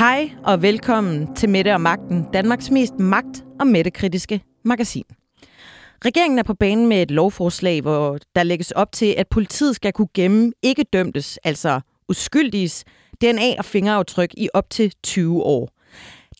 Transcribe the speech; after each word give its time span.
Hej 0.00 0.30
og 0.44 0.62
velkommen 0.62 1.34
til 1.34 1.48
Mette 1.48 1.74
og 1.74 1.80
Magten, 1.80 2.26
Danmarks 2.32 2.70
mest 2.70 2.98
magt- 2.98 3.44
og 3.60 3.66
mættekritiske 3.66 4.42
magasin. 4.64 5.04
Regeringen 6.04 6.38
er 6.38 6.42
på 6.42 6.54
banen 6.54 6.86
med 6.86 7.02
et 7.02 7.10
lovforslag, 7.10 7.80
hvor 7.80 8.18
der 8.34 8.42
lægges 8.42 8.70
op 8.70 8.92
til, 8.92 9.14
at 9.18 9.28
politiet 9.28 9.76
skal 9.76 9.92
kunne 9.92 10.08
gemme 10.14 10.52
ikke 10.62 10.84
dømtes, 10.92 11.38
altså 11.44 11.80
uskyldiges, 12.08 12.84
DNA 13.20 13.54
og 13.58 13.64
fingeraftryk 13.64 14.34
i 14.36 14.48
op 14.54 14.70
til 14.70 14.92
20 15.02 15.42
år. 15.42 15.68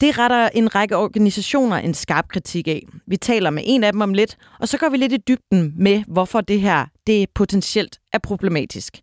Det 0.00 0.18
retter 0.18 0.48
en 0.48 0.74
række 0.74 0.96
organisationer 0.96 1.76
en 1.76 1.94
skarp 1.94 2.28
kritik 2.28 2.68
af. 2.68 2.82
Vi 3.06 3.16
taler 3.16 3.50
med 3.50 3.62
en 3.66 3.84
af 3.84 3.92
dem 3.92 4.00
om 4.00 4.14
lidt, 4.14 4.36
og 4.60 4.68
så 4.68 4.78
går 4.78 4.88
vi 4.88 4.96
lidt 4.96 5.12
i 5.12 5.18
dybden 5.28 5.74
med, 5.76 6.02
hvorfor 6.08 6.40
det 6.40 6.60
her 6.60 6.86
det 7.06 7.30
potentielt 7.34 7.98
er 8.12 8.18
problematisk. 8.18 9.00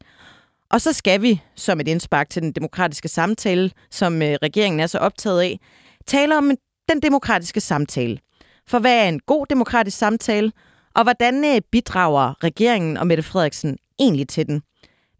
Og 0.71 0.81
så 0.81 0.93
skal 0.93 1.21
vi, 1.21 1.41
som 1.55 1.79
et 1.79 1.87
indspark 1.87 2.29
til 2.29 2.41
den 2.41 2.51
demokratiske 2.51 3.07
samtale, 3.07 3.71
som 3.91 4.21
øh, 4.21 4.37
regeringen 4.41 4.79
er 4.79 4.87
så 4.87 4.97
optaget 4.97 5.41
af, 5.41 5.59
tale 6.05 6.37
om 6.37 6.51
den 6.89 7.01
demokratiske 7.01 7.61
samtale. 7.61 8.19
For 8.67 8.79
hvad 8.79 9.05
er 9.05 9.09
en 9.09 9.19
god 9.19 9.45
demokratisk 9.45 9.97
samtale, 9.97 10.51
og 10.95 11.03
hvordan 11.03 11.45
øh, 11.45 11.61
bidrager 11.71 12.43
regeringen 12.43 12.97
og 12.97 13.07
Mette 13.07 13.23
Frederiksen 13.23 13.77
egentlig 13.99 14.27
til 14.27 14.47
den? 14.47 14.61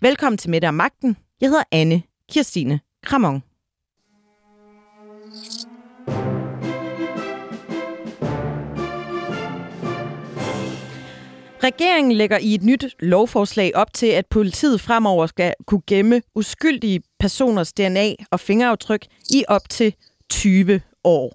Velkommen 0.02 0.38
til 0.38 0.50
Mette 0.50 0.66
og 0.66 0.74
Magten. 0.74 1.18
Jeg 1.42 1.50
hedder 1.50 1.64
Anne 1.72 2.02
Kirstine 2.32 2.80
Kramon. 3.04 3.44
Regeringen 11.64 12.12
lægger 12.12 12.38
i 12.38 12.54
et 12.54 12.64
nyt 12.64 12.96
lovforslag 13.00 13.72
op 13.76 13.94
til, 13.94 14.08
at 14.08 14.26
politiet 14.26 14.82
fremover 14.82 15.26
skal 15.26 15.54
kunne 15.66 15.82
gemme 15.88 16.22
uskyldige 16.36 17.02
personers 17.20 17.74
DNA 17.74 18.14
og 18.32 18.40
fingeraftryk 18.40 19.06
i 19.30 19.44
op 19.48 19.70
til 19.70 19.96
20 20.30 20.82
år. 21.04 21.34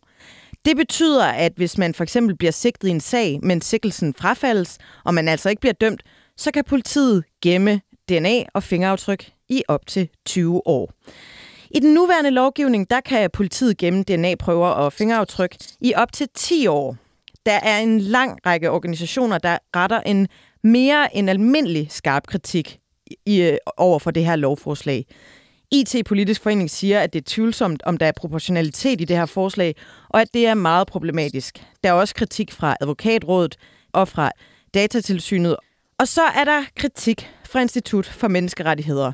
Det 0.65 0.77
betyder, 0.77 1.25
at 1.27 1.53
hvis 1.57 1.79
man 1.79 1.95
for 1.95 2.03
eksempel 2.03 2.37
bliver 2.37 2.53
sigtet 2.53 2.89
i 2.89 2.91
en 2.91 3.01
sag, 3.01 3.39
men 3.43 3.61
sigtelsen 3.61 4.15
frafaldes, 4.15 4.79
og 5.05 5.15
man 5.15 5.29
altså 5.29 5.49
ikke 5.49 5.61
bliver 5.61 5.73
dømt, 5.73 6.03
så 6.37 6.51
kan 6.51 6.65
politiet 6.65 7.25
gemme 7.43 7.81
DNA 8.09 8.43
og 8.55 8.63
fingeraftryk 8.63 9.31
i 9.49 9.63
op 9.69 9.87
til 9.87 10.09
20 10.27 10.67
år. 10.67 10.93
I 11.71 11.79
den 11.79 11.95
nuværende 11.95 12.31
lovgivning, 12.31 12.91
der 12.91 13.01
kan 13.01 13.31
politiet 13.31 13.77
gemme 13.77 14.03
DNA-prøver 14.03 14.69
og 14.69 14.93
fingeraftryk 14.93 15.57
i 15.81 15.95
op 15.95 16.13
til 16.13 16.29
10 16.35 16.67
år. 16.67 16.97
Der 17.47 17.53
er 17.53 17.79
en 17.79 18.01
lang 18.01 18.39
række 18.47 18.71
organisationer, 18.71 19.39
der 19.39 19.59
retter 19.77 20.01
en 20.01 20.29
mere 20.63 21.17
end 21.17 21.31
almindelig 21.31 21.87
skarp 21.91 22.27
kritik 22.27 22.79
i, 23.27 23.59
over 23.77 23.99
for 23.99 24.11
det 24.11 24.25
her 24.25 24.37
lovforslag. 24.37 25.07
IT-politisk 25.71 26.43
forening 26.43 26.71
siger, 26.71 27.01
at 27.01 27.13
det 27.13 27.19
er 27.19 27.25
tvivlsomt, 27.27 27.83
om 27.83 27.97
der 27.97 28.07
er 28.07 28.13
proportionalitet 28.17 29.01
i 29.01 29.05
det 29.05 29.17
her 29.17 29.27
forslag, 29.27 29.75
og 30.09 30.21
at 30.21 30.29
det 30.35 30.47
er 30.47 30.55
meget 30.55 30.87
problematisk. 30.87 31.65
Der 31.85 31.89
er 31.89 31.93
også 31.93 32.15
kritik 32.15 32.53
fra 32.53 32.77
advokatrådet 32.81 33.57
og 33.93 34.09
fra 34.09 34.31
datatilsynet. 34.75 35.57
Og 35.99 36.09
så 36.09 36.23
er 36.23 36.45
der 36.45 36.63
kritik 36.77 37.31
fra 37.45 37.61
Institut 37.61 38.07
for 38.07 38.29
Menneskerettigheder. 38.29 39.13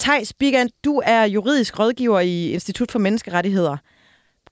Thijs 0.00 0.32
Bigand, 0.32 0.70
du 0.84 1.02
er 1.04 1.24
juridisk 1.24 1.78
rådgiver 1.78 2.20
i 2.20 2.50
Institut 2.50 2.92
for 2.92 2.98
Menneskerettigheder. 2.98 3.76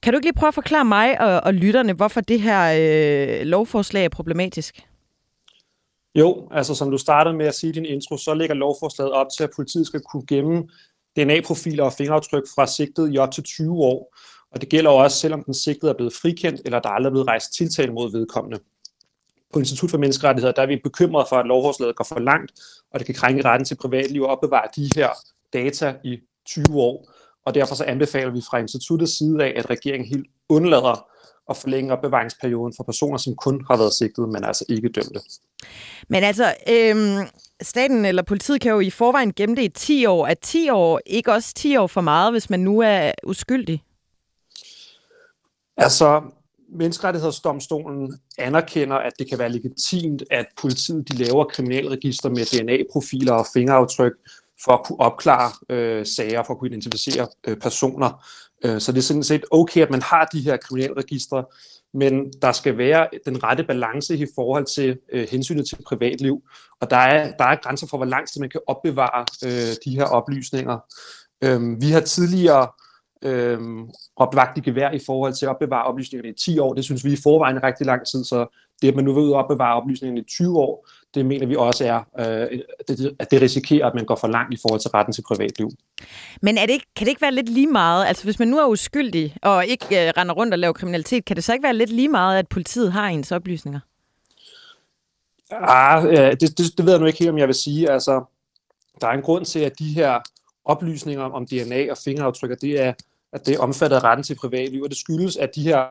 Kan 0.04 0.12
du 0.12 0.16
ikke 0.16 0.26
lige 0.26 0.38
prøve 0.38 0.48
at 0.48 0.54
forklare 0.54 0.84
mig 0.84 1.20
og, 1.20 1.40
og 1.40 1.54
lytterne, 1.54 1.92
hvorfor 1.92 2.20
det 2.20 2.40
her 2.40 2.60
øh, 2.78 3.46
lovforslag 3.46 4.04
er 4.04 4.08
problematisk? 4.08 4.86
Jo, 6.14 6.48
altså 6.50 6.74
som 6.74 6.90
du 6.90 6.98
startede 6.98 7.36
med 7.36 7.46
at 7.46 7.54
sige 7.54 7.70
i 7.70 7.72
din 7.72 7.84
intro, 7.84 8.16
så 8.16 8.34
lægger 8.34 8.54
lovforslaget 8.54 9.12
op 9.12 9.26
til, 9.36 9.44
at 9.44 9.50
politiet 9.56 9.86
skal 9.86 10.00
kunne 10.00 10.26
gemme 10.26 10.68
DNA-profiler 11.16 11.84
og 11.84 11.92
fingeraftryk 11.92 12.42
fra 12.54 12.66
sigtet 12.66 13.14
i 13.14 13.18
op 13.18 13.32
til 13.32 13.42
20 13.42 13.72
år. 13.72 14.16
Og 14.50 14.60
det 14.60 14.68
gælder 14.68 14.90
også, 14.90 15.18
selvom 15.18 15.44
den 15.44 15.54
sigtede 15.54 15.92
er 15.92 15.96
blevet 15.96 16.12
frikendt, 16.22 16.60
eller 16.64 16.80
der 16.80 16.88
aldrig 16.88 17.08
er 17.08 17.12
blevet 17.12 17.28
rejst 17.28 17.54
tiltale 17.54 17.92
mod 17.92 18.12
vedkommende. 18.12 18.58
På 19.52 19.58
Institut 19.58 19.90
for 19.90 19.98
Menneskerettigheder 19.98 20.52
der 20.52 20.62
er 20.62 20.66
vi 20.66 20.80
bekymrede 20.84 21.26
for, 21.28 21.36
at 21.36 21.46
lovforslaget 21.46 21.96
går 21.96 22.04
for 22.04 22.18
langt, 22.18 22.52
og 22.90 22.98
det 22.98 23.06
kan 23.06 23.14
krænke 23.14 23.44
retten 23.44 23.64
til 23.64 23.74
privatliv 23.74 24.22
og 24.22 24.28
opbevare 24.28 24.68
de 24.76 24.90
her 24.96 25.08
data 25.52 25.94
i 26.04 26.18
20 26.46 26.64
år. 26.72 27.13
Og 27.44 27.54
derfor 27.54 27.74
så 27.74 27.84
anbefaler 27.84 28.30
vi 28.30 28.40
fra 28.50 28.58
instituttets 28.58 29.18
side 29.18 29.44
af, 29.44 29.52
at 29.56 29.70
regeringen 29.70 30.08
helt 30.08 30.26
undlader 30.48 31.06
at 31.50 31.56
forlænge 31.56 31.92
opbevaringsperioden 31.92 32.74
for 32.76 32.84
personer, 32.84 33.18
som 33.18 33.36
kun 33.36 33.64
har 33.70 33.76
været 33.76 33.92
sigtet, 33.92 34.28
men 34.28 34.44
altså 34.44 34.64
ikke 34.68 34.88
dømte. 34.88 35.20
Men 36.08 36.24
altså, 36.24 36.54
øhm, 36.68 37.28
staten 37.62 38.04
eller 38.04 38.22
politiet 38.22 38.60
kan 38.60 38.72
jo 38.72 38.80
i 38.80 38.90
forvejen 38.90 39.32
gemme 39.32 39.56
det 39.56 39.62
i 39.62 39.68
10 39.68 40.06
år. 40.06 40.26
Er 40.26 40.34
10 40.34 40.70
år 40.70 41.00
ikke 41.06 41.32
også 41.32 41.54
10 41.54 41.76
år 41.76 41.86
for 41.86 42.00
meget, 42.00 42.32
hvis 42.32 42.50
man 42.50 42.60
nu 42.60 42.80
er 42.80 43.12
uskyldig? 43.26 43.82
Altså, 45.76 46.22
Menneskerettighedsdomstolen 46.68 48.20
anerkender, 48.38 48.96
at 48.96 49.12
det 49.18 49.28
kan 49.28 49.38
være 49.38 49.52
legitimt, 49.52 50.22
at 50.30 50.46
politiet 50.60 51.08
de 51.08 51.16
laver 51.24 51.44
kriminalregister 51.44 52.28
med 52.28 52.44
DNA-profiler 52.44 53.32
og 53.32 53.46
fingeraftryk 53.52 54.12
for 54.64 54.72
at 54.72 54.84
kunne 54.84 55.00
opklare 55.00 55.52
øh, 55.68 56.06
sager, 56.06 56.42
for 56.42 56.54
at 56.54 56.58
kunne 56.58 56.70
identificere 56.70 57.28
øh, 57.46 57.56
personer. 57.56 58.26
Øh, 58.64 58.80
så 58.80 58.92
det 58.92 58.98
er 58.98 59.02
sådan 59.02 59.22
set 59.22 59.44
okay, 59.50 59.82
at 59.82 59.90
man 59.90 60.02
har 60.02 60.24
de 60.24 60.40
her 60.40 60.56
kriminalregistre, 60.56 61.44
men 61.94 62.32
der 62.42 62.52
skal 62.52 62.78
være 62.78 63.08
den 63.26 63.44
rette 63.44 63.64
balance 63.64 64.16
i 64.16 64.26
forhold 64.34 64.66
til 64.74 64.98
øh, 65.12 65.28
hensynet 65.30 65.68
til 65.68 65.78
privatliv. 65.86 66.42
Og 66.80 66.90
der 66.90 66.96
er, 66.96 67.36
der 67.36 67.44
er 67.44 67.56
grænser 67.62 67.86
for, 67.86 67.96
hvor 67.96 68.06
lang 68.06 68.28
tid 68.28 68.40
man 68.40 68.50
kan 68.50 68.60
opbevare 68.66 69.24
øh, 69.44 69.76
de 69.84 69.96
her 69.96 70.04
oplysninger. 70.04 70.78
Øh, 71.44 71.80
vi 71.80 71.90
har 71.90 72.00
tidligere 72.00 72.68
øh, 73.24 73.58
opvagt 74.16 74.58
i 74.58 74.60
gevær 74.60 74.90
i 74.90 75.00
forhold 75.06 75.32
til 75.32 75.46
at 75.46 75.50
opbevare 75.50 75.84
oplysningerne 75.84 76.28
i 76.28 76.38
10 76.44 76.58
år. 76.58 76.74
Det 76.74 76.84
synes 76.84 77.04
vi 77.04 77.12
i 77.12 77.22
forvejen 77.22 77.56
er 77.56 77.62
rigtig 77.62 77.86
lang 77.86 78.06
tid, 78.06 78.24
så 78.24 78.46
det, 78.82 78.88
at 78.88 78.94
man 78.94 79.04
nu 79.04 79.14
vil 79.14 79.22
ud 79.22 79.30
og 79.30 79.38
opbevare 79.38 79.74
oplysningerne 79.74 80.20
i 80.20 80.24
20 80.24 80.58
år, 80.58 80.88
det 81.14 81.26
mener 81.26 81.46
vi 81.46 81.56
også 81.56 81.84
er, 81.84 81.98
øh, 82.18 82.60
at 83.18 83.30
det 83.30 83.42
risikerer, 83.42 83.86
at 83.86 83.94
man 83.94 84.04
går 84.04 84.16
for 84.16 84.28
langt 84.28 84.54
i 84.54 84.58
forhold 84.62 84.80
til 84.80 84.90
retten 84.90 85.12
til 85.12 85.22
privatliv. 85.22 85.70
Men 86.42 86.58
er 86.58 86.66
det 86.66 86.72
ikke, 86.72 86.86
kan 86.96 87.04
det 87.04 87.10
ikke 87.10 87.22
være 87.22 87.34
lidt 87.34 87.48
lige 87.48 87.66
meget? 87.66 88.06
Altså 88.06 88.24
hvis 88.24 88.38
man 88.38 88.48
nu 88.48 88.58
er 88.58 88.66
uskyldig 88.66 89.36
og 89.42 89.66
ikke 89.66 89.84
øh, 89.84 90.12
render 90.16 90.34
rundt 90.34 90.54
og 90.54 90.58
laver 90.58 90.72
kriminalitet, 90.72 91.24
kan 91.24 91.36
det 91.36 91.44
så 91.44 91.52
ikke 91.52 91.62
være 91.62 91.76
lidt 91.76 91.90
lige 91.90 92.08
meget, 92.08 92.38
at 92.38 92.48
politiet 92.48 92.92
har 92.92 93.08
ens 93.08 93.32
oplysninger? 93.32 93.80
Ah, 95.50 96.02
det, 96.02 96.40
det, 96.40 96.78
det 96.78 96.84
ved 96.84 96.92
jeg 96.92 97.00
nu 97.00 97.06
ikke 97.06 97.18
helt, 97.18 97.30
om 97.30 97.38
jeg 97.38 97.46
vil 97.46 97.54
sige. 97.54 97.90
Altså, 97.90 98.24
der 99.00 99.06
er 99.06 99.12
en 99.12 99.22
grund 99.22 99.44
til, 99.44 99.58
at 99.58 99.78
de 99.78 99.92
her 99.92 100.20
oplysninger 100.64 101.24
om 101.24 101.46
DNA 101.46 101.90
og 101.90 101.96
fingeraftryk, 102.04 102.60
det 102.60 102.80
er, 102.80 102.92
at 103.34 103.46
det 103.46 103.54
er 103.54 104.04
retten 104.04 104.24
til 104.24 104.34
privatliv, 104.34 104.82
og 104.82 104.90
det 104.90 104.98
skyldes, 104.98 105.36
at 105.36 105.50
de 105.54 105.62
her 105.62 105.84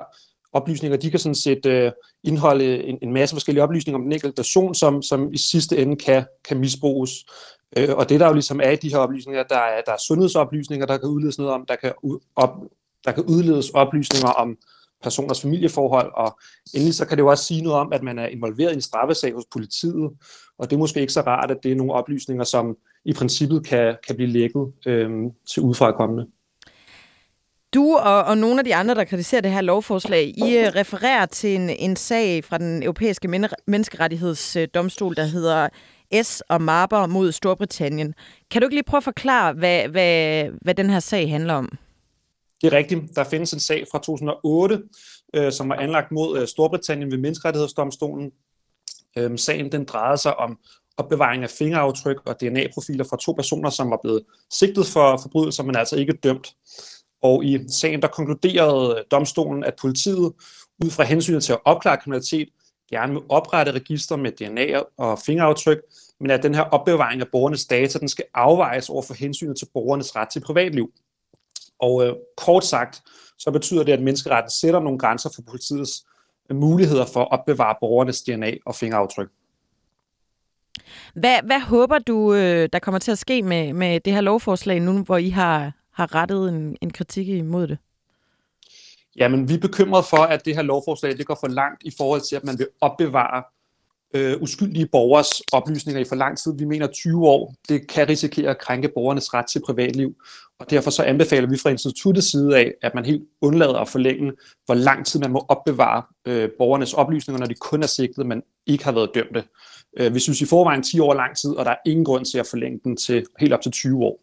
oplysninger, 0.54 0.98
de 0.98 1.12
kan 1.12 1.20
sådan 1.20 1.36
set 1.36 1.66
øh, 1.66 1.92
indeholde 2.24 2.84
en, 2.84 2.98
en 3.02 3.14
masse 3.14 3.36
forskellige 3.36 3.64
oplysninger 3.64 3.98
om 3.98 4.04
den 4.04 4.12
enkelte 4.12 4.36
person, 4.36 4.76
som, 4.76 5.02
som 5.02 5.34
i 5.34 5.38
sidste 5.38 5.78
ende 5.78 5.96
kan, 5.96 6.24
kan 6.48 6.58
misbruges. 6.58 7.12
Øh, 7.78 7.90
og 7.96 8.10
det 8.10 8.20
der 8.20 8.28
jo 8.28 8.34
ligesom 8.34 8.60
er 8.64 8.70
i 8.70 8.76
de 8.76 8.90
her 8.90 8.98
oplysninger, 8.98 9.44
der 9.44 9.58
er, 9.58 9.82
der 9.86 9.92
er 9.92 9.98
sundhedsoplysninger, 10.08 10.86
der 10.86 10.98
kan 10.98 11.10
udledes 11.10 11.38
noget 11.38 11.54
om, 11.54 11.66
der 11.66 11.76
kan, 11.76 11.94
op, 12.36 12.50
der 13.06 13.12
kan 13.12 13.24
udledes 13.24 13.70
oplysninger 13.70 14.30
om 14.30 14.58
personers 15.04 15.42
familieforhold, 15.42 16.12
og 16.16 16.40
endelig 16.74 16.96
så 16.96 17.06
kan 17.06 17.18
det 17.18 17.24
jo 17.24 17.30
også 17.30 17.44
sige 17.44 17.62
noget 17.62 17.80
om, 17.80 17.94
at 17.94 18.04
man 18.04 18.20
er 18.20 18.28
involveret 18.28 18.72
i 18.72 18.76
en 18.76 18.82
straffesag 18.82 19.34
hos 19.34 19.46
politiet, 19.52 20.12
og 20.58 20.70
det 20.70 20.76
er 20.76 20.80
måske 20.80 21.02
ikke 21.02 21.14
så 21.14 21.22
rart, 21.22 21.52
at 21.52 21.58
det 21.64 21.72
er 21.72 21.76
nogle 21.76 21.94
oplysninger, 21.94 22.44
som 22.44 22.78
i 23.06 23.14
princippet 23.14 23.66
kan, 23.66 23.96
kan 24.08 24.16
blive 24.16 24.30
lækket 24.30 24.74
øh, 24.86 25.12
til 25.54 25.62
udefrakommende. 25.62 26.28
Du 27.74 27.98
og, 27.98 28.24
og 28.24 28.38
nogle 28.38 28.60
af 28.60 28.66
de 28.66 28.76
andre, 28.76 28.96
der 28.96 29.04
kritiserer 29.04 29.42
det 29.42 29.52
her 29.52 29.62
lovforslag, 29.62 30.34
I 30.38 30.58
øh, 30.58 30.76
refererer 30.76 31.26
til 31.26 31.56
en, 31.56 31.70
en 31.70 31.96
sag 31.96 32.44
fra 32.44 32.58
den 32.58 32.84
europæiske 32.84 33.28
menneskerettighedsdomstol, 33.68 35.16
der 35.16 35.24
hedder 35.24 35.70
S 36.24 36.42
og 36.50 36.62
Marber 36.62 37.08
mod 37.08 37.32
Storbritannien. 37.32 38.16
Kan 38.52 38.62
du 38.62 38.66
ikke 38.66 38.76
lige 38.76 38.84
prøve 38.84 39.00
at 39.00 39.04
forklare, 39.04 39.54
hvad, 39.54 39.88
hvad, 39.88 40.46
hvad 40.62 40.76
den 40.76 40.90
her 40.90 41.00
sag 41.00 41.30
handler 41.30 41.54
om? 41.54 41.78
Det 42.62 42.74
er 42.74 42.78
rigtigt. 42.78 43.02
Der 43.16 43.24
findes 43.24 43.54
en 43.54 43.60
sag 43.60 43.86
fra 43.92 44.00
2008, 44.00 44.82
øh, 45.34 45.52
som 45.52 45.70
var 45.70 45.76
anlagt 45.76 46.12
mod 46.12 46.40
øh, 46.40 46.48
Storbritannien 46.48 47.12
ved 47.12 47.18
menneskerettighedsdomstolen. 47.18 48.32
Øh, 49.18 49.38
sagen 49.38 49.72
den 49.72 49.86
drejede 49.86 50.18
sig 50.18 50.40
om 50.40 50.58
opbevaring 50.98 51.44
af 51.44 51.50
fingeraftryk 51.50 52.18
og 52.26 52.42
DNA-profiler 52.42 53.04
fra 53.04 53.18
to 53.18 53.32
personer, 53.32 53.70
som 53.70 53.90
var 53.90 54.00
blevet 54.04 54.24
sigtet 54.52 54.86
for 54.86 55.20
forbrydelser, 55.22 55.64
men 55.64 55.76
altså 55.76 55.96
ikke 55.96 56.14
dømt. 56.14 56.56
Og 57.24 57.46
i 57.46 57.60
sagen 57.70 58.02
der 58.02 58.08
konkluderede 58.08 59.04
domstolen, 59.12 59.64
at 59.64 59.74
politiet 59.82 60.34
ud 60.84 60.90
fra 60.90 61.04
hensynet 61.04 61.44
til 61.44 61.54
at 61.54 61.60
opklare 61.66 61.98
kriminalitet 61.98 62.50
gerne 62.92 63.14
vil 63.14 63.22
oprette 63.30 63.72
register 63.72 64.16
med 64.16 64.32
DNA 64.32 64.82
og 64.98 65.20
fingeraftryk, 65.20 65.78
men 66.20 66.32
at 66.32 66.44
den 66.44 66.56
her 66.56 66.62
opbevaring 66.62 67.22
af 67.22 67.28
borgernes 67.32 67.66
data, 67.66 68.00
den 68.00 68.10
skal 68.10 68.26
afvejes 68.34 68.90
over 68.90 69.02
for 69.02 69.14
hensynet 69.14 69.58
til 69.58 69.68
borgernes 69.74 70.16
ret 70.16 70.28
til 70.30 70.40
privatliv. 70.40 70.92
Og 71.80 72.06
øh, 72.06 72.14
kort 72.38 72.66
sagt, 72.66 73.02
så 73.38 73.52
betyder 73.52 73.84
det, 73.84 73.92
at 73.92 74.02
menneskeretten 74.02 74.52
sætter 74.52 74.80
nogle 74.80 75.00
grænser 75.00 75.30
for 75.36 75.42
politiets 75.42 76.06
øh, 76.50 76.56
muligheder 76.56 77.06
for 77.06 77.22
at 77.22 77.32
opbevare 77.32 77.76
borgernes 77.80 78.22
DNA 78.22 78.52
og 78.66 78.76
fingeraftryk. 78.76 79.30
Hvad, 81.14 81.38
hvad 81.44 81.60
håber 81.60 82.00
du, 82.00 82.34
øh, 82.34 82.70
der 82.74 82.80
kommer 82.80 83.00
til 83.00 83.12
at 83.12 83.18
ske 83.18 83.42
med, 83.42 83.74
med 83.74 84.00
det 84.00 84.14
her 84.14 84.22
lovforslag 84.22 84.80
nu, 84.80 85.04
hvor 85.04 85.18
I 85.18 85.30
har 85.30 85.72
har 85.94 86.16
rettet 86.16 86.50
en, 86.50 86.78
en 86.82 86.92
kritik 86.92 87.28
imod 87.28 87.68
det. 87.68 87.78
Jamen, 89.16 89.50
vi 89.50 89.54
er 89.54 89.60
bekymrede 89.60 90.04
for, 90.10 90.18
at 90.18 90.46
det 90.46 90.56
her 90.56 90.62
lovforslag 90.62 91.18
det 91.18 91.26
går 91.26 91.38
for 91.40 91.48
langt 91.48 91.84
i 91.84 91.92
forhold 91.98 92.22
til, 92.22 92.36
at 92.36 92.44
man 92.44 92.60
vil 92.60 92.68
opbevare 92.82 93.44
øh, 94.14 94.42
uskyldige 94.42 94.88
borgers 94.88 95.42
oplysninger 95.52 96.02
i 96.02 96.06
for 96.06 96.16
lang 96.16 96.38
tid. 96.38 96.58
Vi 96.58 96.66
mener 96.66 96.88
20 96.88 97.28
år, 97.28 97.54
det 97.70 97.88
kan 97.88 98.10
risikere 98.10 98.50
at 98.50 98.58
krænke 98.60 98.90
borgernes 98.96 99.34
ret 99.34 99.46
til 99.46 99.62
privatliv. 99.66 100.16
Og 100.60 100.70
derfor 100.70 100.92
så 100.92 101.04
anbefaler 101.04 101.50
vi 101.50 101.58
fra 101.58 101.70
instituttets 101.70 102.32
side 102.32 102.58
af, 102.58 102.74
at 102.82 102.96
man 102.96 103.06
helt 103.06 103.24
undlader 103.42 103.80
at 103.80 103.88
forlænge, 103.88 104.32
hvor 104.66 104.76
lang 104.76 105.06
tid 105.06 105.20
man 105.20 105.32
må 105.32 105.46
opbevare 105.50 106.04
øh, 106.26 106.50
borgernes 106.58 106.94
oplysninger, 106.94 107.40
når 107.40 107.48
de 107.48 107.56
kun 107.56 107.84
er 107.84 107.88
sigtet, 107.88 108.26
men 108.26 108.44
ikke 108.66 108.84
har 108.84 108.92
været 108.92 109.12
dømte. 109.16 109.44
Øh, 110.00 110.14
vi 110.14 110.20
synes 110.20 110.42
i 110.42 110.46
forvejen 110.46 110.84
10 110.84 111.00
år 111.00 111.12
er 111.12 111.18
lang 111.18 111.38
tid, 111.38 111.50
og 111.50 111.66
der 111.66 111.72
er 111.72 111.78
ingen 111.86 112.06
grund 112.06 112.26
til 112.26 112.38
at 112.38 112.48
forlænge 112.48 112.80
den 112.84 112.98
til 112.98 113.26
helt 113.40 113.54
op 113.54 113.62
til 113.62 113.72
20 113.72 114.04
år. 114.04 114.20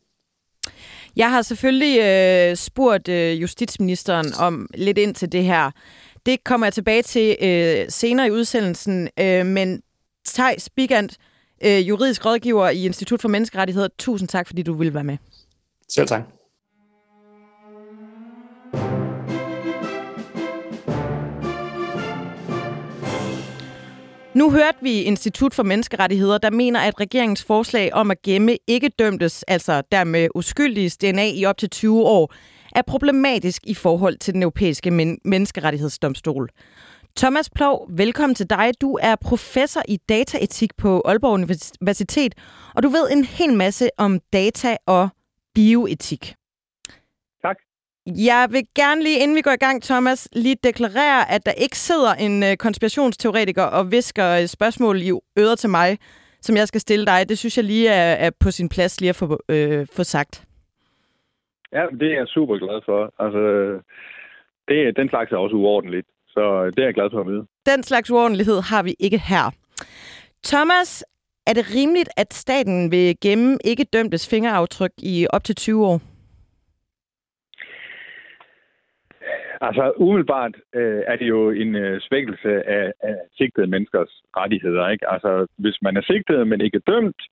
Jeg 1.17 1.31
har 1.31 1.43
selvfølgelig 1.43 2.01
øh, 2.01 2.57
spurgt 2.57 3.09
øh, 3.09 3.43
justitsministeren 3.43 4.27
om 4.39 4.67
lidt 4.75 4.99
ind 4.99 5.15
til 5.15 5.33
det 5.33 5.45
her. 5.45 5.71
Det 6.27 6.45
kommer 6.45 6.67
jeg 6.67 6.75
tilbage 6.75 7.03
til 7.03 7.37
øh, 7.43 7.87
senere 7.89 8.27
i 8.27 8.31
udsendelsen, 8.31 9.09
øh, 9.21 9.47
men 9.47 9.83
Thijs 10.27 10.71
Bigant, 10.71 11.17
øh, 11.65 11.89
juridisk 11.89 12.27
rådgiver 12.27 12.69
i 12.69 12.85
Institut 12.85 13.21
for 13.21 13.29
Menneskerettigheder, 13.29 13.89
tusind 13.99 14.29
tak, 14.29 14.47
fordi 14.47 14.63
du 14.63 14.75
ville 14.75 14.95
være 14.95 15.05
med. 15.05 15.17
Selv 15.89 16.07
tak. 16.07 16.23
Nu 24.35 24.51
hørte 24.51 24.79
vi 24.83 25.03
Institut 25.03 25.55
for 25.55 25.63
Menneskerettigheder, 25.63 26.39
der 26.39 26.51
mener, 26.51 26.81
at 26.81 27.01
regeringens 27.01 27.45
forslag 27.45 27.95
om 27.95 28.11
at 28.11 28.23
gemme 28.23 28.57
ikke 28.67 28.89
dømtes, 28.99 29.43
altså 29.43 29.83
dermed 29.93 30.29
uskyldige 30.35 30.91
DNA 30.91 31.27
i 31.29 31.45
op 31.45 31.59
til 31.59 31.71
20 31.71 32.03
år, 32.03 32.35
er 32.75 32.83
problematisk 32.83 33.63
i 33.67 33.75
forhold 33.75 34.19
til 34.19 34.35
den 34.35 34.43
europæiske 34.43 34.91
men- 34.91 35.19
menneskerettighedsdomstol. 35.25 36.49
Thomas 37.17 37.51
Plov, 37.51 37.89
velkommen 37.91 38.35
til 38.35 38.51
dig. 38.51 38.71
Du 38.81 38.99
er 39.03 39.17
professor 39.17 39.83
i 39.89 39.99
dataetik 40.09 40.71
på 40.77 41.03
Aalborg 41.05 41.33
Universitet, 41.33 42.35
og 42.75 42.83
du 42.83 42.89
ved 42.89 43.11
en 43.13 43.25
hel 43.25 43.55
masse 43.55 43.89
om 43.99 44.21
data 44.33 44.77
og 44.87 45.09
bioetik. 45.55 46.35
Jeg 48.07 48.49
vil 48.51 48.63
gerne 48.75 49.03
lige, 49.03 49.19
inden 49.23 49.37
vi 49.37 49.41
går 49.41 49.51
i 49.51 49.65
gang, 49.67 49.83
Thomas, 49.83 50.29
lige 50.33 50.57
deklarere, 50.65 51.31
at 51.31 51.47
der 51.47 51.53
ikke 51.53 51.79
sidder 51.79 52.15
en 52.15 52.43
øh, 52.43 52.57
konspirationsteoretiker 52.57 53.63
og 53.63 53.93
visker 53.93 54.29
øh, 54.41 54.47
spørgsmål 54.47 54.97
i 55.03 55.11
øret 55.39 55.59
til 55.59 55.71
mig, 55.71 55.99
som 56.41 56.57
jeg 56.57 56.69
skal 56.69 56.81
stille 56.81 57.07
dig. 57.07 57.29
Det 57.29 57.39
synes 57.39 57.57
jeg 57.57 57.65
lige 57.65 57.89
er, 57.89 58.13
er 58.27 58.31
på 58.41 58.51
sin 58.51 58.69
plads 58.69 59.01
lige 59.01 59.09
at 59.09 59.17
få, 59.17 59.41
øh, 59.49 59.87
få 59.97 60.05
sagt. 60.05 60.45
Ja, 61.73 61.87
det 62.01 62.13
er 62.13 62.17
jeg 62.17 62.27
super 62.29 62.57
glad 62.57 62.81
for. 62.85 63.01
Altså, 63.25 63.43
det, 64.69 64.97
den 64.97 65.09
slags 65.09 65.33
er 65.33 65.37
også 65.37 65.57
uordentligt, 65.57 66.07
så 66.29 66.71
det 66.77 66.79
er 66.79 66.85
jeg 66.85 66.95
glad 66.95 67.11
for 67.13 67.21
at 67.21 67.27
vide. 67.27 67.47
Den 67.67 67.83
slags 67.83 68.11
uordentlighed 68.11 68.61
har 68.61 68.83
vi 68.83 68.95
ikke 69.01 69.19
her. 69.19 69.51
Thomas, 70.45 71.05
er 71.47 71.53
det 71.53 71.75
rimeligt, 71.75 72.09
at 72.17 72.35
staten 72.35 72.91
vil 72.91 73.17
gemme 73.21 73.59
ikke 73.65 73.85
dømtes 73.85 74.31
fingeraftryk 74.31 74.93
i 74.99 75.27
op 75.31 75.45
til 75.45 75.55
20 75.57 75.87
år? 75.87 76.10
Altså 79.61 79.93
umiddelbart 79.97 80.57
øh, 80.75 81.03
er 81.07 81.17
det 81.17 81.29
jo 81.29 81.51
en 81.51 81.75
øh, 81.75 82.01
svækkelse 82.01 82.69
af, 82.69 82.93
af 83.03 83.17
sigtede 83.37 83.67
menneskers 83.67 84.23
rettigheder. 84.37 84.89
Ikke? 84.89 85.11
Altså 85.11 85.47
hvis 85.59 85.79
man 85.83 85.97
er 85.97 86.03
sigtet, 86.03 86.49
men 86.49 86.61
ikke 86.61 86.79
dømt, 86.79 87.23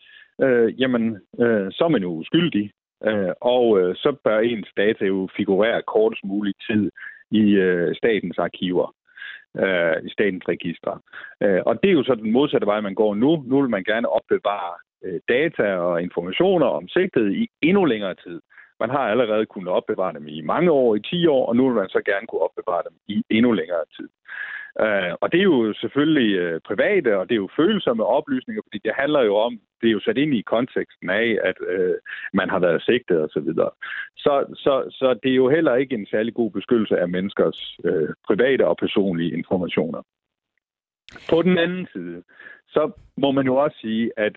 øh, 0.42 0.80
jamen 0.80 1.19
øh, 1.40 1.66
så 1.72 1.84
er 1.84 1.88
man 1.88 2.02
jo 2.02 2.08
uskyldig. 2.08 2.70
Øh, 3.04 3.32
og 3.40 3.80
øh, 3.80 3.96
så 3.96 4.16
bør 4.25 4.38
ens 4.38 4.69
data 4.76 5.04
jo 5.04 5.28
figurere 5.36 5.82
kortest 5.82 6.25
mulig 6.25 6.54
tid 6.70 6.90
i 7.30 7.42
øh, 7.50 7.96
statens 7.96 8.38
arkiver, 8.38 8.94
øh, 9.56 9.96
i 10.06 10.10
statens 10.10 10.48
registre. 10.48 11.00
Øh, 11.42 11.60
og 11.66 11.82
det 11.82 11.88
er 11.90 11.94
jo 11.94 12.04
så 12.04 12.14
den 12.14 12.32
modsatte 12.32 12.66
vej, 12.66 12.81
man 12.81 12.94
går 12.94 13.14
nu. 13.14 13.44
Nu 13.46 13.60
vil 13.60 13.70
man 13.70 13.84
gerne 13.84 14.08
opbevare 14.08 14.74
øh, 15.04 15.20
data 15.28 15.74
og 15.74 16.02
informationer 16.02 16.66
om 16.66 16.88
sigtet 16.88 17.32
i 17.34 17.48
endnu 17.62 17.84
længere 17.84 18.14
tid. 18.14 18.40
Man 18.80 18.90
har 18.90 18.98
allerede 18.98 19.46
kunnet 19.46 19.69
opbevare 19.69 20.12
dem 20.12 20.28
i 20.28 20.40
mange 20.40 20.70
år, 20.70 20.94
i 20.94 21.00
10 21.00 21.26
år, 21.26 21.46
og 21.46 21.56
nu 21.56 21.66
vil 21.66 21.75
man 21.75 21.88
så 21.88 22.02
gerne 22.04 22.26
kunne 22.26 22.42
opbevare 22.42 22.82
dem 22.88 22.96
i 23.08 23.22
endnu 23.30 23.52
længere 23.52 23.84
tid. 23.96 24.08
Uh, 24.86 25.12
og 25.22 25.32
det 25.32 25.38
er 25.40 25.50
jo 25.54 25.72
selvfølgelig 25.72 26.30
uh, 26.44 26.60
private, 26.70 27.19
og 27.19 27.28
det 27.28 27.34
er 27.34 27.44
jo 27.44 27.56
følsomme 27.56 28.04
oplysninger, 28.04 28.62
fordi 28.66 28.78
det 28.84 28.92
handler 28.98 29.22
jo 29.22 29.36
om, 29.36 29.60
det 29.80 29.88
er 29.88 29.92
jo 29.92 30.00
sat 30.00 30.19
ind 30.19 30.34
i 30.34 30.42
konteksten 30.42 31.10
af, 31.10 31.38
at 31.44 31.56
uh, 31.60 31.94
man 32.32 32.50
har 32.50 32.58
været 32.58 32.82
sigtet 32.82 33.19
osv. 33.22 33.28
Så, 33.30 33.40
videre. 33.40 33.70
så, 34.16 34.32
så, 34.54 34.75
så 34.90 35.14
det 35.22 35.31
er 35.31 35.34
jo 35.34 35.48
heller 35.48 35.74
ikke 35.74 35.94
en 35.94 36.06
særlig 36.06 36.34
god 36.34 36.50
beskyttelse 36.50 36.98
af 36.98 37.08
menneskers 37.08 37.78
uh, 37.84 38.08
private 38.26 38.66
og 38.66 38.76
personlige 38.76 39.32
informationer. 39.32 40.02
På 41.31 41.42
den 41.42 41.58
anden 41.58 41.88
side, 41.92 42.22
så 42.69 42.90
må 43.16 43.31
man 43.31 43.46
jo 43.46 43.56
også 43.56 43.78
sige, 43.81 44.10
at 44.16 44.36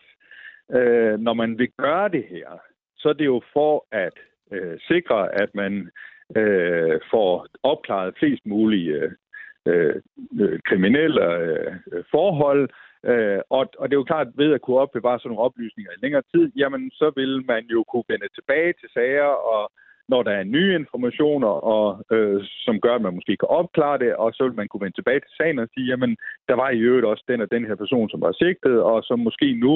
uh, 0.69 1.19
når 1.19 1.33
man 1.33 1.57
vil 1.57 1.69
gøre 1.77 2.09
det 2.09 2.25
her, 2.29 2.49
så 2.97 3.09
er 3.09 3.13
det 3.13 3.25
jo 3.25 3.41
for 3.53 3.85
at 3.91 4.13
øh, 4.51 4.80
sikre, 4.88 5.42
at 5.42 5.56
man 5.56 5.89
øh, 6.36 7.00
får 7.12 7.48
opklaret 7.63 8.18
flest 8.19 8.45
mulige 8.45 8.94
øh, 8.95 9.12
øh, 10.39 10.59
kriminelle 10.69 11.36
øh, 11.36 12.03
forhold. 12.12 12.69
Øh, 13.06 13.39
og, 13.50 13.63
og 13.80 13.86
det 13.89 13.94
er 13.95 14.01
jo 14.03 14.12
klart, 14.12 14.27
at 14.27 14.33
ved 14.38 14.53
at 14.53 14.62
kunne 14.62 14.77
opbevare 14.77 15.19
sådan 15.19 15.30
nogle 15.30 15.45
oplysninger 15.48 15.92
i 15.92 16.01
længere 16.01 16.24
tid, 16.33 16.51
jamen 16.56 16.92
så 16.92 17.12
vil 17.15 17.45
man 17.45 17.63
jo 17.65 17.83
kunne 17.83 18.03
vende 18.07 18.30
tilbage 18.36 18.74
til 18.80 18.89
sager, 18.94 19.31
og 19.56 19.71
når 20.13 20.23
der 20.23 20.31
er 20.31 20.51
nye 20.55 20.75
informationer, 20.81 21.53
og, 21.73 21.87
øh, 22.15 22.41
som 22.65 22.75
gør, 22.85 22.95
at 22.95 23.01
man 23.01 23.15
måske 23.17 23.37
kan 23.37 23.49
opklare 23.61 23.97
det, 24.03 24.15
og 24.15 24.29
så 24.33 24.43
vil 24.43 24.59
man 24.59 24.67
kunne 24.67 24.83
vende 24.85 24.97
tilbage 24.97 25.19
til 25.19 25.33
sagen 25.37 25.59
og 25.59 25.67
sige, 25.73 25.87
jamen 25.91 26.11
der 26.49 26.55
var 26.61 26.69
i 26.69 26.79
øvrigt 26.87 27.09
også 27.11 27.23
den 27.27 27.41
og 27.41 27.51
den 27.51 27.63
her 27.65 27.75
person, 27.75 28.09
som 28.09 28.21
var 28.21 28.31
sigtet, 28.31 28.77
og 28.91 29.03
som 29.03 29.19
måske 29.19 29.47
nu 29.65 29.73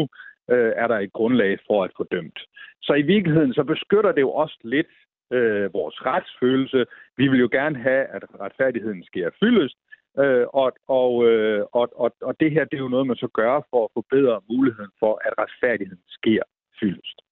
øh, 0.53 0.71
er 0.75 0.87
der 0.87 0.99
et 0.99 1.13
grundlag 1.13 1.53
for 1.67 1.83
at 1.83 1.91
få 1.97 2.03
dømt. 2.11 2.39
Så 2.81 2.93
i 2.93 3.01
virkeligheden, 3.01 3.53
så 3.53 3.63
beskytter 3.63 4.11
det 4.11 4.21
jo 4.21 4.31
også 4.31 4.57
lidt 4.63 4.93
øh, 5.33 5.73
vores 5.73 5.97
retsfølelse. 6.06 6.85
Vi 7.18 7.27
vil 7.27 7.39
jo 7.39 7.49
gerne 7.51 7.77
have, 7.87 8.04
at 8.15 8.23
retfærdigheden 8.39 9.04
sker 9.04 9.30
fyldest, 9.39 9.77
øh, 10.19 10.45
og, 10.54 10.71
og, 10.87 11.11
øh, 11.30 11.65
og, 11.71 11.87
og, 12.04 12.09
og 12.21 12.39
det 12.39 12.51
her 12.51 12.63
det 12.65 12.77
er 12.77 12.85
jo 12.85 12.94
noget, 12.95 13.07
man 13.07 13.23
så 13.25 13.27
gør 13.27 13.54
for 13.69 13.83
at 13.85 13.94
forbedre 13.94 14.42
muligheden 14.49 14.94
for, 14.99 15.13
at 15.27 15.33
retfærdigheden 15.42 16.04
sker 16.19 16.44
fyldest. 16.80 17.24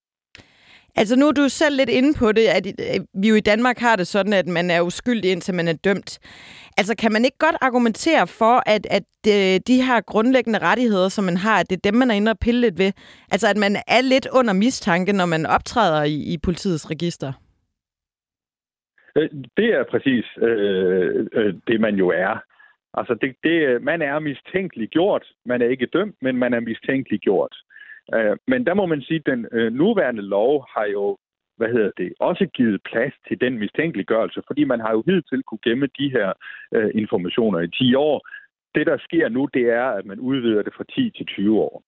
Altså 0.95 1.15
nu 1.19 1.27
er 1.27 1.31
du 1.31 1.49
selv 1.49 1.75
lidt 1.77 1.89
inde 1.89 2.11
på 2.19 2.31
det, 2.31 2.45
at 2.57 2.65
øh, 2.67 3.21
vi 3.21 3.29
jo 3.29 3.35
i 3.35 3.47
Danmark 3.51 3.77
har 3.79 3.95
det 3.95 4.07
sådan, 4.07 4.33
at 4.33 4.47
man 4.47 4.71
er 4.71 4.81
uskyldig 4.81 5.31
indtil 5.31 5.53
man 5.53 5.67
er 5.67 5.73
dømt. 5.73 6.19
Altså 6.77 6.95
kan 6.97 7.11
man 7.11 7.25
ikke 7.25 7.37
godt 7.37 7.55
argumentere 7.61 8.27
for, 8.27 8.55
at, 8.65 8.83
at 8.97 9.03
øh, 9.27 9.59
de 9.67 9.81
her 9.87 10.01
grundlæggende 10.01 10.59
rettigheder, 10.59 11.09
som 11.09 11.23
man 11.23 11.37
har, 11.37 11.59
at 11.59 11.69
det 11.69 11.75
er 11.75 11.89
dem, 11.91 11.99
man 11.99 12.11
er 12.11 12.15
inde 12.15 12.31
og 12.31 12.39
pille 12.39 12.61
lidt 12.61 12.77
ved? 12.77 12.91
Altså 13.31 13.47
at 13.47 13.57
man 13.57 13.75
er 13.87 14.01
lidt 14.01 14.27
under 14.39 14.53
mistanke, 14.53 15.13
når 15.13 15.25
man 15.25 15.45
optræder 15.45 16.03
i, 16.03 16.33
i 16.33 16.37
politiets 16.43 16.89
register? 16.91 17.31
Øh, 19.15 19.29
det 19.57 19.69
er 19.77 19.83
præcis 19.91 20.25
øh, 20.37 21.27
øh, 21.33 21.53
det, 21.67 21.81
man 21.81 21.95
jo 21.95 22.09
er. 22.09 22.43
Altså, 22.93 23.13
det, 23.21 23.35
det, 23.43 23.83
man 23.83 24.01
er 24.01 24.19
mistænkeligt 24.19 24.91
gjort. 24.91 25.25
Man 25.45 25.61
er 25.61 25.67
ikke 25.67 25.85
dømt, 25.85 26.15
men 26.21 26.37
man 26.37 26.53
er 26.53 26.59
mistænkeligt 26.59 27.23
gjort. 27.23 27.55
Øh, 28.15 28.37
men 28.47 28.65
der 28.65 28.73
må 28.73 28.85
man 28.85 29.01
sige, 29.01 29.21
at 29.25 29.25
den 29.25 29.47
øh, 29.51 29.73
nuværende 29.73 30.21
lov 30.21 30.65
har 30.75 30.85
jo 30.85 31.17
hvad 31.57 31.67
hedder 31.67 31.91
det, 31.97 32.13
også 32.19 32.45
givet 32.57 32.81
plads 32.91 33.13
til 33.27 33.41
den 33.41 33.59
mistænkeliggørelse, 33.59 34.41
fordi 34.47 34.63
man 34.63 34.79
har 34.79 34.91
jo 34.91 35.03
hidtil 35.07 35.43
kunne 35.43 35.65
gemme 35.67 35.87
de 35.99 36.09
her 36.09 36.33
øh, 36.75 36.91
informationer 36.93 37.59
i 37.59 37.67
10 37.67 37.95
år. 37.95 38.27
Det, 38.75 38.87
der 38.87 38.97
sker 38.97 39.29
nu, 39.29 39.49
det 39.53 39.65
er, 39.69 39.85
at 39.85 40.05
man 40.05 40.19
udvider 40.19 40.61
det 40.63 40.73
fra 40.77 40.83
10 40.83 41.11
til 41.17 41.25
20 41.25 41.59
år. 41.61 41.83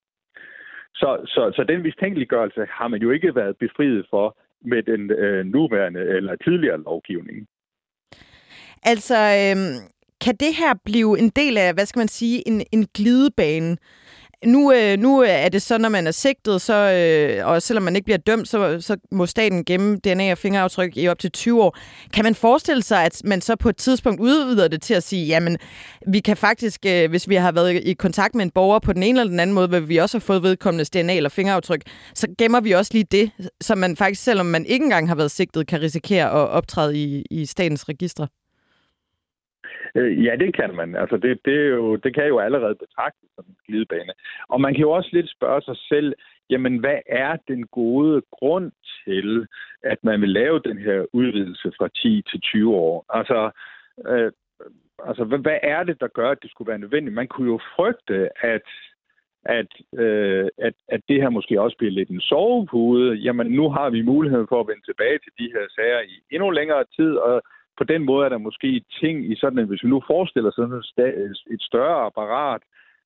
Så, 0.94 1.10
så, 1.26 1.52
så 1.56 1.64
den 1.68 1.82
mistænkeliggørelse 1.82 2.66
har 2.70 2.88
man 2.88 3.00
jo 3.02 3.10
ikke 3.10 3.34
været 3.34 3.56
befriet 3.56 4.06
for 4.10 4.38
med 4.64 4.82
den 4.82 5.10
øh, 5.10 5.46
nuværende 5.46 6.00
eller 6.00 6.36
tidligere 6.36 6.82
lovgivning. 6.82 7.46
Altså, 8.82 9.14
øh, 9.14 9.56
kan 10.24 10.34
det 10.36 10.52
her 10.60 10.72
blive 10.84 11.18
en 11.18 11.30
del 11.30 11.58
af, 11.58 11.74
hvad 11.74 11.86
skal 11.86 12.00
man 12.00 12.08
sige, 12.08 12.48
en, 12.48 12.62
en 12.72 12.86
glidebane? 12.94 13.76
Nu, 14.44 14.72
øh, 14.72 14.98
nu 14.98 15.20
er 15.20 15.48
det 15.48 15.62
så, 15.62 15.78
når 15.78 15.88
man 15.88 16.06
er 16.06 16.10
sigtet, 16.10 16.62
så, 16.62 16.74
øh, 16.74 17.46
og 17.46 17.62
selvom 17.62 17.82
man 17.82 17.96
ikke 17.96 18.04
bliver 18.04 18.18
dømt, 18.18 18.48
så, 18.48 18.80
så 18.80 18.96
må 19.12 19.26
staten 19.26 19.64
gemme 19.64 19.96
DNA 19.96 20.32
og 20.32 20.38
fingeraftryk 20.38 20.96
i 20.96 21.08
op 21.08 21.18
til 21.18 21.32
20 21.32 21.62
år. 21.62 21.76
Kan 22.12 22.24
man 22.24 22.34
forestille 22.34 22.82
sig, 22.82 23.04
at 23.04 23.22
man 23.24 23.40
så 23.40 23.56
på 23.56 23.68
et 23.68 23.76
tidspunkt 23.76 24.20
udvider 24.20 24.68
det 24.68 24.82
til 24.82 24.94
at 24.94 25.02
sige, 25.02 25.26
jamen, 25.26 25.58
vi 26.06 26.20
kan 26.20 26.36
faktisk, 26.36 26.86
øh, 26.86 27.10
hvis 27.10 27.28
vi 27.28 27.34
har 27.34 27.52
været 27.52 27.74
i 27.74 27.92
kontakt 27.92 28.34
med 28.34 28.44
en 28.44 28.50
borger 28.50 28.78
på 28.78 28.92
den 28.92 29.02
ene 29.02 29.20
eller 29.20 29.30
den 29.30 29.40
anden 29.40 29.54
måde, 29.54 29.68
hvor 29.68 29.80
vi 29.80 29.96
også 29.96 30.18
har 30.18 30.20
fået 30.20 30.42
vedkommende 30.42 30.84
DNA 30.84 31.16
eller 31.16 31.30
fingeraftryk, 31.30 31.82
så 32.14 32.26
gemmer 32.38 32.60
vi 32.60 32.72
også 32.72 32.90
lige 32.94 33.06
det, 33.10 33.30
så 33.60 33.74
man 33.74 33.96
faktisk, 33.96 34.22
selvom 34.22 34.46
man 34.46 34.66
ikke 34.66 34.84
engang 34.84 35.08
har 35.08 35.14
været 35.14 35.30
sigtet, 35.30 35.66
kan 35.66 35.80
risikere 35.80 36.24
at 36.24 36.48
optræde 36.48 36.96
i, 36.96 37.24
i 37.30 37.46
statens 37.46 37.88
registre? 37.88 38.28
Øh, 39.96 40.24
ja, 40.24 40.36
det 40.36 40.54
kan 40.54 40.74
man. 40.74 40.96
Altså, 40.96 41.16
det, 41.16 41.38
det, 41.44 41.54
er 41.54 41.68
jo, 41.68 41.96
det 41.96 42.14
kan 42.14 42.26
jo 42.26 42.38
allerede 42.38 42.74
betragtes 42.74 43.30
som 43.34 43.44
en 43.48 43.56
glidebane. 43.66 44.12
Og 44.48 44.60
man 44.60 44.74
kan 44.74 44.82
jo 44.82 44.90
også 44.90 45.10
lidt 45.12 45.30
spørge 45.30 45.62
sig 45.62 45.76
selv, 45.76 46.14
jamen 46.50 46.78
hvad 46.78 46.98
er 47.06 47.36
den 47.48 47.66
gode 47.66 48.22
grund 48.30 48.72
til, 49.04 49.46
at 49.82 49.98
man 50.02 50.20
vil 50.20 50.28
lave 50.28 50.60
den 50.60 50.78
her 50.78 51.06
udvidelse 51.12 51.72
fra 51.78 51.88
10 51.88 52.22
til 52.30 52.40
20 52.40 52.74
år? 52.74 53.04
Altså, 53.08 53.50
øh, 54.06 54.32
altså 55.06 55.24
hvad, 55.24 55.38
hvad 55.38 55.58
er 55.62 55.82
det, 55.82 56.00
der 56.00 56.08
gør, 56.08 56.30
at 56.30 56.42
det 56.42 56.50
skulle 56.50 56.68
være 56.68 56.78
nødvendigt? 56.78 57.14
Man 57.14 57.28
kunne 57.28 57.50
jo 57.52 57.60
frygte, 57.76 58.28
at 58.44 58.68
at, 59.48 60.00
øh, 60.04 60.48
at, 60.58 60.74
at 60.88 61.00
det 61.08 61.22
her 61.22 61.30
måske 61.30 61.60
også 61.60 61.76
bliver 61.76 61.92
lidt 61.92 62.10
en 62.10 62.20
sovepude. 62.20 63.14
Jamen, 63.14 63.46
nu 63.46 63.70
har 63.70 63.90
vi 63.90 64.02
mulighed 64.02 64.46
for 64.48 64.60
at 64.60 64.68
vende 64.68 64.84
tilbage 64.86 65.18
til 65.18 65.32
de 65.38 65.52
her 65.54 65.66
sager 65.76 66.00
i 66.00 66.14
endnu 66.30 66.50
længere 66.50 66.84
tid, 66.96 67.12
og 67.16 67.42
på 67.78 67.84
den 67.84 68.02
måde 68.04 68.24
er 68.24 68.28
der 68.28 68.38
måske 68.38 68.84
ting 69.00 69.32
i 69.32 69.36
sådan, 69.36 69.58
at 69.58 69.66
hvis 69.66 69.82
vi 69.84 69.88
nu 69.88 70.02
forestiller 70.06 70.50
sådan 70.50 70.82
et 71.54 71.62
større 71.62 72.06
apparat, 72.06 72.62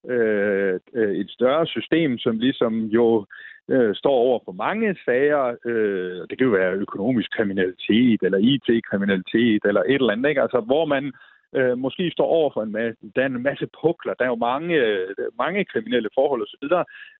øh, 0.09 0.81
øh, 0.95 1.17
et 1.17 1.31
større 1.31 1.67
system, 1.67 2.19
som 2.19 2.39
ligesom 2.39 2.85
jo 2.85 3.27
øh, 3.69 3.95
står 3.95 4.17
over 4.27 4.39
for 4.45 4.53
mange 4.53 4.97
sager. 5.05 5.57
Øh, 5.65 6.21
det 6.31 6.39
kan 6.39 6.47
jo 6.47 6.53
være 6.53 6.73
økonomisk 6.73 7.31
kriminalitet, 7.37 8.21
eller 8.23 8.39
IT-kriminalitet, 8.39 9.63
eller 9.65 9.83
et 9.83 9.95
eller 9.95 10.13
andet, 10.13 10.29
ikke? 10.29 10.43
Altså, 10.43 10.61
hvor 10.61 10.85
man 10.85 11.13
øh, 11.57 11.79
måske 11.79 12.11
står 12.11 12.27
over 12.27 12.51
for 12.55 12.63
en 12.63 12.73
masse, 12.73 13.01
der 13.17 13.23
er 13.23 13.27
en 13.27 13.43
masse 13.43 13.67
pukler, 13.83 14.15
der 14.15 14.25
er 14.25 14.29
jo 14.29 14.45
mange, 14.51 14.75
øh, 14.75 15.09
mange 15.39 15.65
kriminelle 15.65 16.11
forhold 16.15 16.43
osv., 16.43 16.65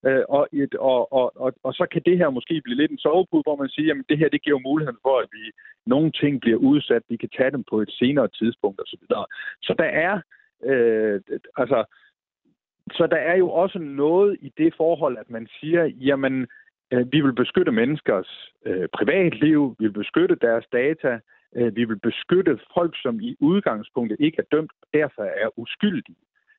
øh, 0.09 0.25
og, 0.29 0.49
et, 0.53 0.75
og, 0.75 1.13
og, 1.13 1.33
og, 1.45 1.53
og 1.63 1.75
så 1.75 1.87
kan 1.93 2.03
det 2.07 2.19
her 2.19 2.31
måske 2.31 2.61
blive 2.65 2.77
lidt 2.77 2.91
en 2.91 2.99
sovepude, 2.99 3.43
hvor 3.47 3.57
man 3.57 3.69
siger, 3.69 3.95
at 3.95 4.05
det 4.09 4.19
her 4.19 4.29
det 4.29 4.43
giver 4.43 4.59
muligheden 4.69 4.99
for, 5.03 5.19
at 5.19 5.29
vi 5.33 5.45
nogle 5.87 6.11
ting 6.11 6.41
bliver 6.41 6.59
udsat, 6.59 7.03
vi 7.09 7.17
kan 7.17 7.29
tage 7.37 7.51
dem 7.51 7.65
på 7.71 7.81
et 7.81 7.91
senere 7.91 8.29
tidspunkt 8.29 8.81
osv. 8.81 9.03
Så, 9.09 9.25
så 9.63 9.75
der 9.79 9.91
er, 10.07 10.21
øh, 10.65 11.21
altså, 11.57 11.85
så 12.93 13.07
der 13.07 13.17
er 13.17 13.37
jo 13.37 13.51
også 13.51 13.79
noget 13.79 14.37
i 14.41 14.53
det 14.59 14.75
forhold, 14.77 15.19
at 15.19 15.31
man 15.31 15.49
siger, 15.61 15.85
jamen, 15.85 16.47
øh, 16.91 17.13
vi 17.13 17.21
vil 17.21 17.35
beskytte 17.35 17.73
menneskers 17.73 18.53
øh, 18.67 18.89
privatliv, 18.93 19.77
vi 19.79 19.85
vil 19.85 19.93
beskytte 19.93 20.37
deres 20.41 20.65
data, 20.73 21.19
Øh, 21.57 21.77
vi 21.77 21.85
vil 21.85 21.99
beskytte 21.99 22.59
folk, 22.75 22.95
som 23.03 23.21
i 23.21 23.37
udgangspunktet 23.41 24.17
ikke 24.21 24.39
er 24.39 24.57
dømt, 24.57 24.73
og 24.83 24.89
derfor 24.95 25.23
er 25.23 25.59
uskyldige. 25.59 26.17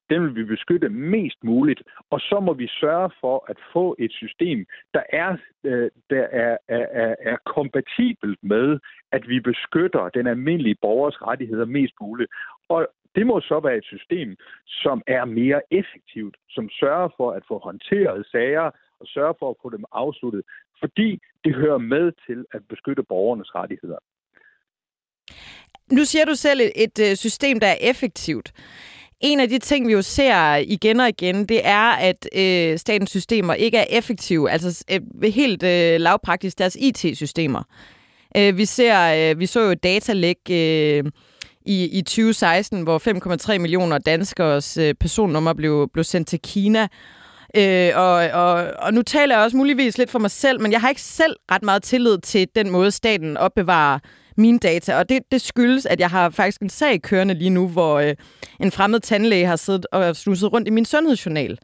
Dem 0.09 0.23
vil 0.23 0.35
vi 0.35 0.43
beskytte 0.43 0.89
mest 0.89 1.43
muligt, 1.43 1.83
og 2.09 2.19
så 2.19 2.39
må 2.39 2.53
vi 2.53 2.67
sørge 2.67 3.09
for 3.21 3.45
at 3.49 3.57
få 3.73 3.95
et 3.99 4.11
system, 4.11 4.65
der 4.93 5.03
er, 5.09 5.37
øh, 5.63 5.89
der 6.09 6.27
er, 6.31 6.57
er, 6.67 7.15
er 7.19 7.37
kompatibelt 7.45 8.39
med, 8.43 8.79
at 9.11 9.27
vi 9.27 9.39
beskytter 9.39 10.09
den 10.09 10.27
almindelige 10.27 10.77
borgers 10.81 11.21
rettigheder 11.21 11.65
mest 11.65 11.93
muligt. 12.01 12.31
Og 12.69 12.87
det 13.15 13.27
må 13.27 13.39
så 13.39 13.59
være 13.59 13.77
et 13.77 13.85
system, 13.85 14.37
som 14.67 15.01
er 15.07 15.25
mere 15.25 15.61
effektivt, 15.71 16.37
som 16.49 16.69
sørger 16.69 17.09
for 17.17 17.31
at 17.31 17.43
få 17.47 17.59
håndteret 17.59 18.25
sager 18.31 18.71
og 18.99 19.07
sørge 19.07 19.35
for 19.39 19.49
at 19.49 19.55
få 19.61 19.69
dem 19.69 19.85
afsluttet, 19.91 20.43
fordi 20.79 21.19
det 21.43 21.55
hører 21.55 21.77
med 21.77 22.11
til 22.27 22.45
at 22.51 22.61
beskytte 22.69 23.03
borgernes 23.03 23.55
rettigheder. 23.55 23.97
Nu 25.91 26.05
siger 26.05 26.25
du 26.25 26.35
selv 26.35 26.61
et, 26.61 26.71
et 26.75 26.99
øh, 26.99 27.15
system, 27.15 27.59
der 27.59 27.67
er 27.67 27.77
effektivt. 27.81 28.51
En 29.19 29.39
af 29.39 29.49
de 29.49 29.59
ting, 29.59 29.87
vi 29.87 29.93
jo 29.93 30.01
ser 30.01 30.55
igen 30.55 30.99
og 30.99 31.09
igen, 31.09 31.45
det 31.45 31.61
er, 31.63 31.91
at 31.91 32.27
øh, 32.35 32.79
statens 32.79 33.09
systemer 33.09 33.53
ikke 33.53 33.77
er 33.77 33.85
effektive. 33.89 34.51
Altså 34.51 34.85
øh, 34.91 35.33
helt 35.33 35.63
øh, 35.63 35.99
lavpraktisk 35.99 36.57
deres 36.57 36.77
IT-systemer. 36.79 37.63
Øh, 38.37 38.57
vi 38.57 38.65
ser, 38.65 39.31
øh, 39.31 39.39
vi 39.39 39.45
så 39.45 39.59
jo 39.61 39.73
datalæg 39.73 40.37
øh, 40.49 41.03
i, 41.65 41.97
i 41.97 42.01
2016, 42.01 42.81
hvor 42.81 43.51
5,3 43.53 43.57
millioner 43.57 43.97
danskers 43.97 44.77
øh, 44.77 44.93
personnummer 44.93 45.53
blev, 45.53 45.89
blev 45.93 46.03
sendt 46.03 46.27
til 46.27 46.39
Kina. 46.39 46.87
Øh, 47.57 47.91
og, 47.95 48.13
og, 48.13 48.53
og 48.79 48.93
nu 48.93 49.01
taler 49.01 49.35
jeg 49.35 49.43
også 49.43 49.57
muligvis 49.57 49.97
lidt 49.97 50.11
for 50.11 50.19
mig 50.19 50.31
selv, 50.31 50.61
men 50.61 50.71
jeg 50.71 50.81
har 50.81 50.89
ikke 50.89 51.01
selv 51.01 51.35
ret 51.51 51.63
meget 51.63 51.83
tillid 51.83 52.17
til 52.17 52.47
den 52.55 52.69
måde, 52.69 52.91
staten 52.91 53.37
opbevarer 53.37 53.99
mine 54.41 54.59
data. 54.59 54.97
Og 54.97 55.09
det, 55.09 55.19
det 55.31 55.41
skyldes, 55.41 55.85
at 55.85 55.99
jeg 55.99 56.09
har 56.09 56.29
faktisk 56.29 56.61
en 56.61 56.69
sag 56.69 57.01
kørende 57.01 57.33
lige 57.33 57.49
nu, 57.49 57.67
hvor 57.67 57.99
øh, 57.99 58.15
en 58.59 58.71
fremmed 58.71 58.99
tandlæge 58.99 59.45
har 59.45 59.55
siddet 59.55 59.85
og 59.91 60.15
snuset 60.15 60.53
rundt 60.53 60.67
i 60.67 60.71
min 60.71 60.85
sundhedsjournal. 60.85 61.57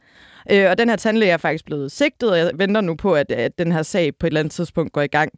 Øh, 0.50 0.70
og 0.70 0.78
den 0.78 0.88
her 0.88 0.96
tandlæge 0.96 1.32
er 1.32 1.36
faktisk 1.36 1.64
blevet 1.64 1.92
sigtet, 1.92 2.30
og 2.30 2.38
jeg 2.38 2.50
venter 2.54 2.80
nu 2.80 2.94
på, 2.94 3.14
at, 3.14 3.30
at 3.30 3.58
den 3.58 3.72
her 3.72 3.82
sag 3.82 4.12
på 4.20 4.26
et 4.26 4.30
eller 4.30 4.40
andet 4.40 4.52
tidspunkt 4.52 4.92
går 4.92 5.02
i 5.02 5.06
gang. 5.06 5.32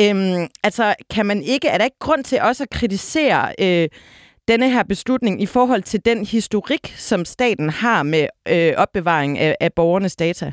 Øhm, 0.00 0.48
altså, 0.62 0.94
kan 1.10 1.26
man 1.26 1.42
ikke, 1.42 1.68
er 1.68 1.78
der 1.78 1.84
ikke 1.84 1.98
grund 1.98 2.24
til 2.24 2.40
også 2.40 2.62
at 2.62 2.70
kritisere 2.70 3.52
øh, 3.60 3.88
denne 4.48 4.70
her 4.70 4.82
beslutning 4.82 5.42
i 5.42 5.46
forhold 5.46 5.82
til 5.82 6.04
den 6.04 6.26
historik, 6.26 6.94
som 6.96 7.24
staten 7.24 7.70
har 7.70 8.02
med 8.02 8.26
øh, 8.48 8.72
opbevaring 8.76 9.38
af, 9.38 9.56
af 9.60 9.72
borgernes 9.72 10.16
data? 10.16 10.52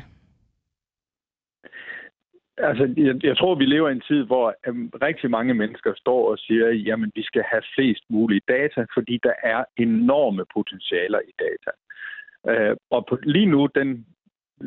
Altså, 2.58 2.94
jeg, 2.96 3.24
jeg 3.24 3.36
tror, 3.36 3.54
vi 3.54 3.64
lever 3.64 3.88
i 3.88 3.92
en 3.92 4.08
tid, 4.08 4.24
hvor 4.24 4.54
øhm, 4.66 4.90
rigtig 5.02 5.30
mange 5.30 5.54
mennesker 5.54 5.94
står 5.96 6.30
og 6.30 6.38
siger, 6.38 6.68
jamen, 6.68 7.12
vi 7.14 7.22
skal 7.22 7.42
have 7.42 7.62
flest 7.74 8.04
mulige 8.08 8.42
data, 8.48 8.86
fordi 8.94 9.20
der 9.22 9.32
er 9.42 9.64
enorme 9.76 10.44
potentialer 10.54 11.20
i 11.20 11.32
data. 11.38 11.70
Øh, 12.50 12.76
og 12.90 13.06
på, 13.06 13.18
lige 13.22 13.46
nu, 13.46 13.68
den, 13.74 14.06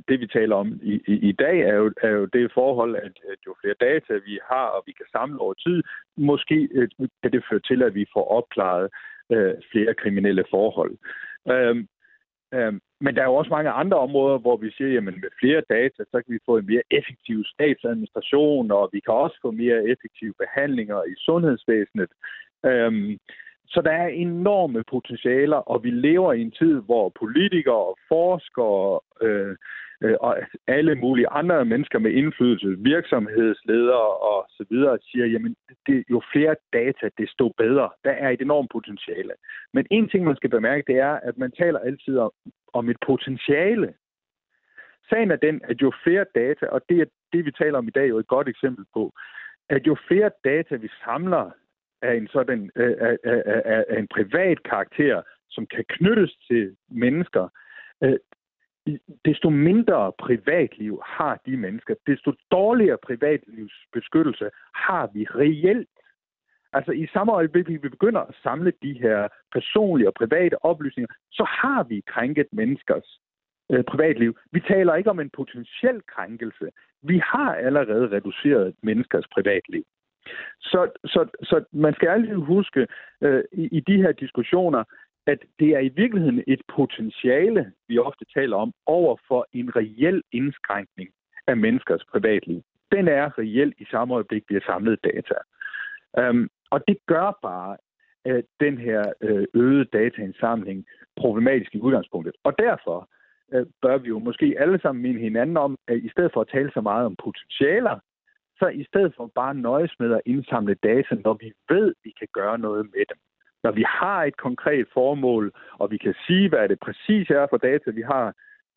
det 0.08 0.20
vi 0.20 0.28
taler 0.28 0.56
om 0.56 0.80
i, 0.84 1.02
i, 1.08 1.14
i 1.30 1.32
dag, 1.32 1.60
er 1.60 1.74
jo, 1.74 1.92
er 2.02 2.10
jo 2.10 2.26
det 2.26 2.52
forhold, 2.54 2.96
at, 2.96 3.16
at 3.32 3.40
jo 3.48 3.56
flere 3.62 3.76
data 3.80 4.14
vi 4.14 4.40
har, 4.52 4.66
og 4.66 4.84
vi 4.86 4.92
kan 4.92 5.06
samle 5.12 5.40
over 5.40 5.54
tid, 5.54 5.84
måske 6.18 6.70
øh, 6.72 6.90
kan 7.24 7.32
det 7.32 7.46
føre 7.50 7.60
til, 7.60 7.84
at 7.84 7.96
vi 7.96 8.06
får 8.14 8.28
opklaret 8.28 8.90
øh, 9.32 9.54
flere 9.72 9.94
kriminelle 9.94 10.46
forhold. 10.50 10.98
Øh, 11.52 11.86
Øhm, 12.56 12.80
men 13.02 13.16
der 13.16 13.22
er 13.22 13.26
jo 13.26 13.36
også 13.36 13.50
mange 13.50 13.70
andre 13.70 13.98
områder, 13.98 14.38
hvor 14.38 14.58
vi 14.58 14.72
siger, 14.72 14.90
jamen 14.94 15.16
med 15.24 15.30
flere 15.40 15.62
data, 15.70 16.04
så 16.12 16.22
kan 16.22 16.34
vi 16.34 16.40
få 16.46 16.58
en 16.58 16.66
mere 16.66 16.86
effektiv 16.92 17.44
statsadministration, 17.54 18.72
og 18.72 18.90
vi 18.94 19.00
kan 19.00 19.14
også 19.14 19.38
få 19.42 19.52
mere 19.52 19.90
effektive 19.94 20.34
behandlinger 20.44 21.04
i 21.04 21.16
sundhedsvæsenet. 21.18 22.12
Øhm, 22.66 23.18
så 23.68 23.82
der 23.82 23.92
er 23.92 24.08
enorme 24.08 24.84
potentialer, 24.90 25.58
og 25.58 25.84
vi 25.84 25.92
lever 25.92 26.34
i 26.34 26.42
en 26.42 26.52
tid, 26.52 26.82
hvor 26.82 27.12
politikere 27.20 27.84
og 27.92 27.98
forskere 28.08 29.00
øh, 29.22 29.50
øh, 29.50 29.56
Øh, 30.06 30.18
og 30.20 30.38
alle 30.68 30.96
mulige 30.96 31.30
andre 31.30 31.66
mennesker 31.66 32.00
med 32.00 32.12
indflydelse, 32.12 32.68
virksomhedsledere 32.80 34.10
og 34.32 34.46
så 34.50 34.66
videre, 34.70 34.98
siger, 35.02 35.26
jamen 35.26 35.56
det, 35.88 36.04
jo 36.10 36.22
flere 36.34 36.56
data, 36.74 37.10
desto 37.18 37.50
bedre. 37.58 37.90
Der 38.04 38.12
er 38.12 38.30
et 38.30 38.42
enormt 38.42 38.72
potentiale. 38.72 39.34
Men 39.74 39.86
en 39.92 40.10
ting, 40.10 40.26
man 40.26 40.36
skal 40.36 40.50
bemærke, 40.50 40.84
det 40.88 40.98
er, 41.00 41.14
at 41.30 41.38
man 41.38 41.52
taler 41.52 41.80
altid 41.80 42.18
om, 42.18 42.32
om 42.74 42.90
et 42.90 42.98
potentiale. 43.06 43.94
Sagen 45.10 45.32
er 45.32 45.36
den, 45.36 45.62
at 45.64 45.82
jo 45.82 45.92
flere 46.04 46.26
data, 46.36 46.66
og 46.66 46.82
det 46.90 46.98
er 47.02 47.06
det, 47.34 47.46
vi 47.46 47.52
taler 47.52 47.78
om 47.78 47.88
i 47.88 47.92
dag, 47.92 48.10
jo 48.10 48.18
et 48.18 48.28
godt 48.28 48.50
eksempel 48.50 48.86
på, 48.94 49.14
at 49.70 49.88
jo 49.88 49.96
flere 50.08 50.32
data, 50.44 50.76
vi 50.76 50.90
samler 51.04 51.52
af 52.02 52.16
en 52.16 52.28
sådan 52.28 52.72
øh, 52.76 52.96
af, 53.00 53.18
af, 53.24 53.44
af, 53.46 53.86
af 53.90 54.00
en 54.00 54.08
privat 54.08 54.64
karakter, 54.64 55.22
som 55.50 55.66
kan 55.66 55.86
knyttes 55.90 56.38
til 56.48 56.76
mennesker, 56.90 57.50
øh, 58.04 58.18
desto 59.26 59.50
mindre 59.50 60.12
privatliv 60.18 61.02
har 61.06 61.42
de 61.46 61.58
mennesker, 61.58 61.96
desto 62.08 62.34
dårligere 62.52 62.98
privatlivsbeskyttelse 62.98 64.50
har 64.76 65.10
vi 65.14 65.26
reelt. 65.26 65.90
Altså 66.74 66.92
i 66.92 67.08
samme 67.14 67.34
øjeblik, 67.34 67.70
vi 67.70 67.78
begynder 67.78 68.22
at 68.22 68.36
samle 68.44 68.74
de 68.84 68.94
her 68.94 69.28
personlige 69.54 70.10
og 70.10 70.14
private 70.14 70.66
oplysninger, 70.66 71.14
så 71.32 71.44
har 71.44 71.84
vi 71.84 72.04
krænket 72.08 72.48
menneskers 72.52 73.20
øh, 73.72 73.84
privatliv. 73.84 74.38
Vi 74.52 74.60
taler 74.60 74.96
ikke 74.96 75.10
om 75.10 75.20
en 75.20 75.30
potentiel 75.30 76.02
krænkelse. 76.08 76.70
Vi 77.02 77.22
har 77.24 77.56
allerede 77.56 78.12
reduceret 78.12 78.76
menneskers 78.84 79.28
privatliv. 79.34 79.84
Så, 80.60 80.92
så, 81.06 81.28
så 81.44 81.64
man 81.72 81.94
skal 81.94 82.10
altid 82.10 82.36
huske 82.36 82.88
øh, 83.22 83.44
i, 83.52 83.64
i 83.72 83.80
de 83.80 83.98
her 84.02 84.12
diskussioner, 84.12 84.84
at 85.28 85.40
det 85.60 85.70
er 85.70 85.80
i 85.80 85.92
virkeligheden 85.96 86.44
et 86.48 86.62
potentiale, 86.76 87.72
vi 87.88 87.98
ofte 87.98 88.26
taler 88.34 88.58
om, 88.58 88.74
over 88.86 89.16
for 89.28 89.48
en 89.54 89.76
reel 89.76 90.22
indskrænkning 90.32 91.10
af 91.48 91.58
menneskers 91.58 92.06
privatliv. 92.12 92.62
Den 92.92 93.08
er 93.08 93.40
reelt 93.40 93.76
i 93.78 93.86
samme 93.92 94.14
øjeblik, 94.14 94.44
vi 94.50 94.56
har 94.56 94.64
samlet 94.66 95.00
data. 95.04 95.38
Um, 96.30 96.50
og 96.70 96.84
det 96.88 96.98
gør 97.08 97.40
bare 97.42 97.78
at 98.26 98.46
den 98.60 98.78
her 98.78 99.14
øh, 99.22 99.46
øgede 99.54 99.86
dataindsamling 99.86 100.86
problematisk 101.16 101.76
i 101.76 101.80
udgangspunktet. 101.80 102.36
Og 102.44 102.54
derfor 102.60 103.10
øh, 103.54 103.66
bør 103.82 103.98
vi 103.98 104.08
jo 104.08 104.20
måske 104.20 104.56
alle 104.60 104.80
sammen 104.82 105.02
minde 105.02 105.20
hinanden 105.20 105.58
om, 105.58 105.78
at 105.88 105.98
i 105.98 106.10
stedet 106.10 106.32
for 106.34 106.42
at 106.42 106.48
tale 106.52 106.72
så 106.74 106.82
meget 106.82 107.06
om 107.06 107.16
potentialer, 107.16 108.00
så 108.60 108.68
i 108.68 108.84
stedet 108.84 109.14
for 109.18 109.32
bare 109.36 109.56
nøjes 109.56 109.94
med 110.00 110.14
at 110.14 110.22
indsamle 110.26 110.76
data, 110.84 111.16
når 111.24 111.34
vi 111.34 111.52
ved, 111.70 111.88
at 111.88 111.96
vi 112.04 112.14
kan 112.20 112.28
gøre 112.34 112.58
noget 112.58 112.86
med 112.86 113.06
dem 113.10 113.18
når 113.66 113.72
vi 113.72 113.86
har 114.02 114.24
et 114.24 114.38
konkret 114.38 114.88
formål, 114.94 115.46
og 115.82 115.92
vi 115.92 115.98
kan 115.98 116.16
sige, 116.28 116.50
hvad 116.50 116.70
det 116.70 116.80
præcis 116.80 117.30
er 117.30 117.48
for 117.50 117.58
data, 117.58 117.88
vi 117.92 118.02
har 118.02 118.26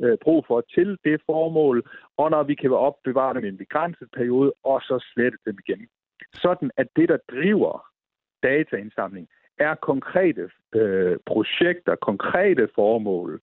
øh, 0.02 0.16
brug 0.24 0.44
for 0.48 0.60
til 0.74 0.98
det 1.04 1.20
formål, 1.26 1.76
og 2.16 2.30
når 2.30 2.42
vi 2.42 2.54
kan 2.54 2.72
opbevare 2.72 3.34
dem 3.34 3.44
i 3.44 3.48
en 3.48 3.62
begrænset 3.64 4.08
periode, 4.16 4.52
og 4.64 4.80
så 4.80 4.96
slette 5.12 5.38
dem 5.46 5.56
igen. 5.64 5.88
Sådan 6.32 6.70
at 6.76 6.88
det, 6.96 7.08
der 7.08 7.18
driver 7.34 7.74
dataindsamling, 8.42 9.28
er 9.58 9.74
konkrete 9.74 10.50
øh, 10.74 11.16
projekter, 11.26 11.94
konkrete 11.96 12.68
formål, 12.74 13.40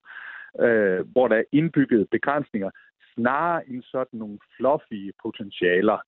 øh, 0.60 1.00
hvor 1.12 1.28
der 1.28 1.36
er 1.36 1.50
indbygget 1.52 2.10
begrænsninger, 2.10 2.70
snarere 3.14 3.68
end 3.68 3.82
sådan 3.82 4.18
nogle 4.18 4.38
fluffy 4.56 5.12
potentialer, 5.22 5.98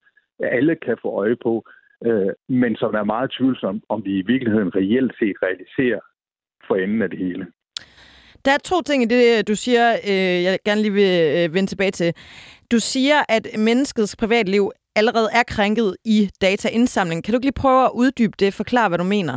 alle 0.41 0.77
kan 0.77 0.97
få 1.03 1.09
øje 1.11 1.37
på, 1.37 1.65
øh, 2.07 2.33
men 2.49 2.77
som 2.77 2.95
er 2.95 3.05
meget 3.05 3.31
tvivlsomt, 3.39 3.85
om 3.89 4.05
vi 4.05 4.19
i 4.19 4.27
virkeligheden 4.27 4.75
reelt 4.75 5.13
set 5.19 5.37
realiserer 5.43 6.01
for 6.67 6.75
enden 6.75 7.03
af 7.03 7.11
det 7.11 7.19
hele. 7.19 7.47
Der 8.45 8.53
er 8.53 8.59
to 8.65 8.83
ting 8.83 9.03
i 9.03 9.07
det, 9.07 9.49
du 9.49 9.55
siger, 9.55 9.93
øh, 10.11 10.43
jeg 10.45 10.59
gerne 10.65 10.83
lige 10.83 10.93
vil 10.93 11.15
øh, 11.37 11.55
vende 11.55 11.69
tilbage 11.69 11.91
til. 11.91 12.15
Du 12.73 12.79
siger, 12.79 13.19
at 13.29 13.47
menneskets 13.59 14.17
privatliv 14.17 14.71
allerede 14.97 15.29
er 15.35 15.43
krænket 15.49 15.97
i 16.05 16.31
dataindsamling. 16.41 17.25
Kan 17.25 17.33
du 17.33 17.37
ikke 17.37 17.47
lige 17.47 17.63
prøve 17.63 17.85
at 17.85 17.91
uddybe 17.95 18.37
det? 18.41 18.55
Forklare, 18.55 18.89
hvad 18.89 18.99
du 18.99 19.05
mener. 19.05 19.37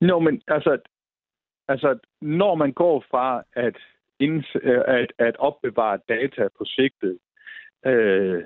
Nå, 0.00 0.18
men 0.18 0.42
altså, 0.48 0.78
altså 1.68 1.98
når 2.20 2.54
man 2.54 2.72
går 2.72 3.04
fra 3.10 3.42
at, 3.52 3.76
inds, 4.20 4.46
øh, 4.62 4.82
at, 4.86 5.12
at 5.18 5.36
opbevare 5.36 5.98
data 6.08 6.48
på 6.58 6.64
sigtet 6.64 7.18
øh, 7.86 8.42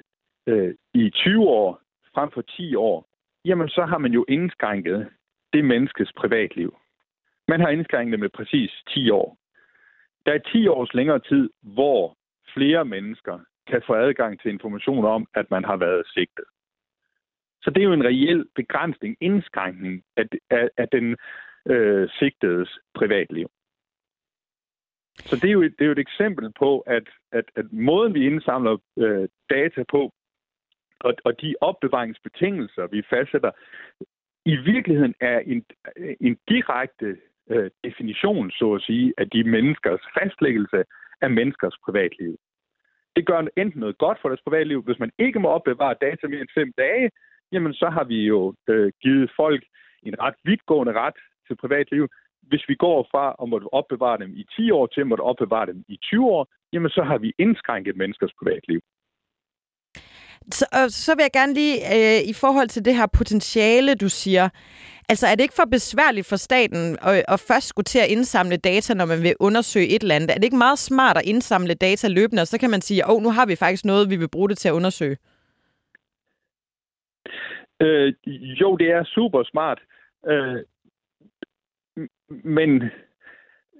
øh, 0.46 0.74
i 0.94 1.10
20 1.10 1.42
år 1.42 1.80
frem 2.16 2.30
for 2.34 2.42
10 2.42 2.74
år, 2.74 2.98
jamen 3.44 3.68
så 3.68 3.82
har 3.90 3.98
man 3.98 4.12
jo 4.12 4.24
indskrænket 4.28 5.08
det 5.52 5.64
menneskes 5.64 6.12
privatliv. 6.16 6.70
Man 7.48 7.60
har 7.60 7.68
indskrænket 7.68 8.12
det 8.12 8.20
med 8.20 8.28
præcis 8.28 8.70
10 8.88 9.10
år. 9.10 9.38
Der 10.26 10.32
er 10.32 10.38
10 10.52 10.66
års 10.68 10.94
længere 10.94 11.20
tid, 11.30 11.50
hvor 11.62 12.16
flere 12.54 12.84
mennesker 12.84 13.38
kan 13.70 13.82
få 13.86 13.94
adgang 13.94 14.40
til 14.40 14.50
information 14.50 15.04
om, 15.04 15.26
at 15.34 15.50
man 15.50 15.64
har 15.64 15.76
været 15.76 16.06
sigtet. 16.14 16.44
Så 17.62 17.70
det 17.70 17.80
er 17.80 17.84
jo 17.84 17.92
en 17.92 18.04
reel 18.04 18.46
begrænsning, 18.54 19.16
indskrænkning 19.20 20.02
af, 20.16 20.24
af, 20.50 20.68
af 20.76 20.88
den 20.88 21.16
øh, 21.66 22.08
sigtedes 22.18 22.78
privatliv. 22.94 23.48
Så 25.18 25.36
det 25.36 25.48
er 25.48 25.52
jo, 25.52 25.62
det 25.62 25.80
er 25.80 25.86
jo 25.86 25.92
et 25.92 26.06
eksempel 26.08 26.52
på, 26.58 26.80
at, 26.80 27.08
at, 27.32 27.44
at 27.56 27.72
måden, 27.72 28.14
vi 28.14 28.26
indsamler 28.26 28.76
øh, 28.98 29.28
data 29.50 29.84
på, 29.90 30.12
og, 31.00 31.14
og 31.24 31.40
de 31.40 31.54
opbevaringsbetingelser, 31.60 32.86
vi 32.86 33.02
fastsætter, 33.10 33.50
i 34.44 34.56
virkeligheden 34.56 35.14
er 35.20 35.38
en, 35.38 35.64
en 36.20 36.38
direkte 36.48 37.16
øh, 37.50 37.70
definition, 37.84 38.50
så 38.50 38.74
at 38.74 38.82
sige, 38.82 39.14
af 39.18 39.30
de 39.30 39.44
menneskers 39.44 40.00
fastlæggelse 40.18 40.84
af 41.20 41.30
menneskers 41.30 41.76
privatliv. 41.84 42.38
Det 43.16 43.26
gør 43.26 43.38
enten 43.56 43.80
noget 43.80 43.98
godt 43.98 44.18
for 44.20 44.28
deres 44.28 44.42
privatliv. 44.46 44.82
Hvis 44.82 44.98
man 44.98 45.10
ikke 45.18 45.40
må 45.40 45.48
opbevare 45.48 45.94
data 46.00 46.26
mere 46.26 46.40
end 46.40 46.54
fem 46.54 46.72
dage, 46.78 47.10
jamen 47.52 47.74
så 47.74 47.88
har 47.88 48.04
vi 48.04 48.26
jo 48.26 48.54
øh, 48.68 48.92
givet 49.02 49.30
folk 49.36 49.64
en 50.02 50.20
ret 50.20 50.34
vidtgående 50.44 50.92
ret 50.92 51.18
til 51.46 51.56
privatliv. 51.56 52.08
Hvis 52.42 52.64
vi 52.68 52.74
går 52.74 53.08
fra 53.10 53.36
at 53.42 53.48
måtte 53.48 53.74
opbevare 53.74 54.18
dem 54.18 54.32
i 54.36 54.44
10 54.56 54.70
år 54.70 54.86
til 54.86 55.00
at 55.00 55.06
måtte 55.06 55.22
opbevare 55.22 55.66
dem 55.66 55.84
i 55.88 55.96
20 56.02 56.26
år, 56.26 56.48
jamen 56.72 56.90
så 56.90 57.02
har 57.02 57.18
vi 57.18 57.32
indskrænket 57.38 57.96
menneskers 57.96 58.32
privatliv. 58.38 58.80
Så, 60.50 60.66
så 60.88 61.14
vil 61.14 61.22
jeg 61.22 61.32
gerne 61.32 61.54
lige, 61.54 61.74
øh, 61.96 62.28
i 62.28 62.32
forhold 62.32 62.68
til 62.68 62.84
det 62.84 62.96
her 62.96 63.06
potentiale, 63.06 63.94
du 63.94 64.08
siger, 64.08 64.48
altså 65.08 65.26
er 65.26 65.34
det 65.34 65.42
ikke 65.42 65.54
for 65.54 65.68
besværligt 65.70 66.26
for 66.26 66.36
staten 66.36 66.98
at, 67.02 67.24
at 67.28 67.40
først 67.40 67.68
skulle 67.68 67.84
til 67.84 67.98
at 67.98 68.08
indsamle 68.08 68.56
data, 68.56 68.94
når 68.94 69.04
man 69.04 69.22
vil 69.22 69.34
undersøge 69.40 69.88
et 69.88 70.02
eller 70.02 70.14
andet? 70.14 70.30
Er 70.30 70.34
det 70.34 70.44
ikke 70.44 70.56
meget 70.56 70.78
smart 70.78 71.16
at 71.16 71.24
indsamle 71.24 71.74
data 71.74 72.08
løbende, 72.08 72.42
og 72.42 72.46
så 72.46 72.58
kan 72.58 72.70
man 72.70 72.80
sige, 72.80 73.06
åh, 73.06 73.16
oh, 73.16 73.22
nu 73.22 73.30
har 73.30 73.46
vi 73.46 73.56
faktisk 73.56 73.84
noget, 73.84 74.10
vi 74.10 74.16
vil 74.16 74.28
bruge 74.28 74.48
det 74.48 74.58
til 74.58 74.68
at 74.68 74.72
undersøge? 74.72 75.16
Øh, 77.80 78.14
jo, 78.60 78.76
det 78.76 78.90
er 78.90 79.04
super 79.04 79.42
smart. 79.44 79.80
Øh, 80.28 80.64
men 82.28 82.82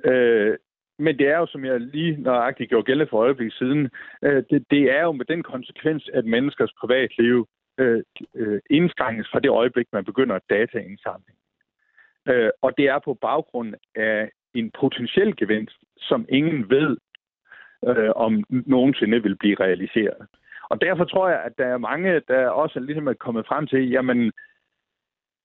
øh, 0.05 0.59
men 0.99 1.19
det 1.19 1.29
er 1.29 1.39
jo, 1.39 1.47
som 1.47 1.65
jeg 1.65 1.81
lige 1.81 2.23
nøjagtigt 2.23 2.69
gjorde 2.69 2.85
gældende 2.85 3.11
for 3.11 3.19
øjeblik 3.19 3.53
siden, 3.53 3.91
øh, 4.23 4.43
det, 4.51 4.65
det 4.71 4.83
er 4.97 5.03
jo 5.03 5.13
med 5.13 5.25
den 5.25 5.43
konsekvens, 5.43 6.11
at 6.15 6.25
menneskers 6.25 6.73
privatliv 6.81 7.49
øh, 7.79 8.03
øh 8.35 8.61
indskrænkes 8.71 9.29
fra 9.33 9.41
det 9.41 9.51
øjeblik, 9.51 9.87
man 9.93 10.05
begynder 10.05 10.39
dataindsamling. 10.51 11.39
Øh, 12.29 12.51
og 12.63 12.73
det 12.79 12.89
er 12.89 12.99
på 13.05 13.15
baggrund 13.15 13.75
af 13.95 14.31
en 14.55 14.71
potentiel 14.81 15.37
gevinst, 15.37 15.77
som 15.97 16.27
ingen 16.29 16.71
ved, 16.71 16.97
øh, 17.89 18.11
om 18.17 18.45
nogensinde 18.49 19.23
vil 19.23 19.37
blive 19.37 19.57
realiseret. 19.61 20.27
Og 20.71 20.81
derfor 20.81 21.05
tror 21.05 21.29
jeg, 21.29 21.41
at 21.45 21.53
der 21.59 21.67
er 21.67 21.79
mange, 21.79 22.21
der 22.29 22.49
også 22.49 22.81
ligesom 22.81 23.07
er 23.07 23.13
kommet 23.13 23.47
frem 23.47 23.67
til, 23.67 23.91
jamen, 23.91 24.33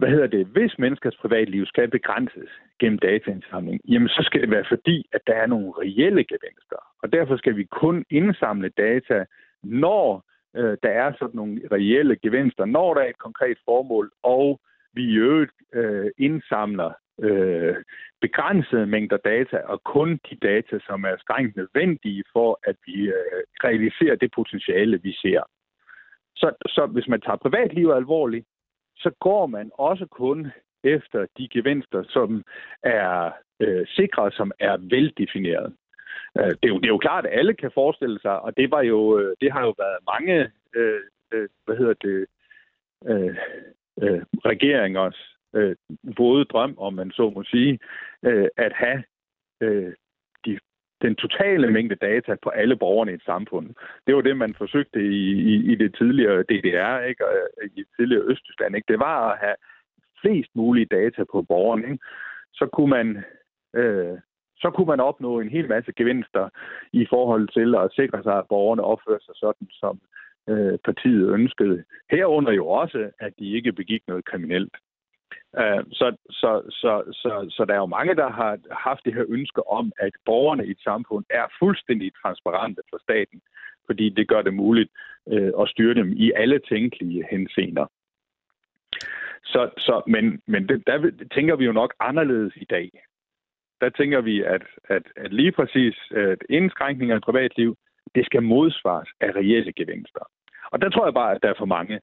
hvad 0.01 0.09
hedder 0.09 0.27
det, 0.27 0.45
hvis 0.47 0.79
menneskers 0.79 1.17
privatliv 1.17 1.65
skal 1.65 1.89
begrænses 1.89 2.49
gennem 2.79 2.99
dataindsamling, 2.99 3.81
jamen 3.87 4.09
så 4.09 4.21
skal 4.23 4.41
det 4.41 4.51
være 4.51 4.65
fordi, 4.69 5.05
at 5.13 5.21
der 5.27 5.33
er 5.33 5.47
nogle 5.47 5.71
reelle 5.81 6.23
gevinster. 6.23 6.81
Og 7.03 7.13
derfor 7.13 7.37
skal 7.37 7.55
vi 7.57 7.63
kun 7.63 8.05
indsamle 8.09 8.69
data, 8.69 9.25
når 9.63 10.23
øh, 10.55 10.77
der 10.83 10.89
er 10.89 11.13
sådan 11.19 11.35
nogle 11.35 11.61
reelle 11.71 12.15
gevinster, 12.15 12.65
når 12.65 12.93
der 12.93 13.01
er 13.01 13.09
et 13.09 13.17
konkret 13.27 13.57
formål, 13.65 14.11
og 14.23 14.59
vi 14.93 15.03
i 15.03 15.15
øvrigt 15.15 15.51
øh, 15.73 16.11
indsamler 16.17 16.91
øh, 17.19 17.75
begrænsede 18.21 18.85
mængder 18.85 19.17
data, 19.17 19.57
og 19.57 19.83
kun 19.83 20.19
de 20.29 20.35
data, 20.35 20.79
som 20.87 21.03
er 21.03 21.15
strengt 21.19 21.55
nødvendige 21.55 22.23
for, 22.33 22.59
at 22.63 22.75
vi 22.85 22.97
øh, 23.07 23.41
realiserer 23.63 24.15
det 24.15 24.31
potentiale, 24.35 25.01
vi 25.03 25.11
ser. 25.13 25.41
Så, 26.35 26.51
så 26.65 26.85
hvis 26.85 27.07
man 27.07 27.21
tager 27.21 27.35
privatlivet 27.45 27.95
alvorligt, 27.95 28.45
så 29.03 29.11
går 29.19 29.45
man 29.45 29.71
også 29.73 30.05
kun 30.05 30.51
efter 30.83 31.25
de 31.37 31.47
gevinster, 31.53 32.03
som 32.09 32.43
er 32.83 33.31
øh, 33.59 33.87
sikre, 33.87 34.31
som 34.31 34.51
er 34.59 34.77
veldefineret. 34.77 35.73
Øh, 36.37 36.49
det, 36.49 36.63
er 36.63 36.67
jo, 36.67 36.77
det 36.77 36.85
er 36.85 36.95
jo 36.97 36.97
klart, 36.97 37.25
at 37.25 37.39
alle 37.39 37.53
kan 37.53 37.71
forestille 37.73 38.19
sig, 38.19 38.39
og 38.41 38.57
det 38.57 38.71
var 38.71 38.81
jo, 38.81 39.19
øh, 39.19 39.35
det 39.41 39.51
har 39.51 39.61
jo 39.61 39.73
været 39.77 39.97
mange, 40.13 40.51
øh, 40.75 41.01
øh, 41.31 41.49
hvad 41.65 41.77
hedder 41.77 41.93
det, 41.93 42.25
øh, 43.05 43.35
øh, 44.01 44.21
regeringers 44.45 45.37
øh, 45.55 45.75
våde 46.17 46.45
drøm, 46.45 46.75
om 46.77 46.93
man 46.93 47.11
så 47.11 47.29
må 47.29 47.43
sige, 47.43 47.79
øh, 48.23 48.47
at 48.57 48.73
have 48.73 49.03
øh, 49.61 49.93
den 51.01 51.15
totale 51.15 51.71
mængde 51.71 51.95
data 51.95 52.35
på 52.43 52.49
alle 52.49 52.75
borgerne 52.75 53.11
i 53.11 53.15
et 53.15 53.25
samfund. 53.25 53.67
Det 54.07 54.15
var 54.15 54.21
det, 54.21 54.37
man 54.37 54.53
forsøgte 54.53 54.99
i, 54.99 55.21
i, 55.51 55.71
i 55.71 55.75
det 55.75 55.95
tidligere 55.95 56.43
DDR, 56.43 56.99
ikke? 57.09 57.27
Og 57.27 57.33
øh, 57.61 57.69
i 57.75 57.79
det 57.79 57.87
tidligere 57.99 58.23
Østtyskland. 58.23 58.75
Ikke? 58.75 58.91
Det 58.91 58.99
var 58.99 59.31
at 59.31 59.39
have 59.39 59.55
flest 60.21 60.51
mulige 60.55 60.85
data 60.85 61.23
på 61.31 61.41
borgerne. 61.41 61.83
Ikke? 61.91 62.03
Så 62.53 62.65
kunne 62.73 62.89
man 62.89 63.23
øh, 63.75 64.17
så 64.61 64.69
kunne 64.69 64.87
man 64.87 64.99
opnå 64.99 65.39
en 65.39 65.49
hel 65.49 65.67
masse 65.67 65.91
gevinster 65.93 66.49
i 66.93 67.05
forhold 67.09 67.47
til 67.47 67.75
at 67.75 67.91
sikre 67.95 68.23
sig, 68.23 68.37
at 68.37 68.47
borgerne 68.49 68.83
opfører 68.83 69.19
sig 69.19 69.35
sådan, 69.35 69.67
som 69.71 70.01
øh, 70.49 70.77
partiet 70.85 71.29
ønskede. 71.29 71.83
Herunder 72.11 72.51
jo 72.51 72.67
også, 72.67 73.11
at 73.19 73.33
de 73.39 73.51
ikke 73.51 73.73
begik 73.73 74.03
noget 74.07 74.25
kriminelt. 74.25 74.75
Øh, 75.59 75.83
så, 75.91 76.15
så, 76.29 76.61
så, 76.69 77.03
så, 77.11 77.47
så 77.49 77.65
der 77.65 77.73
er 77.73 77.77
jo 77.77 77.85
mange, 77.85 78.15
der 78.15 78.29
har 78.29 78.59
haft 78.71 79.05
det 79.05 79.13
her 79.13 79.25
ønske 79.29 79.67
om, 79.67 79.91
at 79.99 80.13
borgerne 80.25 80.67
i 80.67 80.71
et 80.71 80.79
samfund 80.83 81.25
er 81.29 81.45
fuldstændig 81.59 82.11
transparente 82.21 82.81
for 82.89 82.99
staten, 83.01 83.41
fordi 83.85 84.09
det 84.09 84.27
gør 84.27 84.41
det 84.41 84.53
muligt 84.53 84.89
øh, 85.29 85.51
at 85.61 85.69
styre 85.69 85.93
dem 85.93 86.13
i 86.13 86.31
alle 86.35 86.59
tænkelige 86.59 87.27
henseender. 87.31 87.85
Så, 89.43 89.69
så, 89.77 90.01
men 90.07 90.41
men 90.47 90.69
det, 90.69 90.87
der 90.87 91.11
tænker 91.33 91.55
vi 91.55 91.65
jo 91.65 91.71
nok 91.71 91.93
anderledes 91.99 92.53
i 92.55 92.65
dag. 92.65 92.89
Der 93.81 93.89
tænker 93.89 94.21
vi, 94.21 94.43
at, 94.43 94.63
at, 94.83 95.03
at 95.15 95.33
lige 95.33 95.51
præcis 95.51 95.95
at 96.11 96.37
indskrænkninger 96.49 97.15
af 97.15 97.21
privatliv, 97.21 97.77
det 98.15 98.25
skal 98.25 98.43
modsvares 98.43 99.09
af 99.19 99.31
reelle 99.35 99.73
gevinster. 99.73 100.25
Og 100.71 100.81
der 100.81 100.89
tror 100.89 101.05
jeg 101.05 101.13
bare, 101.13 101.35
at 101.35 101.43
der 101.43 101.49
er 101.49 101.53
for 101.57 101.65
mange, 101.65 101.99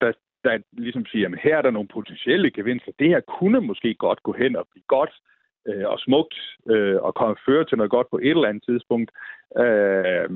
der, 0.00 0.12
der 0.44 0.58
ligesom 0.72 1.06
siger, 1.06 1.28
at 1.28 1.40
her 1.42 1.56
er 1.56 1.62
der 1.62 1.70
nogle 1.70 1.88
potentielle 1.88 2.50
gevinster. 2.50 2.92
Det 2.98 3.08
her 3.08 3.20
kunne 3.20 3.60
måske 3.60 3.94
godt 3.94 4.22
gå 4.22 4.32
hen 4.32 4.56
og 4.56 4.66
blive 4.70 4.84
godt 4.88 5.10
øh, 5.68 5.86
og 5.88 5.98
smukt 5.98 6.34
øh, 6.70 6.96
og 6.96 7.14
komme 7.14 7.36
føre 7.46 7.64
til 7.64 7.78
noget 7.78 7.90
godt 7.90 8.10
på 8.10 8.18
et 8.18 8.30
eller 8.30 8.48
andet 8.48 8.64
tidspunkt. 8.68 9.10
Øh, 9.58 10.30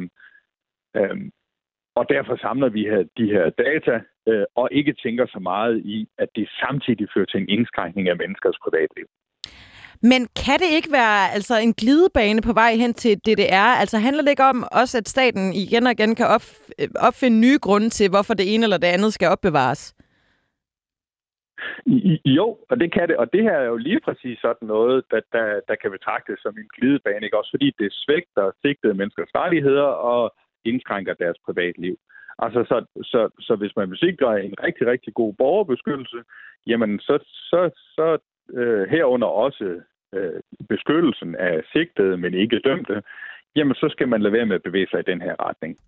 øh, 0.96 1.16
og 1.94 2.04
derfor 2.08 2.36
samler 2.36 2.68
vi 2.68 2.82
her, 2.82 3.02
de 3.18 3.26
her 3.26 3.50
data 3.50 4.00
øh, 4.28 4.44
og 4.54 4.68
ikke 4.72 4.94
tænker 5.02 5.26
så 5.26 5.38
meget 5.38 5.78
i, 5.78 6.08
at 6.18 6.28
det 6.36 6.48
samtidig 6.60 7.08
fører 7.14 7.26
til 7.26 7.40
en 7.40 7.48
indskrænkning 7.48 8.08
af 8.08 8.16
menneskers 8.16 8.58
privatliv. 8.64 9.06
Men 10.10 10.20
kan 10.44 10.58
det 10.62 10.70
ikke 10.78 10.92
være 10.92 11.32
altså 11.34 11.54
en 11.58 11.72
glidebane 11.80 12.42
på 12.42 12.52
vej 12.52 12.72
hen 12.82 12.94
til 12.94 13.18
DDR? 13.18 13.80
Altså 13.82 13.98
handler 13.98 14.22
det 14.22 14.30
ikke 14.30 14.50
om 14.52 14.64
også, 14.72 14.98
at 14.98 15.08
staten 15.08 15.52
igen 15.52 15.86
og 15.86 15.92
igen 15.92 16.14
kan 16.14 16.26
opf- 16.26 16.70
øh, 16.80 16.88
opfinde 17.08 17.40
nye 17.40 17.58
grunde 17.62 17.88
til, 17.88 18.10
hvorfor 18.10 18.34
det 18.34 18.54
ene 18.54 18.64
eller 18.64 18.78
det 18.78 18.86
andet 18.86 19.12
skal 19.12 19.28
opbevares? 19.28 19.94
Jo, 22.24 22.46
og 22.70 22.80
det 22.80 22.92
kan 22.92 23.08
det. 23.08 23.16
Og 23.16 23.32
det 23.32 23.42
her 23.42 23.56
er 23.58 23.64
jo 23.64 23.76
lige 23.76 24.00
præcis 24.00 24.38
sådan 24.38 24.68
noget, 24.68 25.04
der, 25.10 25.20
der, 25.32 25.60
der 25.68 25.74
kan 25.74 25.90
betragtes 25.90 26.38
som 26.40 26.54
en 26.58 26.68
glidebane, 26.76 27.24
ikke? 27.24 27.38
også 27.38 27.50
fordi 27.50 27.74
det 27.78 27.88
svægter 27.92 28.50
sigtede 28.62 28.94
menneskers 28.94 29.34
rettigheder 29.34 29.90
og 30.12 30.34
indskrænker 30.64 31.14
deres 31.14 31.38
privatliv. 31.46 31.96
Altså, 32.38 32.64
så, 32.70 32.76
så, 33.02 33.20
så 33.40 33.56
hvis 33.56 33.76
man 33.76 33.90
vil 33.90 33.98
sikre 33.98 34.44
en 34.44 34.54
rigtig, 34.62 34.86
rigtig 34.86 35.14
god 35.14 35.32
borgerbeskyttelse, 35.32 36.20
jamen 36.66 37.00
så, 37.00 37.18
så, 37.50 37.70
så 37.96 38.18
øh, 38.58 38.88
herunder 38.88 39.26
også 39.26 39.80
øh, 40.12 40.40
beskyttelsen 40.68 41.36
af 41.36 41.60
sigtede, 41.72 42.16
men 42.16 42.34
ikke 42.34 42.58
dømte, 42.58 43.02
jamen 43.56 43.74
så 43.74 43.88
skal 43.90 44.08
man 44.08 44.22
lade 44.22 44.32
være 44.32 44.46
med 44.46 44.54
at 44.54 44.62
bevæge 44.62 44.86
sig 44.90 45.00
i 45.00 45.10
den 45.10 45.20
her 45.22 45.34
retning. 45.48 45.78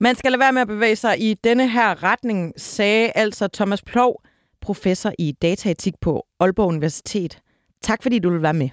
Man 0.00 0.14
skal 0.14 0.32
lade 0.32 0.40
være 0.40 0.52
med 0.52 0.62
at 0.62 0.68
bevæge 0.68 0.96
sig 0.96 1.14
i 1.20 1.34
denne 1.34 1.68
her 1.68 2.02
retning, 2.02 2.52
sagde 2.56 3.12
altså 3.14 3.48
Thomas 3.54 3.82
Plov, 3.82 4.22
professor 4.60 5.12
i 5.18 5.32
dataetik 5.42 5.94
på 6.00 6.26
Aalborg 6.40 6.68
Universitet. 6.68 7.42
Tak 7.80 8.02
fordi 8.02 8.18
du 8.18 8.30
vil 8.30 8.42
være 8.42 8.54
med. 8.54 8.70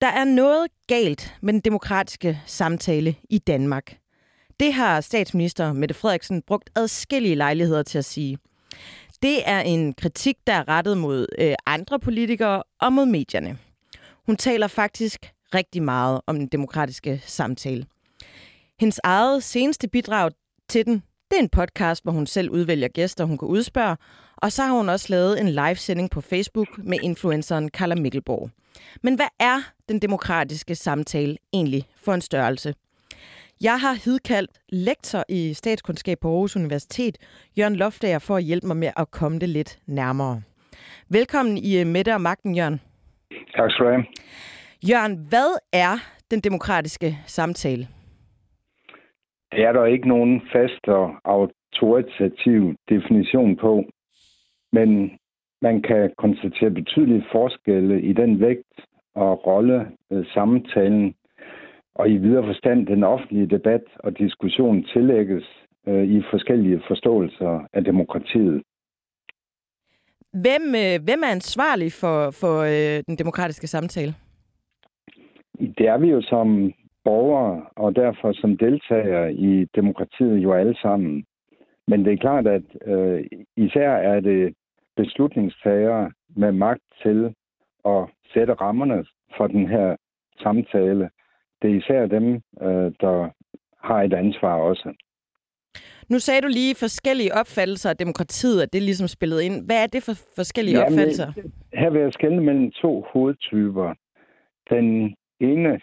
Der 0.00 0.10
er 0.10 0.24
noget 0.24 0.66
galt 0.86 1.34
med 1.42 1.52
den 1.52 1.60
demokratiske 1.60 2.38
samtale 2.46 3.14
i 3.30 3.38
Danmark. 3.38 3.96
Det 4.60 4.72
har 4.72 5.00
statsminister 5.00 5.72
Mette 5.72 5.94
Frederiksen 5.94 6.42
brugt 6.42 6.70
adskillige 6.76 7.34
lejligheder 7.34 7.82
til 7.82 7.98
at 7.98 8.04
sige. 8.04 8.38
Det 9.22 9.48
er 9.48 9.60
en 9.60 9.92
kritik, 9.92 10.36
der 10.46 10.52
er 10.52 10.68
rettet 10.68 10.98
mod 10.98 11.26
øh, 11.38 11.54
andre 11.66 12.00
politikere 12.00 12.62
og 12.80 12.92
mod 12.92 13.06
medierne. 13.06 13.58
Hun 14.26 14.36
taler 14.36 14.66
faktisk 14.66 15.32
rigtig 15.54 15.82
meget 15.82 16.20
om 16.26 16.36
den 16.36 16.46
demokratiske 16.46 17.22
samtale. 17.26 17.86
Hendes 18.80 19.00
eget 19.04 19.42
seneste 19.42 19.88
bidrag 19.88 20.30
til 20.68 20.86
den, 20.86 21.02
det 21.30 21.36
er 21.36 21.42
en 21.42 21.48
podcast, 21.48 22.02
hvor 22.02 22.12
hun 22.12 22.26
selv 22.26 22.50
udvælger 22.50 22.88
gæster, 22.88 23.24
hun 23.24 23.38
kan 23.38 23.48
udspørge, 23.48 23.96
og 24.36 24.52
så 24.52 24.62
har 24.62 24.72
hun 24.72 24.88
også 24.88 25.06
lavet 25.08 25.40
en 25.40 25.48
livesending 25.48 26.10
på 26.10 26.20
Facebook 26.20 26.78
med 26.78 26.98
influenceren 27.02 27.68
Carla 27.68 27.94
Mikkelborg. 27.94 28.50
Men 29.02 29.14
hvad 29.14 29.28
er 29.40 29.60
den 29.88 29.98
demokratiske 29.98 30.74
samtale 30.74 31.36
egentlig 31.52 31.88
for 31.96 32.14
en 32.14 32.20
størrelse? 32.20 32.74
Jeg 33.70 33.78
har 33.84 33.94
hidkaldt 34.04 34.50
lektor 34.72 35.22
i 35.28 35.52
statskundskab 35.54 36.18
på 36.22 36.28
Aarhus 36.28 36.56
Universitet, 36.56 37.14
Jørgen 37.58 37.76
Loftager, 37.76 38.18
for 38.18 38.36
at 38.36 38.42
hjælpe 38.42 38.66
mig 38.66 38.76
med 38.76 38.90
at 38.96 39.10
komme 39.10 39.38
det 39.38 39.48
lidt 39.48 39.78
nærmere. 39.86 40.42
Velkommen 41.08 41.56
i 41.58 41.80
øh, 41.80 41.86
Mette 41.86 42.14
og 42.14 42.20
Magten, 42.20 42.54
Jørgen. 42.54 42.80
Tak 43.56 43.70
skal 43.70 43.86
du 43.86 43.90
have. 43.90 44.04
Jørgen, 44.90 45.14
hvad 45.30 45.50
er 45.72 45.94
den 46.30 46.40
demokratiske 46.40 47.08
samtale? 47.26 47.84
Det 49.52 49.62
er 49.68 49.72
der 49.72 49.84
ikke 49.84 50.08
nogen 50.08 50.42
fast 50.52 50.84
og 50.88 51.06
autoritativ 51.24 52.60
definition 52.88 53.56
på, 53.56 53.84
men 54.72 54.88
man 55.62 55.82
kan 55.82 56.10
konstatere 56.18 56.70
betydelige 56.70 57.24
forskelle 57.32 58.02
i 58.02 58.12
den 58.12 58.40
vægt 58.40 58.76
og 59.14 59.46
rolle 59.46 59.78
øh, 60.12 60.24
samtalen 60.34 61.14
og 61.94 62.10
i 62.10 62.16
videre 62.16 62.46
forstand 62.46 62.86
den 62.86 63.04
offentlige 63.04 63.46
debat 63.46 63.82
og 63.98 64.18
diskussion 64.18 64.84
tillægges 64.84 65.44
øh, 65.88 66.04
i 66.04 66.22
forskellige 66.30 66.82
forståelser 66.88 67.66
af 67.72 67.84
demokratiet. 67.84 68.62
Hvem, 70.32 70.64
øh, 70.84 71.04
hvem 71.04 71.20
er 71.22 71.30
ansvarlig 71.30 71.92
for, 71.92 72.30
for 72.30 72.56
øh, 72.62 73.02
den 73.06 73.18
demokratiske 73.18 73.66
samtale? 73.66 74.14
Det 75.78 75.86
er 75.88 75.98
vi 75.98 76.08
jo 76.08 76.22
som 76.22 76.72
borgere, 77.04 77.66
og 77.76 77.96
derfor 77.96 78.32
som 78.32 78.56
deltagere 78.56 79.34
i 79.34 79.64
demokratiet 79.74 80.38
jo 80.38 80.52
alle 80.52 80.76
sammen. 80.82 81.24
Men 81.88 82.04
det 82.04 82.12
er 82.12 82.16
klart, 82.16 82.46
at 82.46 82.62
øh, 82.86 83.24
især 83.56 83.90
er 83.90 84.20
det 84.20 84.54
beslutningstagere 84.96 86.12
med 86.36 86.52
magt 86.52 86.82
til 87.02 87.34
at 87.84 88.04
sætte 88.32 88.52
rammerne 88.54 89.04
for 89.36 89.46
den 89.46 89.68
her 89.68 89.96
samtale. 90.42 91.10
Det 91.64 91.72
er 91.72 91.78
især 91.78 92.06
dem, 92.06 92.26
øh, 92.62 92.92
der 93.00 93.30
har 93.86 94.02
et 94.02 94.12
ansvar 94.12 94.54
også. 94.54 94.94
Nu 96.08 96.18
sagde 96.18 96.40
du 96.40 96.48
lige 96.48 96.74
forskellige 96.74 97.34
opfattelser 97.34 97.90
af 97.90 97.96
demokratiet, 97.96 98.62
at 98.62 98.72
det 98.72 98.82
ligesom 98.82 99.08
spillet 99.08 99.40
ind. 99.42 99.66
Hvad 99.66 99.82
er 99.82 99.86
det 99.86 100.02
for 100.02 100.12
forskellige 100.36 100.78
Jamen, 100.78 100.92
opfattelser? 100.92 101.32
Her 101.74 101.90
vil 101.90 102.00
jeg 102.00 102.12
skelne 102.12 102.42
mellem 102.42 102.70
to 102.70 103.04
hovedtyper. 103.12 103.94
Den 104.70 105.14
ene 105.40 105.80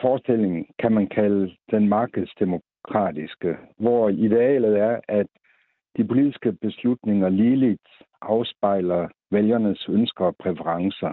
forestilling 0.00 0.66
kan 0.78 0.92
man 0.92 1.06
kalde 1.06 1.56
den 1.70 1.88
markedsdemokratiske, 1.88 3.56
hvor 3.78 4.08
idealet 4.08 4.78
er, 4.78 5.00
at 5.08 5.26
de 5.96 6.04
politiske 6.04 6.52
beslutninger 6.52 7.28
ligeligt 7.28 7.88
afspejler 8.22 9.08
vælgernes 9.30 9.86
ønsker 9.88 10.24
og 10.24 10.36
præferencer. 10.42 11.12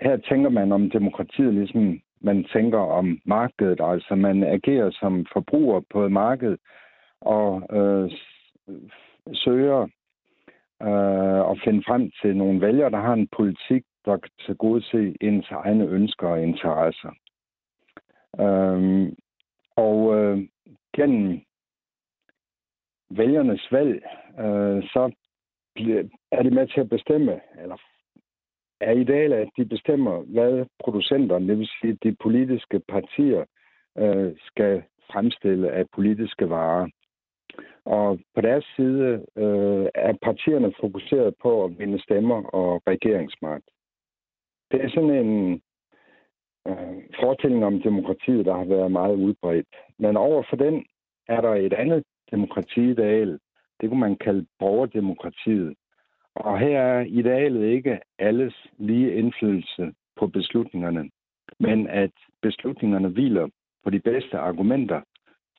Her 0.00 0.16
tænker 0.16 0.50
man 0.50 0.72
om 0.72 0.90
demokratiet, 0.90 1.54
ligesom 1.54 2.00
man 2.20 2.44
tænker 2.44 2.78
om 2.78 3.20
markedet. 3.24 3.80
Altså 3.82 4.14
man 4.14 4.42
agerer 4.44 4.90
som 4.90 5.26
forbruger 5.32 5.80
på 5.90 6.04
et 6.04 6.12
marked 6.12 6.58
og 7.20 7.62
øh, 7.76 8.10
søger 9.34 9.82
øh, 10.82 11.50
at 11.50 11.60
finde 11.64 11.82
frem 11.86 12.10
til 12.22 12.36
nogle 12.36 12.60
vælgere, 12.60 12.90
der 12.90 13.00
har 13.00 13.12
en 13.12 13.28
politik, 13.36 13.84
der 14.04 14.16
kan 14.16 14.30
tilgodese 14.46 15.16
ens 15.20 15.50
egne 15.50 15.86
ønsker 15.86 16.28
og 16.28 16.42
interesser. 16.42 17.12
Øh, 18.40 19.12
og 19.76 20.16
øh, 20.16 20.48
gennem 20.96 21.40
vælgernes 23.10 23.72
valg, 23.72 24.04
øh, 24.38 24.82
så 24.82 25.12
er 26.32 26.42
det 26.42 26.52
med 26.52 26.66
til 26.66 26.80
at 26.80 26.88
bestemme, 26.88 27.40
eller 27.62 27.76
er 28.82 28.92
idealet, 28.92 29.36
at 29.36 29.48
de 29.56 29.64
bestemmer, 29.64 30.16
hvad 30.20 30.66
producenterne, 30.84 31.48
det 31.48 31.58
vil 31.58 31.68
sige 31.80 31.98
de 32.02 32.16
politiske 32.22 32.80
partier, 32.88 33.44
øh, 33.98 34.32
skal 34.38 34.82
fremstille 35.12 35.70
af 35.70 35.84
politiske 35.94 36.50
varer. 36.50 36.88
Og 37.84 38.18
på 38.34 38.40
deres 38.40 38.64
side 38.76 39.26
øh, 39.36 39.86
er 39.94 40.12
partierne 40.22 40.72
fokuseret 40.80 41.34
på 41.42 41.64
at 41.64 41.78
vinde 41.78 42.02
stemmer 42.02 42.42
og 42.42 42.82
regeringsmagt. 42.86 43.68
Det 44.70 44.84
er 44.84 44.88
sådan 44.88 45.26
en 45.26 45.62
øh, 46.68 47.02
fortælling 47.20 47.64
om 47.64 47.82
demokratiet, 47.82 48.46
der 48.46 48.56
har 48.56 48.64
været 48.64 48.92
meget 48.92 49.16
udbredt. 49.16 49.66
Men 49.98 50.16
over 50.16 50.42
for 50.50 50.56
den 50.56 50.84
er 51.28 51.40
der 51.40 51.54
et 51.54 51.72
andet 51.72 52.04
demokratiideal. 52.30 53.38
Det 53.80 53.88
kunne 53.88 54.00
man 54.00 54.16
kalde 54.16 54.46
borgerdemokratiet. 54.58 55.76
Og 56.34 56.58
her 56.58 56.80
er 56.80 57.00
idealet 57.00 57.64
ikke 57.66 58.00
alles 58.18 58.66
lige 58.78 59.14
indflydelse 59.14 59.92
på 60.16 60.26
beslutningerne, 60.26 61.10
men 61.60 61.86
at 61.86 62.10
beslutningerne 62.42 63.08
hviler 63.08 63.48
på 63.84 63.90
de 63.90 64.00
bedste 64.00 64.38
argumenter, 64.38 65.00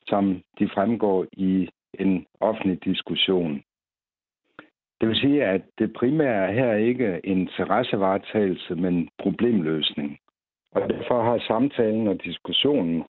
som 0.06 0.42
de 0.58 0.68
fremgår 0.74 1.26
i 1.32 1.68
en 1.98 2.26
offentlig 2.40 2.84
diskussion. 2.84 3.62
Det 5.00 5.08
vil 5.08 5.16
sige, 5.16 5.44
at 5.44 5.62
det 5.78 5.92
primære 5.92 6.48
er 6.48 6.52
her 6.52 6.74
ikke 6.74 7.20
interessevaretagelse, 7.24 8.74
men 8.74 9.08
problemløsning. 9.18 10.18
Og 10.72 10.88
derfor 10.90 11.22
har 11.22 11.38
samtalen 11.38 12.08
og 12.08 12.24
diskussionen 12.24 13.04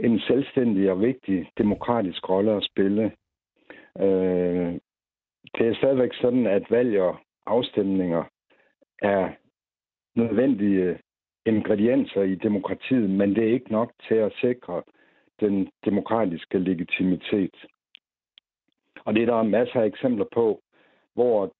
en 0.00 0.20
selvstændig 0.20 0.90
og 0.90 1.00
vigtig 1.00 1.50
demokratisk 1.58 2.28
rolle 2.28 2.52
at 2.52 2.64
spille. 2.64 3.12
Øh, 4.00 4.74
det 5.58 5.68
er 5.68 5.74
stadigvæk 5.74 6.14
sådan, 6.14 6.46
at 6.46 6.70
valg 6.70 7.00
og 7.00 7.16
afstemninger 7.46 8.24
er 9.02 9.30
nødvendige 10.14 10.98
ingredienser 11.46 12.22
i 12.22 12.34
demokratiet, 12.34 13.10
men 13.10 13.34
det 13.34 13.44
er 13.44 13.52
ikke 13.52 13.72
nok 13.72 13.92
til 14.08 14.14
at 14.14 14.32
sikre 14.40 14.82
den 15.40 15.68
demokratiske 15.84 16.58
legitimitet. 16.58 17.54
Og 19.04 19.14
det 19.14 19.22
er 19.22 19.26
der 19.26 19.42
masser 19.42 19.80
af 19.80 19.86
eksempler 19.86 20.26
på, 20.34 20.60
hvor 21.14 21.52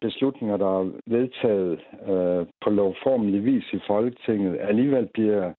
beslutninger, 0.00 0.56
der 0.56 0.80
er 0.80 0.92
vedtaget 1.06 1.80
øh, 2.02 2.46
på 2.64 2.70
lovformelig 2.70 3.44
vis 3.44 3.72
i 3.72 3.80
Folketinget, 3.86 4.58
alligevel 4.60 5.08
bliver 5.14 5.52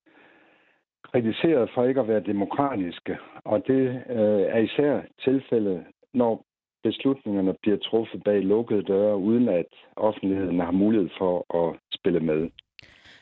kritiseret 1.03 1.69
for 1.73 1.85
ikke 1.85 2.01
at 2.01 2.07
være 2.07 2.19
demokratiske. 2.19 3.17
Og 3.45 3.67
det 3.67 4.03
øh, 4.09 4.41
er 4.55 4.57
især 4.57 5.01
tilfældet, 5.23 5.85
når 6.13 6.46
beslutningerne 6.89 7.53
bliver 7.61 7.77
truffet 7.77 8.23
bag 8.23 8.39
lukkede 8.41 8.83
døre, 8.83 9.17
uden 9.17 9.49
at 9.49 9.71
offentligheden 9.95 10.59
har 10.59 10.71
mulighed 10.71 11.09
for 11.17 11.35
at 11.61 11.79
spille 11.97 12.19
med. 12.19 12.49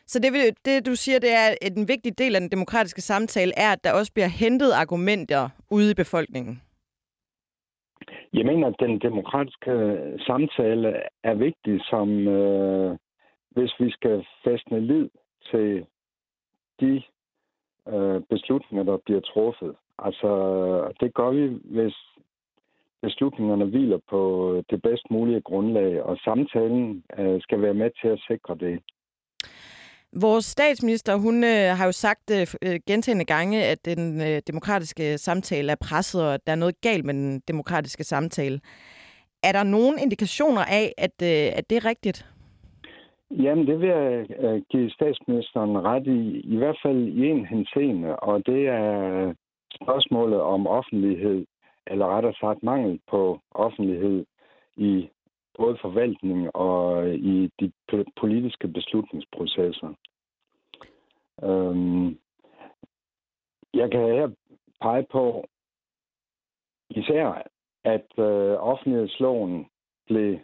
Så 0.08 0.20
det, 0.20 0.30
det, 0.66 0.86
du 0.86 0.96
siger, 0.96 1.20
det 1.20 1.32
er, 1.42 1.48
at 1.62 1.74
en 1.78 1.88
vigtig 1.88 2.18
del 2.18 2.36
af 2.36 2.42
den 2.42 2.52
demokratiske 2.52 3.02
samtale 3.02 3.52
er, 3.58 3.72
at 3.72 3.84
der 3.84 3.94
også 4.00 4.14
bliver 4.14 4.28
hentet 4.28 4.72
argumenter 4.72 5.50
ude 5.72 5.92
i 5.92 6.00
befolkningen. 6.04 6.62
Jeg 8.34 8.46
mener, 8.46 8.68
at 8.68 8.76
den 8.80 9.00
demokratiske 9.00 9.74
samtale 10.28 10.88
er 11.24 11.34
vigtig, 11.34 11.82
som 11.90 12.28
øh, 12.28 12.98
hvis 13.52 13.74
vi 13.80 13.90
skal 13.92 14.26
fæstne 14.44 14.80
lid 14.80 15.10
til 15.52 15.86
de 16.80 17.04
øh, 17.94 18.22
beslutninger, 18.30 18.84
der 18.84 18.98
bliver 19.06 19.22
truffet. 19.22 19.76
Altså, 20.00 20.32
det 21.00 21.14
gør 21.14 21.30
vi, 21.30 21.46
hvis 21.76 21.96
beslutningerne 23.08 23.66
hviler 23.66 24.00
på 24.10 24.22
det 24.70 24.82
bedst 24.82 25.06
mulige 25.12 25.42
grundlag, 25.42 25.92
og 26.04 26.18
samtalen 26.18 27.04
øh, 27.20 27.42
skal 27.42 27.62
være 27.62 27.74
med 27.82 27.90
til 28.02 28.08
at 28.08 28.24
sikre 28.30 28.56
det. 28.66 28.76
Vores 30.22 30.46
statsminister, 30.46 31.16
hun 31.26 31.44
øh, 31.44 31.68
har 31.78 31.86
jo 31.86 31.92
sagt 31.92 32.26
øh, 32.38 32.48
øh, 32.66 32.80
gentagende 32.88 33.26
gange, 33.26 33.58
at 33.64 33.80
den 33.86 34.22
øh, 34.22 34.42
demokratiske 34.48 35.18
samtale 35.18 35.72
er 35.72 35.86
presset, 35.88 36.22
og 36.28 36.34
at 36.34 36.46
der 36.46 36.52
er 36.54 36.64
noget 36.64 36.82
galt 36.82 37.06
med 37.06 37.14
den 37.14 37.42
demokratiske 37.48 38.04
samtale. 38.04 38.60
Er 39.44 39.52
der 39.52 39.64
nogen 39.64 39.96
indikationer 40.06 40.66
af, 40.82 40.88
at, 40.98 41.16
øh, 41.32 41.48
at 41.58 41.70
det 41.70 41.76
er 41.76 41.86
rigtigt? 41.86 42.20
Jamen, 43.44 43.68
det 43.68 43.80
vil 43.80 43.90
jeg 43.90 44.26
øh, 44.40 44.62
give 44.72 44.90
statsministeren 44.90 45.74
ret 45.90 46.08
i, 46.08 46.22
i 46.54 46.56
hvert 46.58 46.80
fald 46.84 47.02
i 47.08 47.26
en 47.28 47.46
henseende, 47.46 48.16
og 48.16 48.46
det 48.46 48.68
er 48.68 49.34
spørgsmålet 49.82 50.42
om 50.42 50.68
offentlighed, 50.68 51.46
eller 51.88 52.06
rettere 52.06 52.34
sagt 52.34 52.64
mangel 52.64 53.00
på 53.10 53.40
offentlighed 53.52 54.26
i 54.78 55.10
både 55.58 55.78
forvaltning 55.82 56.56
og 56.56 57.10
i 57.10 57.52
de 57.60 57.72
politiske 58.16 58.68
beslutningsprocesser. 58.68 59.94
Øhm, 61.44 62.20
jeg 63.74 63.92
kan 63.92 64.02
her 64.02 64.30
pege 64.82 65.06
på 65.12 65.46
især, 66.90 67.44
at 67.84 68.08
øh, 68.18 68.58
offentlighedsloven 68.60 69.68
blev 70.08 70.40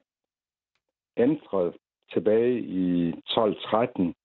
ændret 1.18 1.76
tilbage 2.14 2.60
i 2.60 3.10
1213, 3.10 4.16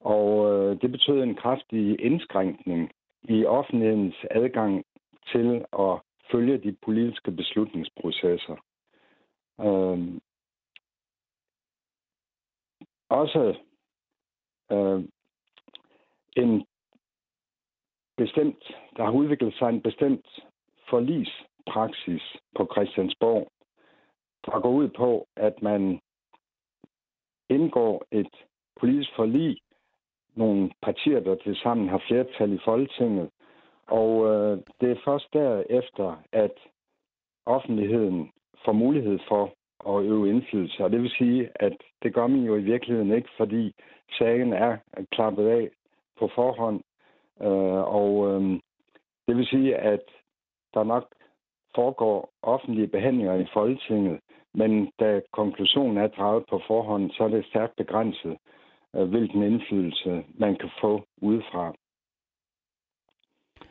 og 0.00 0.52
øh, 0.52 0.80
det 0.82 0.92
betød 0.92 1.22
en 1.22 1.34
kraftig 1.34 2.00
indskrænkning 2.00 2.90
i 3.22 3.44
offentlighedens 3.44 4.16
adgang 4.30 4.84
til 5.32 5.64
at 5.78 6.00
følge 6.32 6.58
de 6.58 6.76
politiske 6.82 7.30
beslutningsprocesser. 7.30 8.56
Øh, 9.60 10.20
også 13.08 13.56
øh, 14.72 15.04
en 16.36 16.66
bestemt, 18.16 18.64
der 18.96 19.04
har 19.04 19.12
udviklet 19.12 19.54
sig 19.54 19.68
en 19.68 19.82
bestemt 19.82 20.26
forlispraksis 20.90 22.22
på 22.56 22.68
Christiansborg, 22.72 23.52
der 24.46 24.60
går 24.60 24.70
ud 24.70 24.88
på, 24.88 25.28
at 25.36 25.62
man 25.62 26.00
indgår 27.48 28.04
et 28.10 28.34
politisk 28.80 29.10
forlig, 29.16 29.58
nogle 30.34 30.70
partier, 30.82 31.20
der 31.20 31.34
til 31.34 31.56
sammen 31.56 31.88
har 31.88 32.02
flertal 32.08 32.52
i 32.52 32.58
Folketinget, 32.64 33.30
og 33.90 34.26
øh, 34.26 34.58
det 34.80 34.90
er 34.90 35.02
først 35.04 35.32
derefter, 35.32 36.22
at 36.32 36.52
offentligheden 37.46 38.30
får 38.64 38.72
mulighed 38.72 39.18
for 39.28 39.52
at 39.88 40.04
øve 40.04 40.30
indflydelse. 40.30 40.84
Og 40.84 40.90
det 40.92 41.02
vil 41.02 41.10
sige, 41.10 41.48
at 41.54 41.76
det 42.02 42.14
gør 42.14 42.26
man 42.26 42.40
jo 42.40 42.56
i 42.56 42.62
virkeligheden 42.62 43.12
ikke, 43.12 43.28
fordi 43.36 43.74
sagen 44.18 44.52
er 44.52 44.76
klappet 45.12 45.48
af 45.48 45.68
på 46.18 46.30
forhånd. 46.34 46.80
Øh, 47.42 47.82
og 47.98 48.28
øh, 48.28 48.60
det 49.28 49.36
vil 49.36 49.46
sige, 49.46 49.76
at 49.76 50.02
der 50.74 50.84
nok 50.84 51.14
foregår 51.74 52.30
offentlige 52.42 52.88
behandlinger 52.88 53.34
i 53.34 53.46
Folketinget, 53.52 54.20
men 54.54 54.92
da 55.00 55.20
konklusionen 55.32 55.96
er 55.96 56.06
draget 56.08 56.44
på 56.50 56.60
forhånd, 56.66 57.10
så 57.10 57.24
er 57.24 57.28
det 57.28 57.46
stærkt 57.46 57.76
begrænset, 57.76 58.36
øh, 58.96 59.08
hvilken 59.08 59.42
indflydelse 59.42 60.24
man 60.34 60.56
kan 60.56 60.70
få 60.80 61.04
udefra. 61.22 61.74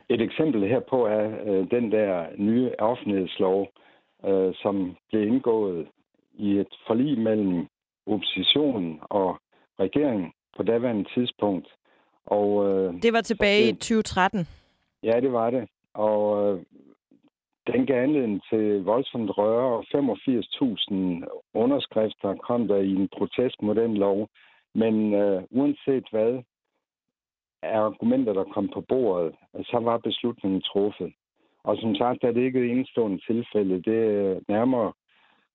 Et 0.09 0.21
eksempel 0.21 0.67
herpå 0.67 1.05
er 1.05 1.25
øh, 1.45 1.71
den 1.71 1.91
der 1.91 2.27
nye 2.37 2.71
offentlighedslov, 2.79 3.67
øh, 4.25 4.53
som 4.55 4.95
blev 5.09 5.27
indgået 5.27 5.87
i 6.33 6.57
et 6.57 6.73
forlig 6.87 7.19
mellem 7.19 7.67
oppositionen 8.07 8.99
og 9.01 9.37
regeringen 9.79 10.31
på 10.57 10.63
daværende 10.63 11.09
tidspunkt. 11.13 11.67
Og, 12.25 12.67
øh, 12.69 12.93
det 13.01 13.13
var 13.13 13.21
tilbage 13.21 13.65
det, 13.67 13.71
i 13.71 13.75
2013? 13.75 14.47
Ja, 15.03 15.19
det 15.19 15.31
var 15.31 15.49
det. 15.49 15.67
Og 15.93 16.21
øh, 16.43 16.59
den 17.73 17.85
gav 17.85 18.03
anledning 18.03 18.41
til 18.49 18.83
voldsomt 18.83 19.37
røre, 19.37 19.77
og 19.77 19.85
85.000 19.95 21.53
underskrifter 21.53 22.35
kom 22.35 22.67
der 22.67 22.77
i 22.77 22.91
en 22.91 23.09
protest 23.17 23.61
mod 23.61 23.75
den 23.75 23.97
lov. 23.97 24.29
Men 24.75 25.13
øh, 25.13 25.43
uanset 25.51 26.05
hvad 26.11 26.43
argumenter, 27.63 28.33
der 28.33 28.43
kom 28.43 28.69
på 28.73 28.81
bordet, 28.81 29.35
så 29.63 29.79
var 29.81 29.97
beslutningen 29.97 30.61
truffet. 30.61 31.13
Og 31.63 31.77
som 31.77 31.95
sagt 31.95 32.23
er 32.23 32.31
det 32.31 32.41
ikke 32.41 32.59
et 32.59 32.71
enestående 32.71 33.19
tilfælde. 33.27 33.81
Det 33.89 33.99
er 34.15 34.39
nærmere 34.47 34.93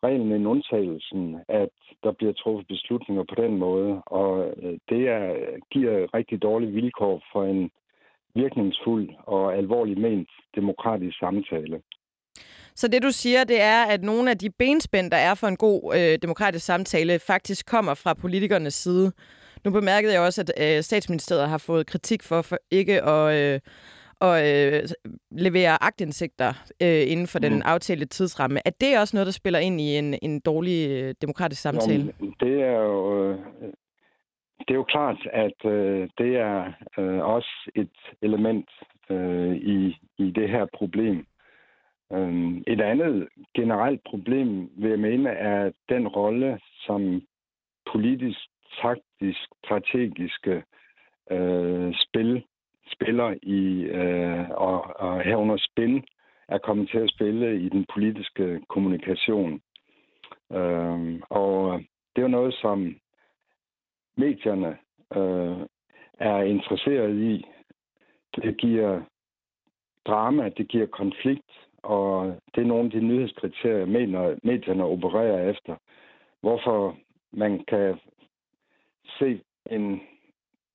reglen 0.04 0.32
end 0.32 0.48
undtagelsen, 0.48 1.36
at 1.48 1.74
der 2.04 2.12
bliver 2.12 2.32
truffet 2.32 2.66
beslutninger 2.68 3.24
på 3.28 3.34
den 3.42 3.58
måde. 3.58 4.02
Og 4.06 4.30
øh, 4.56 4.78
det 4.88 5.08
er, 5.08 5.24
giver 5.70 6.14
rigtig 6.14 6.42
dårlige 6.42 6.72
vilkår 6.72 7.22
for 7.32 7.44
en 7.44 7.70
virkningsfuld 8.34 9.08
og 9.26 9.56
alvorlig 9.56 10.00
ment 10.00 10.28
demokratisk 10.54 11.18
samtale. 11.18 11.80
Så 12.74 12.88
det 12.88 13.02
du 13.02 13.10
siger, 13.10 13.44
det 13.44 13.60
er, 13.60 13.84
at 13.84 14.02
nogle 14.02 14.30
af 14.30 14.38
de 14.38 14.50
benspænd, 14.50 15.10
der 15.10 15.16
er 15.16 15.34
for 15.34 15.46
en 15.46 15.56
god 15.56 15.94
øh, 15.98 16.18
demokratisk 16.22 16.66
samtale, 16.66 17.18
faktisk 17.18 17.66
kommer 17.66 17.94
fra 17.94 18.14
politikernes 18.14 18.74
side. 18.74 19.12
Nu 19.64 19.70
bemærkede 19.70 20.12
jeg 20.12 20.22
også, 20.22 20.40
at 20.40 20.76
øh, 20.76 20.82
statsministeriet 20.82 21.48
har 21.48 21.58
fået 21.58 21.86
kritik 21.86 22.22
for, 22.22 22.42
for 22.42 22.56
ikke 22.70 23.02
at, 23.02 23.24
øh, 23.40 23.60
at 24.20 24.34
øh, 24.46 24.82
levere 25.30 25.82
agtindsigter 25.82 26.52
øh, 26.82 27.02
inden 27.12 27.26
for 27.26 27.38
mm. 27.38 27.42
den 27.42 27.62
aftalte 27.62 28.06
tidsramme. 28.06 28.60
Er 28.64 28.70
det 28.80 28.98
også 28.98 29.16
noget, 29.16 29.26
der 29.26 29.32
spiller 29.32 29.58
ind 29.58 29.80
i 29.80 29.98
en, 29.98 30.14
en 30.22 30.40
dårlig 30.40 30.90
øh, 30.90 31.14
demokratisk 31.22 31.62
samtale? 31.62 32.14
Jamen, 32.20 32.34
det 32.40 32.62
er 32.62 32.80
jo... 32.80 33.30
Øh, 33.30 33.38
det 34.58 34.70
er 34.70 34.74
jo 34.74 34.84
klart, 34.84 35.28
at 35.32 35.70
øh, 35.70 36.08
det 36.18 36.36
er 36.36 36.72
øh, 36.98 37.18
også 37.18 37.70
et 37.74 37.96
element 38.22 38.70
øh, 39.10 39.56
i, 39.56 39.96
i 40.18 40.30
det 40.30 40.48
her 40.50 40.66
problem. 40.78 41.26
Øh, 42.12 42.62
et 42.66 42.80
andet 42.80 43.28
generelt 43.54 44.00
problem, 44.10 44.70
vil 44.76 44.90
jeg 44.90 44.98
mene, 44.98 45.30
er 45.30 45.70
den 45.88 46.08
rolle, 46.08 46.60
som 46.86 47.22
politisk, 47.92 48.48
taktisk, 48.82 49.48
strategiske 49.64 50.62
øh, 51.30 51.94
spil 51.94 52.44
spiller 52.92 53.34
i, 53.42 53.82
øh, 53.82 54.50
og, 54.50 55.00
og 55.00 55.20
herunder 55.20 55.56
spin, 55.56 56.04
er 56.48 56.58
kommet 56.58 56.90
til 56.90 56.98
at 56.98 57.10
spille 57.10 57.60
i 57.60 57.68
den 57.68 57.86
politiske 57.94 58.60
kommunikation. 58.68 59.60
Øh, 60.52 61.20
og 61.30 61.82
det 62.16 62.22
er 62.22 62.22
jo 62.22 62.28
noget, 62.28 62.54
som 62.54 62.96
medierne 64.16 64.78
øh, 65.16 65.66
er 66.18 66.42
interesseret 66.42 67.14
i. 67.16 67.44
Det 68.36 68.56
giver 68.56 69.02
drama, 70.06 70.48
det 70.48 70.68
giver 70.68 70.86
konflikt, 70.86 71.50
og 71.82 72.36
det 72.54 72.60
er 72.60 72.66
nogle 72.66 72.84
af 72.84 72.90
de 72.90 73.00
nyhedskriterier, 73.00 73.86
mener, 73.86 74.36
medierne 74.42 74.84
opererer 74.84 75.50
efter. 75.50 75.76
Hvorfor 76.40 76.96
man 77.32 77.64
kan 77.68 77.98
se 79.18 79.40
en 79.70 80.00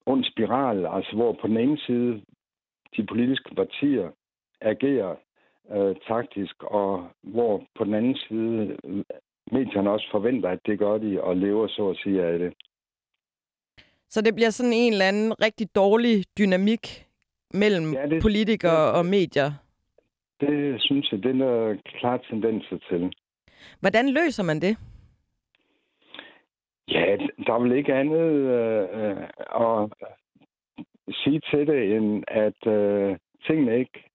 ond 0.06 0.24
spiral, 0.24 0.86
altså 0.86 1.16
hvor 1.16 1.32
på 1.42 1.48
den 1.48 1.58
ene 1.58 1.78
side 1.78 2.22
de 2.98 3.06
politiske 3.06 3.56
partier 3.56 4.12
agerer 4.62 5.16
øh, 5.72 5.96
taktisk, 6.08 6.64
og 6.64 7.10
hvor 7.22 7.64
på 7.78 7.84
den 7.84 7.94
anden 7.94 8.16
side 8.16 8.78
medierne 9.52 9.92
også 9.92 10.08
forventer, 10.12 10.50
at 10.50 10.60
det 10.66 10.80
gør 10.80 10.98
de, 10.98 11.22
og 11.24 11.38
lever 11.38 11.68
så 11.68 11.90
at 11.90 11.98
sige 12.04 12.24
af 12.24 12.40
det. 12.40 12.54
Så 14.10 14.22
det 14.22 14.36
bliver 14.36 14.50
sådan 14.50 14.74
en 14.74 14.94
eller 14.94 15.06
anden 15.06 15.34
rigtig 15.42 15.76
dårlig 15.76 16.26
dynamik 16.38 17.06
mellem 17.54 17.94
ja, 17.94 18.06
det, 18.08 18.22
politikere 18.22 18.88
det, 18.88 18.96
og 18.96 19.06
medier? 19.06 19.52
Det 20.42 20.82
synes 20.82 21.12
jeg, 21.12 21.24
det 21.24 21.42
er 21.42 21.78
klart 21.86 22.22
tendenser 22.30 22.78
til. 22.90 23.14
Hvordan 23.80 24.10
løser 24.10 24.44
man 24.44 24.62
det? 24.62 24.78
Ja, 26.92 27.18
der 27.48 27.54
er 27.54 27.60
vel 27.60 27.72
ikke 27.72 27.94
andet 27.94 28.30
øh, 28.30 28.88
øh, 29.00 29.24
at 29.56 29.90
sige 31.12 31.42
til 31.52 31.68
det, 31.68 31.96
end 31.96 32.24
at 32.28 32.68
øh, 32.68 33.18
tingene 33.48 33.80
ikke 33.80 34.10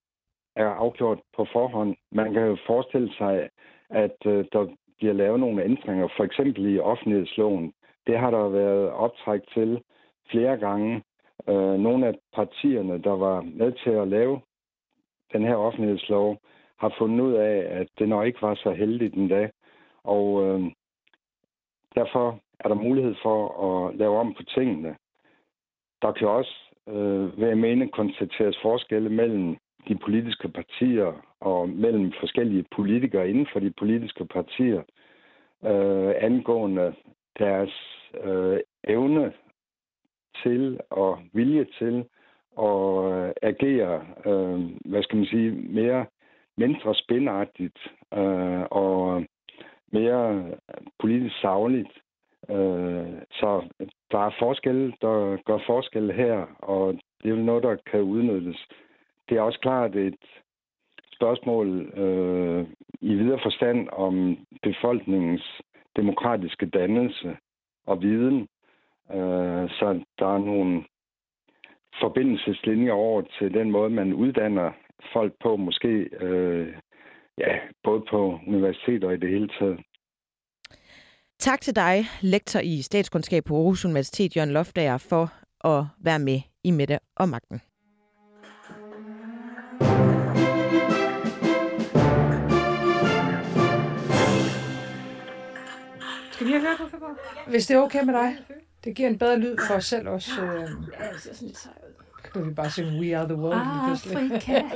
er 0.56 0.66
afgjort 0.66 1.20
på 1.36 1.46
forhånd. 1.52 1.96
Man 2.12 2.32
kan 2.32 2.42
jo 2.42 2.56
forestille 2.66 3.14
sig, 3.18 3.48
at 3.90 4.16
øh, 4.26 4.44
der 4.52 4.66
bliver 4.98 5.12
lavet 5.12 5.40
nogle 5.40 5.64
ændringer, 5.64 6.08
for 6.16 6.24
eksempel 6.24 6.74
i 6.74 6.78
offentlighedsloven. 6.78 7.72
Det 8.06 8.18
har 8.18 8.30
der 8.30 8.48
været 8.48 8.90
optræk 8.90 9.40
til 9.54 9.82
flere 10.30 10.56
gange. 10.56 11.02
Øh, 11.48 11.78
nogle 11.78 12.06
af 12.06 12.14
partierne, 12.32 13.02
der 13.02 13.16
var 13.16 13.40
med 13.42 13.72
til 13.72 13.90
at 13.90 14.08
lave 14.08 14.40
den 15.32 15.42
her 15.42 15.56
offentlighedslov, 15.56 16.38
har 16.78 16.94
fundet 16.98 17.20
ud 17.20 17.32
af, 17.32 17.80
at 17.80 17.88
det 17.98 18.08
nok 18.08 18.26
ikke 18.26 18.42
var 18.42 18.54
så 18.54 18.70
heldigt 18.70 19.14
endda. 19.14 19.50
Og 20.04 20.44
øh, 20.44 20.72
derfor 21.94 22.40
er 22.60 22.68
der 22.68 22.74
mulighed 22.74 23.14
for 23.22 23.38
at 23.66 23.96
lave 23.96 24.18
om 24.18 24.34
på 24.34 24.42
tingene. 24.42 24.96
Der 26.02 26.12
kan 26.12 26.28
også, 26.28 26.54
øh, 26.88 27.40
ved 27.40 27.48
jeg 27.48 27.58
mene, 27.58 27.88
konstateres 27.88 28.58
forskelle 28.62 29.10
mellem 29.10 29.56
de 29.88 29.98
politiske 29.98 30.48
partier 30.48 31.12
og 31.40 31.68
mellem 31.68 32.12
forskellige 32.20 32.64
politikere 32.76 33.30
inden 33.30 33.46
for 33.52 33.60
de 33.60 33.70
politiske 33.70 34.24
partier 34.26 34.82
øh, 35.64 36.14
angående 36.20 36.94
deres 37.38 37.72
øh, 38.24 38.60
evne 38.84 39.32
til 40.42 40.80
og 40.90 41.18
vilje 41.32 41.66
til 41.78 42.04
at 42.58 43.12
øh, 43.12 43.32
agere, 43.42 44.06
øh, 44.26 44.60
hvad 44.84 45.02
skal 45.02 45.16
man 45.16 45.26
sige, 45.26 45.50
mere 45.50 46.06
mindre 46.56 46.94
spændagtigt 46.94 47.78
øh, 48.14 48.62
og 48.70 49.24
mere 49.92 50.54
politisk 51.00 51.40
savligt. 51.40 51.92
Øh, 52.50 53.22
så 53.30 53.62
der 54.10 54.18
er 54.18 54.34
forskel, 54.38 54.94
der 55.00 55.36
gør 55.44 55.58
forskel 55.66 56.12
her, 56.12 56.46
og 56.58 56.94
det 57.22 57.30
er 57.30 57.36
jo 57.36 57.42
noget, 57.42 57.62
der 57.62 57.76
kan 57.90 58.00
udnyttes. 58.00 58.66
Det 59.28 59.36
er 59.36 59.42
også 59.42 59.60
klart 59.60 59.96
et 59.96 60.24
spørgsmål 61.12 61.80
øh, 61.80 62.66
i 63.00 63.14
videre 63.14 63.40
forstand 63.42 63.88
om 63.92 64.38
befolkningens 64.62 65.60
demokratiske 65.96 66.66
dannelse 66.66 67.36
og 67.86 68.02
viden. 68.02 68.48
Øh, 69.10 69.70
så 69.70 70.04
der 70.18 70.34
er 70.34 70.38
nogle 70.38 70.84
forbindelseslinjer 72.00 72.92
over 72.92 73.22
til 73.38 73.54
den 73.54 73.70
måde, 73.70 73.90
man 73.90 74.12
uddanner 74.12 74.72
folk 75.12 75.32
på, 75.42 75.56
måske 75.56 75.88
øh, 76.20 76.74
ja, 77.38 77.58
både 77.84 78.02
på 78.10 78.40
universiteter 78.46 79.08
og 79.08 79.14
i 79.14 79.16
det 79.16 79.30
hele 79.30 79.48
taget. 79.48 79.80
Tak 81.38 81.60
til 81.60 81.76
dig, 81.76 82.06
lektor 82.20 82.60
i 82.60 82.82
statskundskab 82.82 83.44
på 83.44 83.56
Aarhus 83.56 83.84
Universitet, 83.84 84.36
Jørgen 84.36 84.50
Loftager, 84.50 84.98
for 84.98 85.32
at 85.64 85.84
være 85.98 86.18
med 86.18 86.40
i 86.64 86.70
Mette 86.70 86.98
og 87.16 87.28
Magten. 87.28 87.60
Skal 96.32 96.46
vi 96.46 96.52
have 96.52 96.62
hørt 96.62 96.90
på 96.90 96.96
Hvis 97.46 97.66
det 97.66 97.76
er 97.76 97.80
okay 97.80 98.04
med 98.04 98.14
dig. 98.14 98.36
Det 98.84 98.96
giver 98.96 99.08
en 99.08 99.18
bedre 99.18 99.38
lyd 99.38 99.56
for 99.68 99.74
os 99.74 99.86
selv 99.86 100.08
også. 100.08 100.42
Øh... 100.42 100.50
Ja, 100.50 100.64
det 101.12 101.22
ser 101.22 101.34
sådan 101.34 101.48
lidt 101.48 101.58
sej 101.58 101.72
ud. 101.88 101.94
Kan 102.32 102.48
vi 102.48 102.54
bare 102.54 102.70
synge 102.70 103.00
We 103.00 103.16
Are 103.16 103.28
The 103.28 103.36
World? 103.36 103.60
Afrika. 103.92 104.62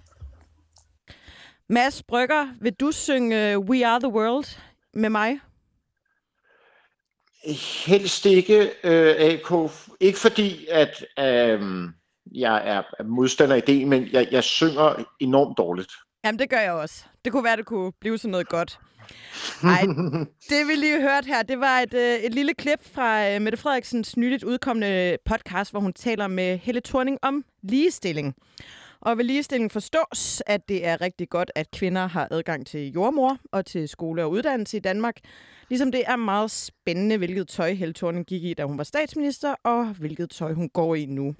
Mads 1.68 2.02
Brygger, 2.02 2.48
vil 2.60 2.72
du 2.72 2.92
synge 2.92 3.52
øh, 3.52 3.58
We 3.58 3.86
Are 3.86 4.00
The 4.00 4.08
World 4.08 4.58
med 4.94 5.10
mig? 5.10 5.40
Helst 7.86 8.26
ikke, 8.26 8.70
øh, 8.84 9.14
AK. 9.18 9.70
Ikke 10.00 10.18
fordi, 10.18 10.66
at 10.70 11.04
øh, 11.18 11.88
jeg 12.34 12.68
er 12.68 13.04
modstander 13.04 13.56
i 13.56 13.60
det, 13.60 13.88
men 13.88 14.08
jeg, 14.12 14.28
jeg 14.30 14.44
synger 14.44 15.04
enormt 15.20 15.58
dårligt. 15.58 15.92
Jamen, 16.24 16.38
det 16.38 16.50
gør 16.50 16.60
jeg 16.60 16.72
også. 16.72 17.04
Det 17.24 17.32
kunne 17.32 17.44
være, 17.44 17.56
det 17.56 17.66
kunne 17.66 17.92
blive 18.00 18.18
sådan 18.18 18.30
noget 18.30 18.48
godt. 18.48 18.78
Ej, 19.62 19.82
det 20.50 20.68
vi 20.68 20.74
lige 20.74 21.00
hørt 21.00 21.26
her, 21.26 21.42
det 21.42 21.60
var 21.60 21.78
et, 21.78 21.94
øh, 21.94 22.14
et 22.14 22.34
lille 22.34 22.54
klip 22.54 22.94
fra 22.94 23.30
øh, 23.30 23.42
Mette 23.42 23.58
Frederiksens 23.58 24.16
nyligt 24.16 24.44
udkommende 24.44 25.16
podcast, 25.24 25.70
hvor 25.70 25.80
hun 25.80 25.92
taler 25.92 26.26
med 26.26 26.58
Helle 26.58 26.80
Thorning 26.80 27.18
om 27.22 27.44
ligestilling. 27.62 28.34
Og 29.00 29.18
ved 29.18 29.24
ligestilling 29.24 29.72
forstås, 29.72 30.42
at 30.46 30.68
det 30.68 30.86
er 30.86 31.00
rigtig 31.00 31.28
godt, 31.28 31.50
at 31.54 31.70
kvinder 31.70 32.06
har 32.06 32.28
adgang 32.30 32.66
til 32.66 32.92
jordmor 32.92 33.38
og 33.52 33.66
til 33.66 33.88
skole 33.88 34.24
og 34.24 34.30
uddannelse 34.30 34.76
i 34.76 34.80
Danmark. 34.80 35.16
Ligesom 35.68 35.92
det 35.92 36.02
er 36.06 36.16
meget 36.16 36.50
spændende, 36.50 37.16
hvilket 37.16 37.48
tøj 37.48 37.72
Helle 37.72 37.94
Thorning 37.94 38.26
gik 38.26 38.44
i, 38.44 38.54
da 38.54 38.64
hun 38.64 38.78
var 38.78 38.84
statsminister, 38.84 39.54
og 39.64 39.86
hvilket 39.86 40.30
tøj 40.30 40.52
hun 40.52 40.68
går 40.68 40.94
i 40.94 41.06
nu. 41.06 41.34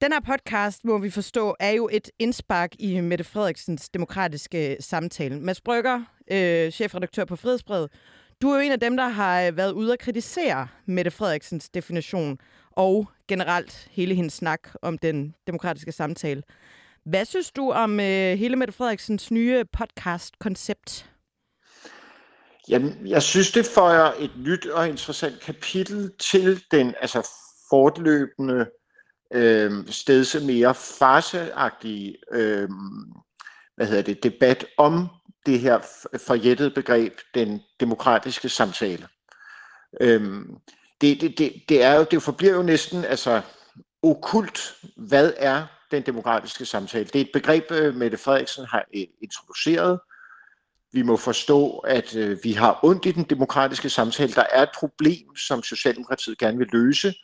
Den 0.00 0.12
her 0.12 0.20
podcast, 0.20 0.84
må 0.84 0.98
vi 0.98 1.10
forstå, 1.10 1.56
er 1.60 1.70
jo 1.70 1.88
et 1.92 2.10
indspark 2.18 2.72
i 2.78 3.00
Mette 3.00 3.24
Frederiksens 3.24 3.88
demokratiske 3.88 4.76
samtale. 4.80 5.40
Mads 5.40 5.60
Brygger, 5.60 6.02
øh, 6.30 6.70
chefredaktør 6.70 7.24
på 7.24 7.36
Frihedsbrevet, 7.36 7.90
du 8.42 8.50
er 8.50 8.54
jo 8.54 8.60
en 8.60 8.72
af 8.72 8.80
dem, 8.80 8.96
der 8.96 9.08
har 9.08 9.50
været 9.50 9.72
ude 9.72 9.92
at 9.92 9.98
kritisere 9.98 10.68
Mette 10.86 11.10
Frederiksens 11.10 11.68
definition 11.68 12.38
og 12.70 13.08
generelt 13.28 13.88
hele 13.90 14.14
hendes 14.14 14.32
snak 14.32 14.60
om 14.82 14.98
den 14.98 15.34
demokratiske 15.46 15.92
samtale. 15.92 16.42
Hvad 17.04 17.24
synes 17.24 17.50
du 17.50 17.70
om 17.70 18.00
øh, 18.00 18.38
hele 18.38 18.56
Mette 18.56 18.74
Frederiksens 18.74 19.30
nye 19.30 19.64
podcast-koncept? 19.72 21.10
Jamen, 22.68 23.06
jeg 23.06 23.22
synes, 23.22 23.52
det 23.52 23.66
føjer 23.66 24.12
et 24.18 24.30
nyt 24.36 24.66
og 24.66 24.88
interessant 24.88 25.40
kapitel 25.40 26.12
til 26.18 26.62
den 26.70 26.94
altså 27.00 27.28
fortløbende 27.70 28.70
øh, 29.34 29.72
stedse 29.86 30.46
mere 30.46 30.74
farseagtige 30.74 32.16
øh, 32.32 32.68
hvad 33.78 33.86
hedder 33.86 34.02
det, 34.02 34.22
debat 34.22 34.66
om 34.76 35.08
det 35.46 35.60
her 35.60 35.78
forjættede 36.26 36.70
begreb, 36.70 37.12
den 37.34 37.60
demokratiske 37.80 38.48
samtale. 38.48 39.08
Øh, 40.00 40.22
det, 41.00 41.20
det, 41.20 41.38
det, 41.38 41.52
det, 41.68 41.82
er 41.82 41.94
jo, 41.94 42.06
det 42.10 42.22
forbliver 42.22 42.54
jo 42.54 42.62
næsten 42.62 43.04
altså, 43.04 43.42
okult, 44.02 44.74
hvad 44.96 45.32
er 45.36 45.66
den 45.90 46.02
demokratiske 46.02 46.66
samtale. 46.66 47.04
Det 47.04 47.16
er 47.16 47.20
et 47.20 47.30
begreb, 47.32 47.64
øh, 47.70 47.94
Mette 47.94 48.18
Frederiksen 48.18 48.64
har 48.64 48.84
introduceret. 49.22 50.00
Vi 50.92 51.02
må 51.02 51.16
forstå, 51.16 51.78
at 51.78 52.16
øh, 52.16 52.38
vi 52.42 52.52
har 52.52 52.80
ondt 52.82 53.06
i 53.06 53.12
den 53.12 53.24
demokratiske 53.24 53.90
samtale. 53.90 54.32
Der 54.32 54.44
er 54.52 54.62
et 54.62 54.70
problem, 54.78 55.36
som 55.36 55.62
Socialdemokratiet 55.62 56.38
gerne 56.38 56.58
vil 56.58 56.68
løse, 56.72 57.14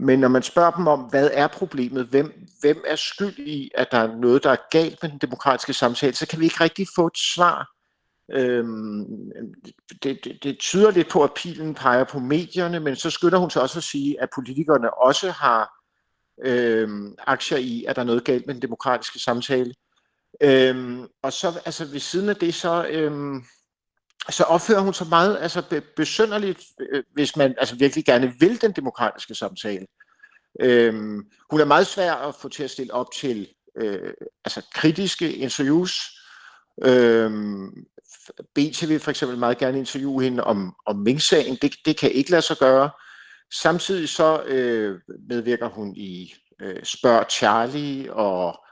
men 0.00 0.18
når 0.18 0.28
man 0.28 0.42
spørger 0.42 0.70
dem 0.70 0.86
om, 0.86 1.00
hvad 1.00 1.30
er 1.32 1.46
problemet, 1.46 2.06
hvem, 2.06 2.46
hvem 2.60 2.84
er 2.86 2.96
skyld 2.96 3.38
i, 3.38 3.70
at 3.74 3.88
der 3.90 3.98
er 3.98 4.16
noget, 4.16 4.44
der 4.44 4.50
er 4.50 4.68
galt 4.70 5.02
med 5.02 5.10
den 5.10 5.18
demokratiske 5.18 5.72
samtale, 5.72 6.14
så 6.14 6.26
kan 6.26 6.40
vi 6.40 6.44
ikke 6.44 6.64
rigtig 6.64 6.86
få 6.96 7.06
et 7.06 7.18
svar. 7.34 7.73
Øhm, 8.32 9.04
det, 10.02 10.24
det, 10.24 10.38
det 10.42 10.58
tyder 10.58 10.90
lidt 10.90 11.10
på, 11.10 11.24
at 11.24 11.34
pilen 11.36 11.74
peger 11.74 12.04
på 12.04 12.18
medierne, 12.18 12.80
men 12.80 12.96
så 12.96 13.10
skynder 13.10 13.38
hun 13.38 13.50
sig 13.50 13.62
også 13.62 13.78
at 13.78 13.84
sige, 13.84 14.22
at 14.22 14.28
politikerne 14.34 14.94
også 14.94 15.30
har 15.30 15.70
øhm, 16.44 17.14
aktier 17.26 17.58
i, 17.58 17.84
at 17.88 17.96
der 17.96 18.02
er 18.02 18.06
noget 18.06 18.24
galt 18.24 18.46
med 18.46 18.54
den 18.54 18.62
demokratiske 18.62 19.18
samtale. 19.18 19.74
Øhm, 20.40 21.06
og 21.22 21.32
så 21.32 21.60
altså 21.64 21.84
ved 21.84 22.00
siden 22.00 22.28
af 22.28 22.36
det, 22.36 22.54
så, 22.54 22.86
øhm, 22.90 23.44
så 24.30 24.44
opfører 24.44 24.80
hun 24.80 24.94
sig 24.94 25.06
meget 25.08 25.38
altså, 25.40 25.62
be- 25.70 25.82
besønderligt, 25.96 26.62
øh, 26.80 27.04
hvis 27.12 27.36
man 27.36 27.54
altså, 27.58 27.76
virkelig 27.76 28.04
gerne 28.04 28.34
vil 28.40 28.60
den 28.60 28.72
demokratiske 28.72 29.34
samtale. 29.34 29.86
Øhm, 30.60 31.30
hun 31.50 31.60
er 31.60 31.64
meget 31.64 31.86
svær 31.86 32.14
at 32.14 32.34
få 32.34 32.48
til 32.48 32.62
at 32.62 32.70
stille 32.70 32.94
op 32.94 33.12
til 33.12 33.48
øh, 33.76 34.12
altså, 34.44 34.62
kritiske 34.74 35.32
interviews. 35.32 36.20
Øhm, 36.84 37.86
BT 38.54 38.88
vil 38.88 39.00
for 39.00 39.10
eksempel 39.10 39.38
meget 39.38 39.58
gerne 39.58 39.78
interviewe 39.78 40.22
hende 40.22 40.44
om, 40.44 40.74
om 40.86 40.96
Ming-sagen. 40.96 41.58
Det, 41.62 41.74
det 41.84 41.96
kan 41.96 42.12
ikke 42.12 42.30
lade 42.30 42.42
sig 42.42 42.56
gøre. 42.56 42.90
Samtidig 43.60 44.08
så 44.08 44.42
øh, 44.42 45.00
medvirker 45.28 45.68
hun 45.68 45.96
i 45.96 46.34
øh, 46.60 46.84
Spørg 46.84 47.26
Charlie 47.30 48.12
og 48.12 48.64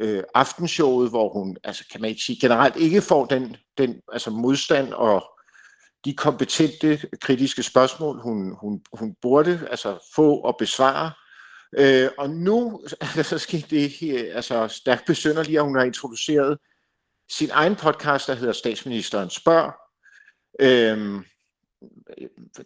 øh, 0.00 0.22
aftenshowet, 0.34 1.10
hvor 1.10 1.28
hun, 1.32 1.56
altså 1.64 1.84
kan 1.92 2.00
man 2.00 2.10
ikke 2.10 2.22
sige, 2.22 2.40
generelt 2.40 2.76
ikke 2.76 3.02
får 3.02 3.24
den, 3.24 3.56
den 3.78 4.00
altså 4.12 4.30
modstand 4.30 4.92
og 4.92 5.24
de 6.04 6.14
kompetente 6.14 7.00
kritiske 7.20 7.62
spørgsmål, 7.62 8.20
hun, 8.22 8.56
hun, 8.60 8.80
hun 8.92 9.14
burde 9.22 9.66
altså 9.70 9.98
få 10.14 10.34
og 10.34 10.56
besvare. 10.58 11.12
Øh, 11.78 12.10
og 12.18 12.30
nu 12.30 12.82
altså, 13.00 13.22
så 13.22 13.38
skete 13.38 13.66
det 13.70 14.30
altså 14.32 14.68
stærkt 14.68 15.06
besynderligt, 15.06 15.58
at 15.58 15.64
hun 15.64 15.76
har 15.76 15.84
introduceret 15.84 16.58
sin 17.30 17.50
egen 17.52 17.76
podcast, 17.76 18.26
der 18.26 18.34
hedder 18.34 18.52
Statsministeren 18.52 19.30
spørg. 19.30 19.72
Øh, 20.60 21.24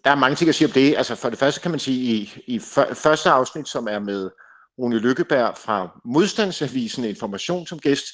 der 0.05 0.11
er 0.11 0.15
mange 0.15 0.37
ting 0.37 0.49
at 0.49 0.55
sige 0.55 0.69
om 0.69 0.73
det. 0.73 0.97
Altså 0.97 1.15
for 1.15 1.31
det 1.31 1.39
første 1.39 1.61
kan 1.61 1.71
man 1.71 1.81
sige, 1.81 2.15
i, 2.15 2.33
i 2.47 2.59
første 2.95 3.31
afsnit, 3.31 3.69
som 3.69 3.89
er 3.89 3.99
med 3.99 4.31
Rune 4.79 4.99
Lykkeberg 4.99 5.59
fra 5.59 6.01
Modstandsavisen 6.05 7.05
Information 7.05 7.67
som 7.67 7.79
gæst, 7.79 8.05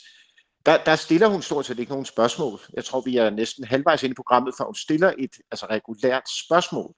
der, 0.66 0.84
der 0.84 0.96
stiller 0.96 1.26
hun 1.26 1.42
stort 1.42 1.66
set 1.66 1.78
ikke 1.78 1.92
nogen 1.92 2.04
spørgsmål. 2.04 2.60
Jeg 2.74 2.84
tror, 2.84 3.00
vi 3.00 3.16
er 3.16 3.30
næsten 3.30 3.64
halvvejs 3.64 4.02
inde 4.02 4.12
i 4.12 4.14
programmet, 4.14 4.54
for 4.56 4.64
hun 4.64 4.74
stiller 4.74 5.12
et 5.18 5.30
altså, 5.50 5.66
regulært 5.66 6.22
spørgsmål. 6.46 6.94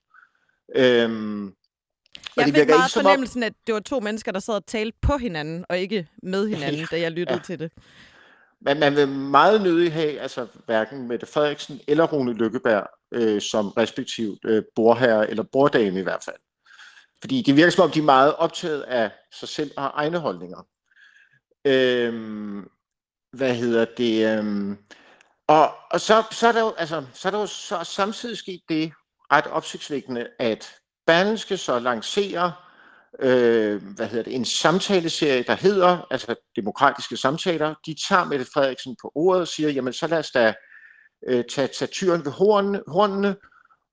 Øhm, 0.77 1.55
jeg 2.37 2.45
fik 2.45 2.69
meget 2.69 2.93
fornemmelsen, 2.93 3.43
at 3.43 3.53
det 3.67 3.75
var 3.75 3.81
to 3.81 4.01
mennesker, 4.01 4.33
der 4.33 4.41
sad 4.41 4.55
og 4.55 4.67
talte 4.67 4.99
på 5.03 5.17
hinanden, 5.17 5.65
og 5.69 5.79
ikke 5.79 6.09
med 6.23 6.49
hinanden, 6.49 6.81
ja, 6.81 6.87
da 6.91 7.01
jeg 7.01 7.13
lyttede 7.13 7.39
ja. 7.39 7.45
til 7.45 7.59
det. 7.59 7.73
Men 8.65 8.81
man 8.81 8.97
vil 8.97 9.09
meget 9.09 9.63
nødig 9.63 9.93
have, 9.93 10.21
altså 10.21 10.47
hverken 10.67 11.09
Mette 11.09 11.27
Frederiksen 11.27 11.81
eller 11.89 12.05
Rune 12.05 12.33
Lykkeberg, 12.33 12.87
øh, 13.13 13.41
som 13.41 13.69
respektivt 13.69 14.39
øh, 14.45 14.63
borherre 14.75 15.31
eller 15.31 15.45
bordame 15.53 16.01
i 16.01 16.03
hvert 16.03 16.23
fald. 16.25 16.37
Fordi 17.21 17.43
det 17.43 17.57
virker 17.57 17.71
som 17.71 17.85
om, 17.85 17.91
de 17.91 17.99
er 17.99 18.03
meget 18.03 18.35
optaget 18.37 18.83
af 18.83 19.11
sig 19.33 19.49
selv 19.49 19.71
og 19.77 19.91
egne 19.95 20.19
holdninger. 20.19 20.67
Øhm, 21.65 22.69
hvad 23.33 23.55
hedder 23.55 23.85
det? 23.85 24.39
Øhm, 24.39 24.79
og, 25.47 25.75
og 25.91 26.01
så, 26.01 26.25
så 26.31 26.49
er 26.49 26.53
der 26.53 26.61
jo, 26.61 26.75
altså, 26.79 27.05
så 27.15 27.29
er 27.29 27.31
der 27.31 27.41
jo 27.41 27.47
så 27.47 27.85
samtidig 27.85 28.39
sket 28.39 28.61
det 28.69 28.93
ret 29.33 29.47
opsigtsvækkende, 29.47 30.29
at 30.39 30.75
Berlingske 31.07 31.57
så 31.57 31.79
lancerer 31.79 32.72
øh, 33.21 33.83
hvad 33.97 34.07
hedder 34.07 34.25
det, 34.25 34.35
en 34.35 34.45
samtaleserie, 34.45 35.43
der 35.43 35.55
hedder, 35.55 36.07
altså 36.11 36.35
demokratiske 36.57 37.17
samtaler. 37.17 37.75
De 37.87 37.95
tager 38.09 38.25
Mette 38.25 38.45
Frederiksen 38.55 38.97
på 39.03 39.13
ordet 39.15 39.41
og 39.41 39.49
siger, 39.49 39.71
jamen 39.71 39.93
så 39.93 40.07
lad 40.07 40.19
os 40.19 40.31
da 40.31 40.55
øh, 41.29 41.45
tage, 41.45 41.69
tage 41.69 41.89
tyren 41.89 42.25
ved 42.25 42.33
hornene, 42.33 42.83
hornene 42.89 43.37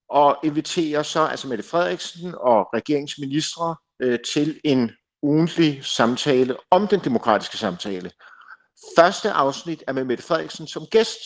og 0.10 0.38
inviterer 0.44 1.04
så 1.04 1.26
altså 1.26 1.48
Mette 1.48 1.64
Frederiksen 1.64 2.36
og 2.36 2.68
regeringsministre 2.74 3.76
øh, 4.00 4.20
til 4.34 4.60
en 4.64 4.92
ugentlig 5.22 5.86
samtale 5.86 6.58
om 6.72 6.88
den 6.88 7.00
demokratiske 7.00 7.58
samtale. 7.58 8.12
Første 8.98 9.32
afsnit 9.32 9.84
er 9.88 9.94
med 9.94 10.04
Mette 10.04 10.24
Frederiksen 10.24 10.68
som 10.68 10.86
gæst. 10.86 11.20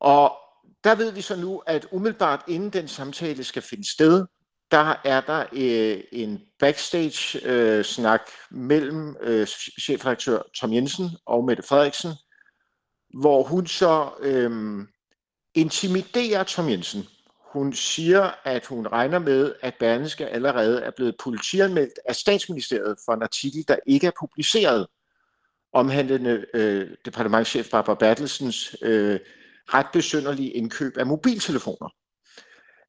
Og 0.00 0.36
der 0.84 0.94
ved 0.94 1.12
vi 1.12 1.20
så 1.20 1.36
nu, 1.36 1.62
at 1.66 1.86
umiddelbart 1.92 2.44
inden 2.48 2.70
den 2.70 2.88
samtale 2.88 3.44
skal 3.44 3.62
finde 3.62 3.92
sted, 3.92 4.26
der 4.74 4.94
er 5.04 5.20
der 5.20 5.44
øh, 5.52 6.04
en 6.12 6.40
backstage-snak 6.58 8.20
øh, 8.20 8.58
mellem 8.58 9.16
øh, 9.20 9.46
chefredaktør 9.80 10.42
Tom 10.54 10.72
Jensen 10.72 11.10
og 11.26 11.44
Mette 11.44 11.62
Frederiksen, 11.62 12.10
hvor 13.20 13.42
hun 13.42 13.66
så 13.66 14.10
øh, 14.20 14.80
intimiderer 15.54 16.42
Tom 16.42 16.68
Jensen. 16.68 17.04
Hun 17.52 17.72
siger, 17.72 18.30
at 18.44 18.66
hun 18.66 18.86
regner 18.86 19.18
med, 19.18 19.54
at 19.62 19.74
Berlingske 19.80 20.26
allerede 20.26 20.80
er 20.80 20.90
blevet 20.96 21.16
politianmeldt 21.22 21.98
af 22.08 22.16
statsministeriet 22.16 22.96
for 23.04 23.12
en 23.12 23.22
artikel, 23.22 23.68
der 23.68 23.76
ikke 23.86 24.06
er 24.06 24.12
publiceret, 24.20 24.86
omhandlende 25.72 26.46
øh, 26.54 26.90
departementchef 27.04 27.70
Barbara 27.70 27.94
Bertelsens 27.94 28.76
øh, 28.82 29.20
ret 29.74 29.86
besynderlige 29.92 30.50
indkøb 30.50 30.96
af 30.96 31.06
mobiltelefoner. 31.06 31.88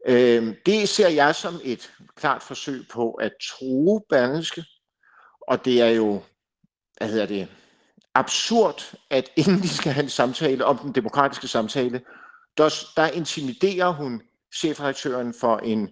Øh, 0.07 0.55
det 0.65 0.89
ser 0.89 1.09
jeg 1.09 1.35
som 1.35 1.59
et 1.63 1.91
klart 2.15 2.43
forsøg 2.43 2.85
på 2.91 3.11
at 3.11 3.31
true 3.43 4.01
Berlingske, 4.09 4.63
og 5.41 5.65
det 5.65 5.81
er 5.81 5.89
jo, 5.89 6.21
hvad 6.97 7.09
hedder 7.09 7.25
det, 7.25 7.47
absurd, 8.15 8.95
at 9.09 9.29
inden 9.35 9.61
de 9.61 9.69
skal 9.69 9.91
have 9.91 10.03
en 10.03 10.09
samtale 10.09 10.65
om 10.65 10.77
den 10.77 10.95
demokratiske 10.95 11.47
samtale, 11.47 12.01
der, 12.57 12.69
der 12.95 13.07
intimiderer 13.07 13.89
hun 13.89 14.21
chefredaktøren 14.55 15.33
for 15.39 15.57
en 15.57 15.89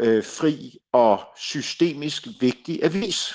øh, 0.00 0.24
fri 0.24 0.78
og 0.92 1.20
systemisk 1.36 2.26
vigtig 2.40 2.84
avis. 2.84 3.34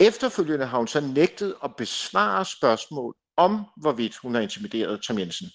Efterfølgende 0.00 0.66
har 0.66 0.78
hun 0.78 0.88
så 0.88 1.00
nægtet 1.00 1.54
at 1.64 1.76
besvare 1.76 2.44
spørgsmål 2.44 3.14
om, 3.36 3.64
hvorvidt 3.76 4.16
hun 4.16 4.34
har 4.34 4.42
intimideret 4.42 5.02
Tom 5.02 5.18
Jensen. 5.18 5.48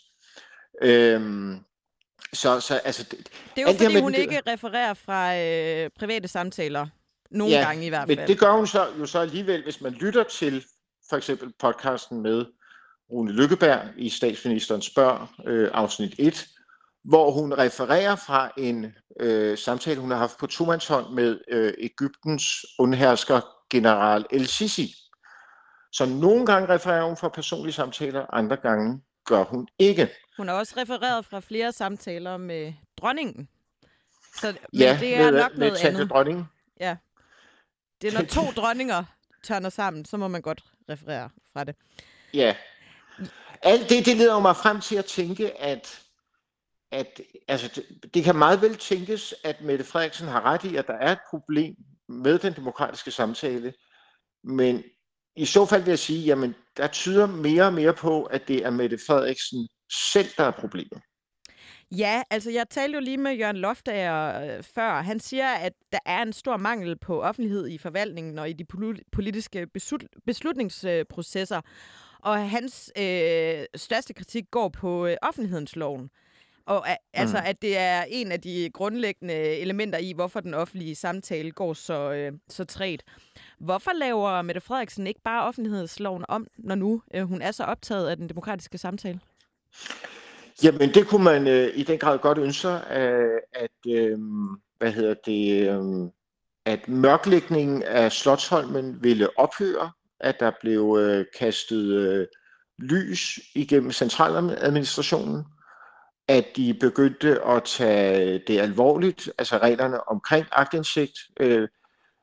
Øhm, 0.82 1.60
så, 2.34 2.60
så, 2.60 2.78
altså, 2.84 3.04
det 3.04 3.28
er 3.58 3.62
jo 3.62 3.78
fordi, 3.78 4.02
hun 4.02 4.14
ikke 4.14 4.42
refererer 4.48 4.94
fra 4.94 5.38
øh, 5.38 5.90
private 6.00 6.28
samtaler. 6.28 6.88
Nogle 7.32 7.54
ja, 7.54 7.62
gange 7.62 7.86
i 7.86 7.90
hvert 7.90 8.08
fald. 8.08 8.18
men 8.18 8.28
det 8.28 8.40
gør 8.40 8.52
hun 8.52 8.68
så, 8.68 8.88
jo 9.00 9.06
så 9.06 9.20
alligevel, 9.20 9.64
hvis 9.64 9.82
man 9.82 9.92
lytter 9.92 10.24
til 10.24 10.66
for 11.10 11.18
eksempel 11.18 11.54
podcasten 11.60 12.22
med 12.22 12.46
Rune 13.12 13.32
Lykkeberg 13.32 13.82
i 13.98 14.10
Statsministerens 14.10 14.86
Spørg, 14.86 15.28
øh, 15.48 15.70
afsnit 15.74 16.16
1, 16.20 16.48
hvor 17.04 17.32
hun 17.32 17.54
refererer 17.54 18.16
fra 18.16 18.52
en 18.58 18.94
øh, 19.20 19.58
samtale, 19.58 20.00
hun 20.00 20.12
har 20.12 20.18
haft 20.18 20.38
på 20.38 20.48
tomandshånd 20.48 21.14
med 21.14 21.40
øh, 21.48 21.74
Ægyptens 21.78 22.46
undhersker 22.80 23.42
general 23.70 24.26
El-Sisi. 24.32 24.96
Så 25.92 26.06
nogle 26.06 26.46
gange 26.46 26.70
refererer 26.70 27.06
hun 27.06 27.18
fra 27.18 27.30
personlige 27.30 27.74
samtaler, 27.74 28.26
andre 28.34 28.58
gange 28.58 29.02
gør 29.26 29.44
hun 29.44 29.68
ikke. 29.80 30.10
Hun 30.38 30.48
har 30.48 30.56
også 30.56 30.74
refereret 30.78 31.26
fra 31.26 31.40
flere 31.40 31.72
samtaler 31.72 32.38
med 32.38 32.74
dronningen. 32.98 33.50
Så, 34.36 34.48
men 34.48 34.82
ja, 34.82 34.98
det 35.00 35.16
er 35.16 35.32
med, 35.32 35.42
nok 35.42 35.58
med 35.58 35.68
noget 35.68 35.86
andet. 35.86 36.10
dronningen. 36.10 36.46
Ja. 36.80 36.98
Det 38.02 38.14
er 38.14 38.18
når 38.20 38.28
to 38.28 38.42
dronninger 38.62 39.04
tørner 39.44 39.70
sammen, 39.70 40.06
så 40.06 40.18
må 40.18 40.28
man 40.28 40.42
godt 40.42 40.64
referere 40.90 41.30
fra 41.54 41.64
det. 41.64 41.76
Ja. 42.34 42.56
Alt 43.62 43.90
det, 43.90 44.06
det 44.06 44.18
leder 44.18 44.40
mig 44.40 44.56
frem 44.56 44.82
til 44.82 44.96
at 44.96 45.06
tænke, 45.06 45.62
at, 45.62 46.02
at 46.92 47.22
altså, 47.48 47.68
det, 47.76 48.14
det 48.14 48.24
kan 48.24 48.36
meget 48.36 48.62
vel 48.62 48.78
tænkes, 48.78 49.36
at 49.44 49.62
Mette 49.62 49.86
Frederiksen 49.86 50.28
har 50.28 50.42
ret 50.42 50.64
i, 50.64 50.76
at 50.76 50.88
der 50.88 50.94
er 50.94 51.12
et 51.12 51.20
problem 51.30 51.76
med 52.10 52.40
den 52.40 52.54
demokratiske 52.54 53.12
samtale. 53.12 53.74
Men 54.44 54.84
i 55.36 55.46
så 55.46 55.66
fald 55.66 55.84
vil 55.84 55.92
jeg 55.92 56.00
sige, 56.00 56.26
jamen 56.26 56.56
der 56.78 56.88
tyder 56.88 57.26
mere 57.26 57.64
og 57.64 57.74
mere 57.74 57.94
på, 57.94 58.24
at 58.24 58.48
det 58.48 58.66
er 58.66 58.70
Mette 58.70 58.98
Frederiksen 59.08 59.68
selv, 60.12 60.30
der 60.38 60.44
er 60.44 60.52
problemet. 60.52 61.02
Ja, 61.98 62.24
altså 62.30 62.52
jeg 62.52 62.70
talte 62.70 62.96
jo 62.96 63.02
lige 63.02 63.18
med 63.18 63.32
Jørgen 63.32 63.58
Loftager 63.58 64.42
øh, 64.58 64.64
før. 64.64 65.02
Han 65.02 65.20
siger, 65.20 65.48
at 65.48 65.74
der 65.92 66.00
er 66.06 66.22
en 66.22 66.34
stor 66.34 66.58
mangel 66.58 66.98
på 66.98 67.22
offentlighed 67.22 67.68
i 67.68 67.78
forvaltningen 67.78 68.40
og 68.40 68.50
i 68.50 68.54
de 68.54 68.66
politiske 69.12 69.68
beslutningsprocesser. 70.26 71.62
Og 72.20 72.50
hans 72.50 72.92
øh, 72.98 73.66
største 73.76 74.14
kritik 74.14 74.44
går 74.52 74.70
på 74.70 75.06
øh, 75.06 75.18
offentlighedsloven. 75.22 76.10
Og 76.66 76.90
a, 76.90 76.96
altså, 77.14 77.38
mm. 77.38 77.44
at 77.46 77.62
det 77.62 77.78
er 77.78 78.04
en 78.08 78.32
af 78.32 78.42
de 78.42 78.70
grundlæggende 78.74 79.34
elementer 79.34 79.98
i, 79.98 80.14
hvorfor 80.16 80.40
den 80.40 80.54
offentlige 80.54 80.96
samtale 80.96 81.52
går 81.52 81.74
så, 81.74 82.12
øh, 82.12 82.32
så 82.50 82.66
træt. 82.66 83.04
Hvorfor 83.64 83.92
laver 83.94 84.42
Mette 84.42 84.62
Frederiksen 84.62 85.08
ikke 85.08 85.22
bare 85.24 85.44
offentlighedsloven 85.44 86.26
om, 86.28 86.48
når 86.58 86.76
nu 86.76 87.02
øh, 87.14 87.24
hun 87.24 87.42
er 87.42 87.52
så 87.52 87.64
optaget 87.64 88.10
af 88.10 88.18
den 88.18 88.30
demokratiske 88.30 88.78
samtale? 88.78 89.20
Jamen, 90.64 90.94
det 90.94 91.08
kunne 91.08 91.24
man 91.24 91.48
øh, 91.48 91.70
i 91.76 91.84
den 91.84 92.00
grad 92.00 92.20
godt 92.20 92.38
ønske 92.38 92.62
sig, 92.62 92.84
øh, 92.92 93.42
at, 93.54 93.92
øh, 93.92 94.20
hvad 94.78 94.92
hedder 94.92 95.14
det, 95.26 95.70
øh, 95.70 96.10
at 96.66 96.88
mørklægningen 96.88 97.84
af 97.84 98.12
Slottholmen 98.12 99.04
ville 99.04 99.40
ophøre, 99.40 99.92
at 100.20 100.40
der 100.40 100.52
blev 100.62 100.98
øh, 101.00 101.26
kastet 101.40 101.86
øh, 101.94 102.28
lys 102.80 103.40
igennem 103.56 103.92
centraladministrationen, 103.92 105.44
at 106.28 106.46
de 106.56 106.74
begyndte 106.74 107.42
at 107.44 107.64
tage 107.64 108.42
det 108.48 108.60
alvorligt, 108.60 109.30
altså 109.38 109.58
reglerne 109.58 110.08
omkring 110.08 110.46
agtindsigt. 110.52 111.20
Øh, 111.40 111.68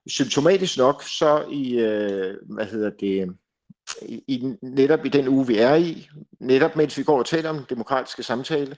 symptomatisk 0.09 0.79
nok, 0.79 1.03
så 1.03 1.45
i, 1.51 1.79
øh, 1.79 2.37
hvad 2.43 2.67
hedder 2.67 2.91
det, 2.91 3.37
i, 4.03 4.23
i, 4.29 4.55
netop 4.63 5.05
i 5.05 5.09
den 5.09 5.29
uge, 5.29 5.47
vi 5.47 5.59
er 5.59 5.75
i, 5.75 6.09
netop 6.41 6.77
mens 6.77 6.99
vi 6.99 7.03
går 7.03 7.19
og 7.19 7.27
taler 7.27 7.51
om 7.51 7.57
den 7.57 7.67
demokratiske 7.69 8.23
samtale, 8.23 8.77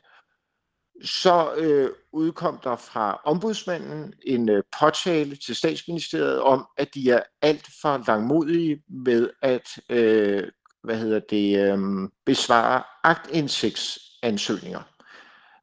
så 1.04 1.54
øh, 1.56 1.90
udkom 2.12 2.58
der 2.64 2.76
fra 2.76 3.20
ombudsmanden 3.24 4.14
en 4.26 4.48
øh, 4.48 4.62
påtale 4.80 5.36
til 5.36 5.56
statsministeriet 5.56 6.40
om, 6.40 6.66
at 6.76 6.94
de 6.94 7.10
er 7.10 7.22
alt 7.42 7.66
for 7.82 8.04
langmodige 8.06 8.82
med 8.88 9.30
at 9.42 9.68
øh, 9.90 10.48
hvad 10.84 10.96
hedder 10.96 11.20
det, 11.30 11.58
øh, 11.58 11.78
besvare 12.26 12.82
aktindsigtsansøgninger. 13.04 14.82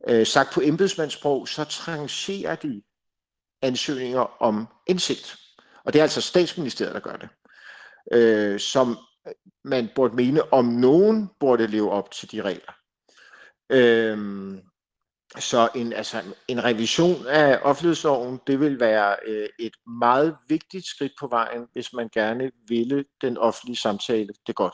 Øh, 0.10 0.26
sagt 0.26 0.54
på 0.54 0.62
embedsmandssprog, 0.64 1.48
så 1.48 1.64
trancherer 1.64 2.56
de 2.56 2.82
ansøgninger 3.62 4.42
om 4.42 4.68
indsigt. 4.88 5.38
Og 5.86 5.94
det 5.94 6.00
er 6.00 6.04
altså 6.04 6.22
statsministeriet, 6.22 6.94
der 6.94 7.00
gør 7.00 7.16
det. 7.16 7.30
Øh, 8.12 8.60
som 8.60 8.98
man 9.64 9.90
burde 9.96 10.16
mene, 10.16 10.54
om 10.54 10.66
nogen 10.66 11.30
burde 11.40 11.68
leve 11.68 11.92
op 11.92 12.12
til 12.12 12.32
de 12.32 12.42
regler. 12.42 12.74
Øh, 13.70 14.18
så 15.38 15.70
en, 15.76 15.94
altså, 15.94 16.24
en 16.48 16.64
revision 16.64 17.28
af 17.28 17.60
offentlighedsloven, 17.62 18.40
det 18.48 18.60
vil 18.60 18.80
være 18.80 19.16
øh, 19.28 19.50
et 19.60 19.74
meget 20.00 20.38
vigtigt 20.48 20.88
skridt 20.88 21.12
på 21.20 21.28
vejen, 21.28 21.68
hvis 21.74 21.94
man 21.94 22.10
gerne 22.14 22.52
ville 22.68 23.06
den 23.22 23.38
offentlige 23.38 23.78
samtale 23.78 24.30
det 24.48 24.56
godt. 24.56 24.74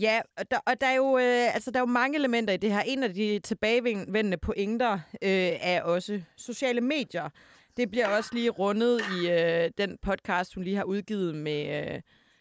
Ja, 0.00 0.20
og 0.36 0.50
der, 0.50 0.58
og 0.66 0.80
der, 0.80 0.86
er 0.86 0.94
jo, 0.94 1.18
øh, 1.18 1.54
altså, 1.54 1.70
der 1.70 1.78
er 1.78 1.82
jo 1.82 1.86
mange 1.86 2.18
elementer 2.18 2.54
i 2.54 2.56
det 2.56 2.72
her. 2.72 2.80
En 2.80 3.02
af 3.02 3.14
de 3.14 3.38
tilbagevendende 3.38 4.36
pointer 4.36 4.92
øh, 5.22 5.52
er 5.60 5.82
også 5.82 6.22
sociale 6.36 6.80
medier. 6.80 7.28
Det 7.76 7.90
bliver 7.90 8.08
også 8.08 8.30
lige 8.32 8.50
rundet 8.50 9.00
i 9.00 9.30
øh, 9.30 9.70
den 9.78 9.98
podcast, 10.02 10.54
hun 10.54 10.64
lige 10.64 10.76
har 10.76 10.84
udgivet 10.84 11.34
med, 11.34 11.94
øh, 11.94 12.00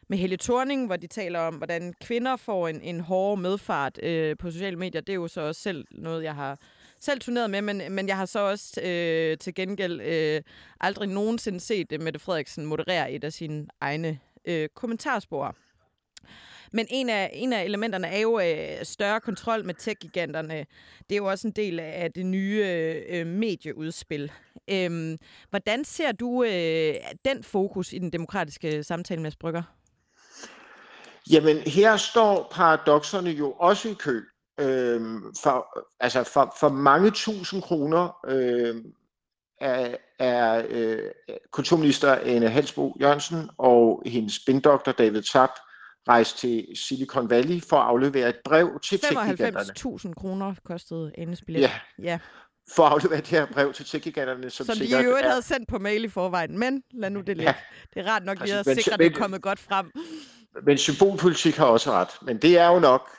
med 0.09 0.17
Helle 0.17 0.37
Thorning, 0.37 0.85
hvor 0.85 0.95
de 0.95 1.07
taler 1.07 1.39
om, 1.39 1.55
hvordan 1.55 1.93
kvinder 2.01 2.35
får 2.35 2.67
en, 2.67 2.81
en 2.81 2.99
hård 2.99 3.39
medfart 3.39 4.03
øh, 4.03 4.37
på 4.37 4.51
sociale 4.51 4.77
medier. 4.77 5.01
Det 5.01 5.13
er 5.13 5.15
jo 5.15 5.27
så 5.27 5.41
også 5.41 5.61
selv 5.61 5.85
noget, 5.91 6.23
jeg 6.23 6.35
har 6.35 6.59
selv 6.99 7.21
turneret 7.21 7.49
med, 7.49 7.61
men, 7.61 7.81
men 7.91 8.07
jeg 8.07 8.17
har 8.17 8.25
så 8.25 8.39
også 8.39 8.81
øh, 8.81 9.37
til 9.37 9.53
gengæld 9.53 10.01
øh, 10.01 10.41
aldrig 10.79 11.09
nogensinde 11.09 11.59
set 11.59 11.91
øh, 11.91 12.01
Mette 12.01 12.19
Frederiksen 12.19 12.65
moderere 12.65 13.11
et 13.11 13.23
af 13.23 13.33
sine 13.33 13.67
egne 13.81 14.19
øh, 14.45 14.69
kommentarspor. 14.75 15.55
Men 16.73 16.87
en 16.89 17.09
af, 17.09 17.29
en 17.33 17.53
af 17.53 17.63
elementerne 17.63 18.07
er 18.07 18.19
jo 18.19 18.39
øh, 18.39 18.85
større 18.85 19.19
kontrol 19.19 19.65
med 19.65 19.73
tech-giganterne. 19.73 20.65
Det 21.09 21.15
er 21.15 21.17
jo 21.17 21.25
også 21.25 21.47
en 21.47 21.53
del 21.53 21.79
af 21.79 22.11
det 22.11 22.25
nye 22.25 22.65
øh, 23.09 23.27
medieudspil. 23.27 24.31
Øhm, 24.69 25.17
hvordan 25.49 25.85
ser 25.85 26.11
du 26.11 26.43
øh, 26.43 26.95
den 27.25 27.43
fokus 27.43 27.93
i 27.93 27.99
den 27.99 28.13
demokratiske 28.13 28.83
samtale 28.83 29.21
med 29.21 29.31
Brygger? 29.39 29.63
Jamen, 31.31 31.57
her 31.57 31.97
står 31.97 32.47
paradoxerne 32.51 33.29
jo 33.29 33.51
også 33.51 33.89
i 33.89 33.93
kø. 33.93 34.21
Øhm, 34.59 35.33
for, 35.43 35.85
altså 35.99 36.23
for, 36.23 36.55
for 36.59 36.69
mange 36.69 37.11
tusind 37.11 37.61
kroner 37.61 38.17
øh, 38.27 38.75
er, 39.61 39.95
er 40.19 40.65
øh, 40.69 40.99
kulturminister 41.51 42.15
Anne 42.15 42.49
Halsbo 42.49 42.97
Jørgensen 43.01 43.49
og 43.57 44.03
hendes 44.05 44.35
spindoktor 44.35 44.91
David 44.91 45.21
Tapp 45.21 45.51
rejse 46.09 46.37
til 46.37 46.67
Silicon 46.75 47.29
Valley 47.29 47.61
for 47.69 47.77
at 47.77 47.87
aflevere 47.87 48.29
et 48.29 48.35
brev 48.45 48.79
til 48.83 48.95
95.000 48.95 50.13
kroner 50.13 50.55
kostede 50.65 51.11
Annes 51.17 51.41
billet. 51.41 51.61
Ja. 51.61 51.71
ja. 52.03 52.19
få 52.75 52.81
afleveret 52.81 53.19
det 53.21 53.29
her 53.29 53.45
brev 53.45 53.73
til 53.73 53.85
tech-giganterne, 53.85 54.49
som, 54.49 54.65
Som 54.65 54.75
de 54.77 54.85
i 54.85 54.93
øvrigt 54.93 55.25
er... 55.25 55.29
havde 55.29 55.41
sendt 55.41 55.67
på 55.67 55.79
mail 55.79 56.03
i 56.03 56.07
forvejen. 56.07 56.59
Men 56.59 56.83
lad 56.93 57.09
nu 57.09 57.19
det 57.21 57.37
ligge. 57.37 57.43
Ja. 57.43 57.55
Det 57.93 58.07
er 58.07 58.11
rart 58.11 58.25
nok, 58.25 58.39
har 58.39 58.63
men- 58.65 58.75
sikret, 58.75 58.93
at 58.93 58.99
det 58.99 59.05
er 59.05 59.19
kommet 59.19 59.41
godt 59.41 59.59
frem. 59.59 59.91
Men 60.63 60.77
symbolpolitik 60.77 61.55
har 61.55 61.65
også 61.65 61.91
ret. 61.91 62.09
Men 62.21 62.37
det 62.37 62.57
er 62.57 62.67
jo 62.67 62.79
nok, 62.79 63.09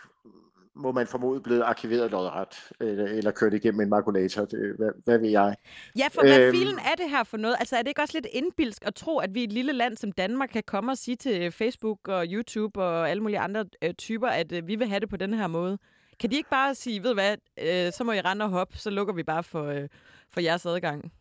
må 0.76 0.92
man 0.92 1.06
formode, 1.06 1.40
blevet 1.40 1.62
arkiveret 1.62 2.10
lodret, 2.10 2.48
eller, 2.80 3.04
eller 3.04 3.30
kørt 3.30 3.54
igennem 3.54 3.80
en 3.80 3.88
makulator. 3.88 4.44
Det, 4.44 4.74
hvad, 4.78 4.90
hvad 5.04 5.18
ved 5.18 5.28
jeg? 5.28 5.56
Ja, 5.98 6.08
for 6.12 6.22
hvad 6.22 6.40
Øhm. 6.40 6.56
filen 6.56 6.78
er 6.78 6.94
det 6.98 7.10
her 7.10 7.24
for 7.24 7.36
noget? 7.36 7.56
Altså 7.58 7.76
er 7.76 7.82
det 7.82 7.88
ikke 7.88 8.02
også 8.02 8.16
lidt 8.16 8.26
indbilsk 8.32 8.82
at 8.86 8.94
tro, 8.94 9.18
at 9.18 9.34
vi 9.34 9.40
i 9.40 9.44
et 9.44 9.52
lille 9.52 9.72
land 9.72 9.96
som 9.96 10.12
Danmark 10.12 10.48
kan 10.52 10.62
komme 10.66 10.92
og 10.92 10.98
sige 10.98 11.16
til 11.16 11.52
Facebook 11.52 12.08
og 12.08 12.26
YouTube 12.28 12.82
og 12.82 13.10
alle 13.10 13.22
mulige 13.22 13.38
andre 13.38 13.64
øh, 13.82 13.94
typer, 13.94 14.28
at 14.28 14.52
øh, 14.52 14.66
vi 14.66 14.74
vil 14.74 14.88
have 14.88 15.00
det 15.00 15.08
på 15.08 15.16
den 15.16 15.34
her 15.34 15.46
måde? 15.46 15.78
Kan 16.20 16.30
de 16.30 16.36
ikke 16.36 16.50
bare 16.50 16.74
sige, 16.74 17.02
ved 17.02 17.14
hvad, 17.14 17.36
øh, 17.60 17.92
så 17.92 18.04
må 18.04 18.12
I 18.12 18.20
rende 18.20 18.44
og 18.44 18.50
hoppe, 18.50 18.78
så 18.78 18.90
lukker 18.90 19.14
vi 19.14 19.22
bare 19.22 19.42
for, 19.42 19.64
øh, 19.64 19.88
for 20.32 20.40
jeres 20.40 20.66
adgang? 20.66 21.12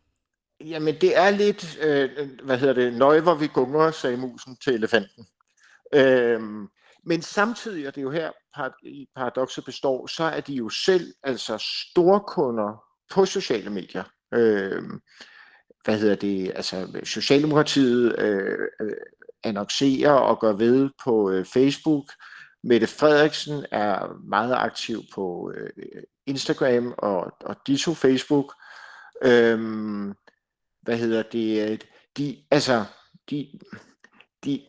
Jamen, 0.60 0.94
det 1.00 1.16
er 1.18 1.30
lidt, 1.30 1.78
øh, 1.82 2.10
hvad 2.44 2.58
hedder 2.58 2.74
det, 2.74 2.94
nøje, 2.94 3.20
hvor 3.20 3.34
vi 3.34 3.46
gunger, 3.46 3.90
sagde 3.90 4.16
musen 4.16 4.56
til 4.56 4.74
elefanten. 4.74 5.26
Øhm, 5.94 6.68
men 7.04 7.22
samtidig, 7.22 7.86
og 7.88 7.94
det 7.94 8.00
er 8.00 8.02
jo 8.02 8.10
her 8.10 8.30
paradokset 9.16 9.64
består, 9.64 10.06
så 10.06 10.24
er 10.24 10.40
de 10.40 10.54
jo 10.54 10.68
selv 10.68 11.14
altså 11.22 11.58
storkunder 11.90 12.84
på 13.10 13.24
sociale 13.26 13.70
medier. 13.70 14.04
Øh, 14.34 14.82
hvad 15.84 15.98
hedder 15.98 16.14
det, 16.14 16.52
altså 16.54 17.00
Socialdemokratiet 17.04 18.18
øh, 18.18 18.68
øh, 18.80 18.96
annoncerer 19.44 20.12
og 20.12 20.40
gør 20.40 20.52
ved 20.52 20.90
på 21.04 21.30
øh, 21.30 21.44
Facebook. 21.44 22.04
Mette 22.64 22.86
Frederiksen 22.86 23.66
er 23.70 24.20
meget 24.28 24.54
aktiv 24.54 25.02
på 25.14 25.52
øh, 25.56 26.02
Instagram 26.26 26.94
og, 26.98 27.32
og 27.40 27.56
ditto 27.66 27.94
Facebook. 27.94 28.54
Øhm, 29.24 30.14
hvad 30.82 30.96
hedder 30.98 31.22
det, 31.22 31.86
de, 32.16 32.44
altså, 32.50 32.84
de, 33.30 33.60
de, 34.44 34.66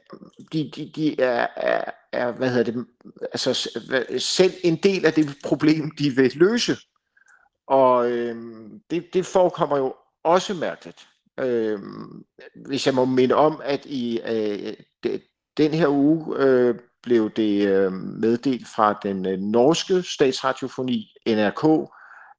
de, 0.54 0.72
de, 0.76 0.92
de 0.96 1.22
er, 1.22 1.48
er, 1.56 1.92
er, 2.14 2.32
hvad 2.32 2.50
hedder 2.50 2.72
det, 2.72 2.86
altså 3.22 3.54
selv 4.18 4.54
en 4.64 4.76
del 4.76 5.06
af 5.06 5.14
det 5.14 5.38
problem, 5.44 5.92
de 5.92 6.10
vil 6.10 6.32
løse. 6.36 6.78
Og 7.68 8.12
øh, 8.12 8.36
det, 8.90 9.14
det 9.14 9.26
forekommer 9.26 9.78
jo 9.78 9.96
også 10.24 10.54
mærkeligt. 10.54 11.08
Øh, 11.40 11.80
hvis 12.66 12.86
jeg 12.86 12.96
må 12.96 13.06
minde 13.06 13.36
om, 13.36 13.62
at 13.64 13.86
i 13.86 14.20
øh, 14.20 14.74
de, 15.04 15.22
den 15.58 15.72
her 15.72 15.88
uge 15.88 16.38
øh, 16.38 16.76
blev 17.04 17.32
det 17.32 17.68
øh, 17.68 17.92
meddelt 17.92 18.68
fra 18.76 19.00
den 19.04 19.26
øh, 19.26 19.40
norske 19.40 20.04
statsradiofoni 20.04 21.16
NRK, 21.28 21.90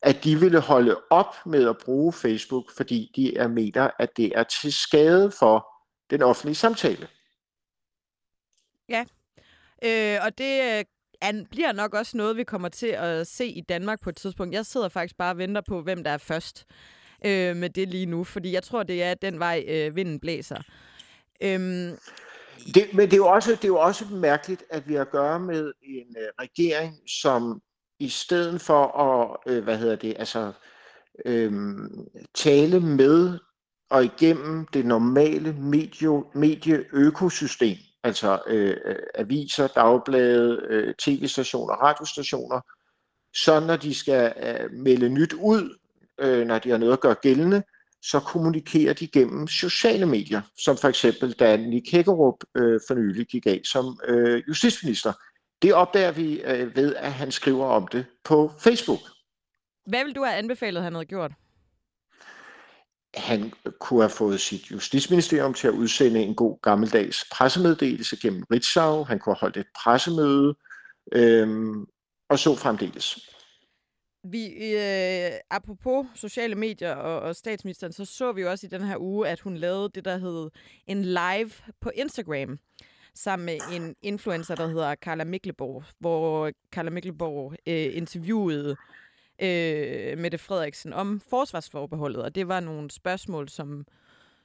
at 0.03 0.25
de 0.25 0.41
ville 0.41 0.61
holde 0.61 1.01
op 1.11 1.35
med 1.47 1.69
at 1.69 1.79
bruge 1.85 2.13
Facebook, 2.13 2.65
fordi 2.77 3.13
de 3.17 3.37
er 3.37 3.49
mener, 3.49 3.91
at 3.99 4.17
det 4.17 4.33
er 4.35 4.43
til 4.43 4.73
skade 4.73 5.31
for 5.31 5.67
den 6.11 6.23
offentlige 6.23 6.55
samtale. 6.55 7.09
Ja, 8.89 9.05
Øh, 9.85 10.19
og 10.23 10.39
det 10.39 10.79
øh, 10.79 10.85
an, 11.21 11.47
bliver 11.51 11.73
nok 11.73 11.95
også 11.95 12.17
noget, 12.17 12.37
vi 12.37 12.45
kommer 12.45 12.69
til 12.69 12.87
at 12.87 13.27
se 13.27 13.47
i 13.47 13.61
Danmark 13.61 14.01
på 14.03 14.11
et 14.11 14.17
tidspunkt. 14.17 14.55
Jeg 14.55 14.67
sidder 14.67 14.89
faktisk 14.89 15.17
bare 15.17 15.33
og 15.33 15.39
venter 15.39 15.61
på, 15.69 15.83
hvem 15.83 16.05
der 16.05 16.11
er 16.11 16.19
først 16.19 16.65
øh, 17.27 17.57
med 17.57 17.71
det 17.71 17.89
lige 17.89 18.07
nu, 18.07 18.25
fordi 18.25 18.53
jeg 18.53 18.63
tror, 18.63 18.83
det 18.83 19.03
er 19.03 19.15
den 19.15 19.39
vej, 19.39 19.65
øh, 19.69 19.97
vinden 19.97 20.21
blæser. 20.21 20.63
Øhm, 21.41 21.99
Det, 22.75 22.95
men 22.95 23.07
det 23.07 23.13
er, 23.13 23.17
jo 23.17 23.27
også, 23.27 23.51
det 23.51 23.65
er 23.65 23.69
jo 23.69 23.79
også 23.79 24.05
mærkeligt, 24.05 24.65
at 24.71 24.89
vi 24.89 24.95
har 24.95 25.01
at 25.01 25.11
gøre 25.11 25.41
med 25.41 25.73
en 25.83 26.17
øh, 26.19 26.29
regering, 26.41 26.99
som 27.09 27.63
i 27.99 28.09
stedet 28.09 28.61
for 28.61 28.99
at, 28.99 29.53
øh, 29.53 29.65
hvad 29.65 29.79
hedder 29.79 29.97
det, 29.97 30.15
altså 30.19 30.53
øh, 31.27 31.53
tale 32.35 32.81
med 32.81 33.39
og 33.91 34.05
igennem 34.05 34.67
det 34.67 34.87
normale 34.87 35.53
medie, 35.53 36.23
medieøkosystem, 36.35 37.77
altså 38.05 38.43
øh, 38.47 38.77
øh, 38.85 38.97
aviser, 39.15 39.67
dagblade, 39.67 40.61
øh, 40.69 40.95
tv-stationer, 40.95 41.75
radiostationer, 41.75 42.61
så 43.35 43.61
når 43.61 43.77
de 43.77 43.95
skal 43.95 44.33
øh, 44.43 44.73
melde 44.73 45.09
nyt 45.09 45.33
ud, 45.33 45.79
øh, 46.21 46.47
når 46.47 46.59
de 46.59 46.71
har 46.71 46.79
noget 46.79 46.93
at 46.93 47.01
gøre 47.01 47.15
gældende, 47.15 47.63
så 48.03 48.21
kommunikerer 48.21 48.93
de 48.93 49.07
gennem 49.07 49.47
sociale 49.47 50.07
medier, 50.07 50.41
som 50.59 50.77
for 50.77 50.89
eksempel 50.89 51.33
da 51.33 51.57
Nick 51.57 51.93
Hækkerup 51.93 52.45
øh, 52.57 52.81
for 52.89 52.95
nylig 52.95 53.27
gik 53.27 53.47
af 53.47 53.61
som 53.65 54.01
øh, 54.09 54.43
justitsminister. 54.49 55.13
Det 55.63 55.75
opdager 55.75 56.13
vi 56.13 56.43
øh, 56.43 56.77
ved, 56.77 56.95
at 56.95 57.13
han 57.13 57.31
skriver 57.31 57.67
om 57.67 57.87
det 57.87 58.07
på 58.25 58.53
Facebook. 58.59 59.01
hvad 59.87 60.05
vil 60.05 60.15
du 60.15 60.25
have 60.25 60.39
anbefalet, 60.39 60.83
han 60.83 60.93
havde 60.93 61.07
gjort? 61.07 61.33
Han 63.17 63.53
kunne 63.81 64.01
have 64.01 64.11
fået 64.11 64.41
sit 64.41 64.71
justitsministerium 64.71 65.55
til 65.55 65.69
at 65.69 65.75
udsende 65.75 66.23
en 66.23 66.35
god 66.35 66.59
gammeldags 66.63 67.25
pressemeddelelse 67.33 68.17
gennem 68.17 68.43
Ritzau. 68.53 69.05
Han 69.05 69.19
kunne 69.19 69.35
have 69.35 69.41
holdt 69.41 69.57
et 69.57 69.67
pressemøde, 69.83 70.55
øhm, 71.13 71.87
og 72.29 72.39
så 72.39 72.57
fremdeles. 72.57 73.31
Vi, 74.25 74.47
øh, 74.47 75.31
apropos 75.51 76.07
sociale 76.15 76.55
medier 76.55 76.95
og, 76.95 77.21
og 77.21 77.37
statsministeren, 77.37 77.93
så 77.93 78.05
så 78.05 78.33
vi 78.33 78.41
jo 78.41 78.51
også 78.51 78.67
i 78.67 78.71
den 78.71 78.83
her 78.83 78.97
uge, 78.99 79.29
at 79.29 79.41
hun 79.41 79.57
lavede 79.57 79.91
det, 79.95 80.05
der 80.05 80.19
hed 80.19 80.51
en 80.87 81.05
live 81.05 81.51
på 81.81 81.91
Instagram, 81.95 82.59
sammen 83.15 83.47
med 83.47 83.59
en 83.73 83.95
influencer, 84.03 84.55
der 84.55 84.67
hedder 84.67 84.95
Carla 84.95 85.25
Mikleborg, 85.25 85.85
hvor 85.99 86.51
Carla 86.73 86.91
Mikleborg 86.91 87.53
øh, 87.67 87.97
interviewede 87.97 88.71
øh, 88.71 88.77
Mette 90.19 90.39
Frederiksen 90.39 90.93
om 90.93 91.21
forsvarsforbeholdet, 91.31 92.23
og 92.23 92.35
det 92.35 92.49
var 92.49 92.61
nogle 92.61 92.91
spørgsmål, 92.91 93.49
som, 93.49 93.87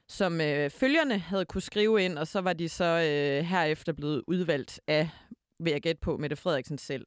som 0.08 0.42
øh, 0.42 0.70
følgerne 0.70 1.18
havde 1.18 1.46
kunne 1.46 1.62
skrive 1.62 2.04
ind, 2.04 2.18
og 2.18 2.28
så 2.28 2.42
var 2.42 2.54
de 2.54 2.70
så 2.70 2.86
øh, 2.86 3.46
herefter 3.46 3.94
blevet 3.94 4.24
udvalgt 4.28 4.82
af, 4.88 5.10
vil 5.60 5.72
jeg 5.72 5.82
gætte 5.82 6.02
på, 6.02 6.18
Mette 6.18 6.36
Frederiksen 6.36 6.78
selv. 6.78 7.06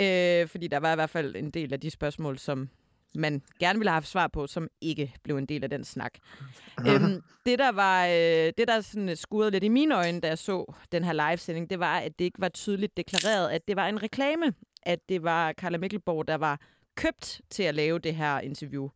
Øh, 0.00 0.48
fordi 0.48 0.68
der 0.68 0.78
var 0.78 0.92
i 0.92 0.94
hvert 0.94 1.10
fald 1.10 1.36
en 1.36 1.50
del 1.50 1.72
af 1.72 1.80
de 1.80 1.90
spørgsmål, 1.90 2.38
som 2.38 2.68
man 3.14 3.42
gerne 3.60 3.78
ville 3.78 3.90
have 3.90 3.96
haft 3.96 4.08
svar 4.08 4.28
på, 4.28 4.46
som 4.46 4.68
ikke 4.80 5.14
blev 5.22 5.36
en 5.36 5.46
del 5.46 5.64
af 5.64 5.70
den 5.70 5.84
snak. 5.84 6.14
øhm, 6.88 7.22
det, 7.46 7.58
der 7.58 7.72
var, 7.72 8.06
øh, 8.06 8.52
det, 8.58 8.68
der 8.68 8.80
sådan 8.80 9.16
skurede 9.16 9.50
lidt 9.50 9.64
i 9.64 9.68
mine 9.68 9.96
øjne, 9.96 10.20
da 10.20 10.28
jeg 10.28 10.38
så 10.38 10.74
den 10.92 11.04
her 11.04 11.12
livesending, 11.12 11.70
det 11.70 11.78
var, 11.78 11.98
at 11.98 12.18
det 12.18 12.24
ikke 12.24 12.40
var 12.40 12.48
tydeligt 12.48 12.96
deklareret, 12.96 13.50
at 13.50 13.68
det 13.68 13.76
var 13.76 13.88
en 13.88 14.02
reklame. 14.02 14.54
At 14.82 14.98
det 15.08 15.22
var 15.22 15.52
Carla 15.52 15.78
Mikkelborg, 15.78 16.28
der 16.28 16.34
var 16.34 16.60
købt 16.98 17.40
til 17.50 17.62
at 17.62 17.74
lave 17.74 17.98
det 17.98 18.14
her 18.14 18.40
interview. 18.40 18.88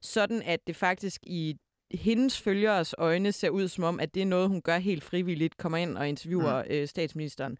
Sådan 0.00 0.42
at 0.42 0.66
det 0.66 0.76
faktisk 0.76 1.20
i 1.26 1.56
hendes 1.90 2.40
følgeres 2.40 2.94
øjne 2.98 3.32
ser 3.32 3.50
ud 3.50 3.68
som 3.68 3.84
om, 3.84 4.00
at 4.00 4.14
det 4.14 4.22
er 4.22 4.26
noget, 4.26 4.48
hun 4.48 4.62
gør 4.62 4.78
helt 4.78 5.04
frivilligt, 5.04 5.56
kommer 5.56 5.78
ind 5.78 5.98
og 5.98 6.08
interviewer 6.08 6.62
øh, 6.70 6.88
statsministeren. 6.88 7.58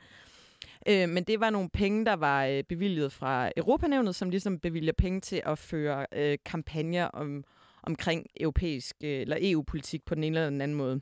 Øh, 0.88 1.09
men 1.09 1.24
det 1.24 1.40
var 1.40 1.51
nogle 1.51 1.68
penge, 1.68 2.05
der 2.05 2.16
var 2.16 2.47
øh, 2.47 2.62
bevilget 2.62 3.12
fra 3.12 3.51
Europanævnet, 3.57 4.14
som 4.14 4.30
ligesom 4.30 4.59
bevilger 4.59 4.92
penge 4.92 5.20
til 5.20 5.42
at 5.47 5.59
føre 5.59 6.07
øh, 6.12 6.38
kampagner 6.44 7.05
om, 7.05 7.44
omkring 7.82 8.26
europæisk 8.40 8.97
øh, 9.05 9.20
eller 9.20 9.36
EU-politik 9.40 10.05
på 10.05 10.14
den 10.14 10.24
ene 10.24 10.38
eller 10.38 10.51
den 10.51 10.61
anden 10.61 10.76
måde. 10.76 11.01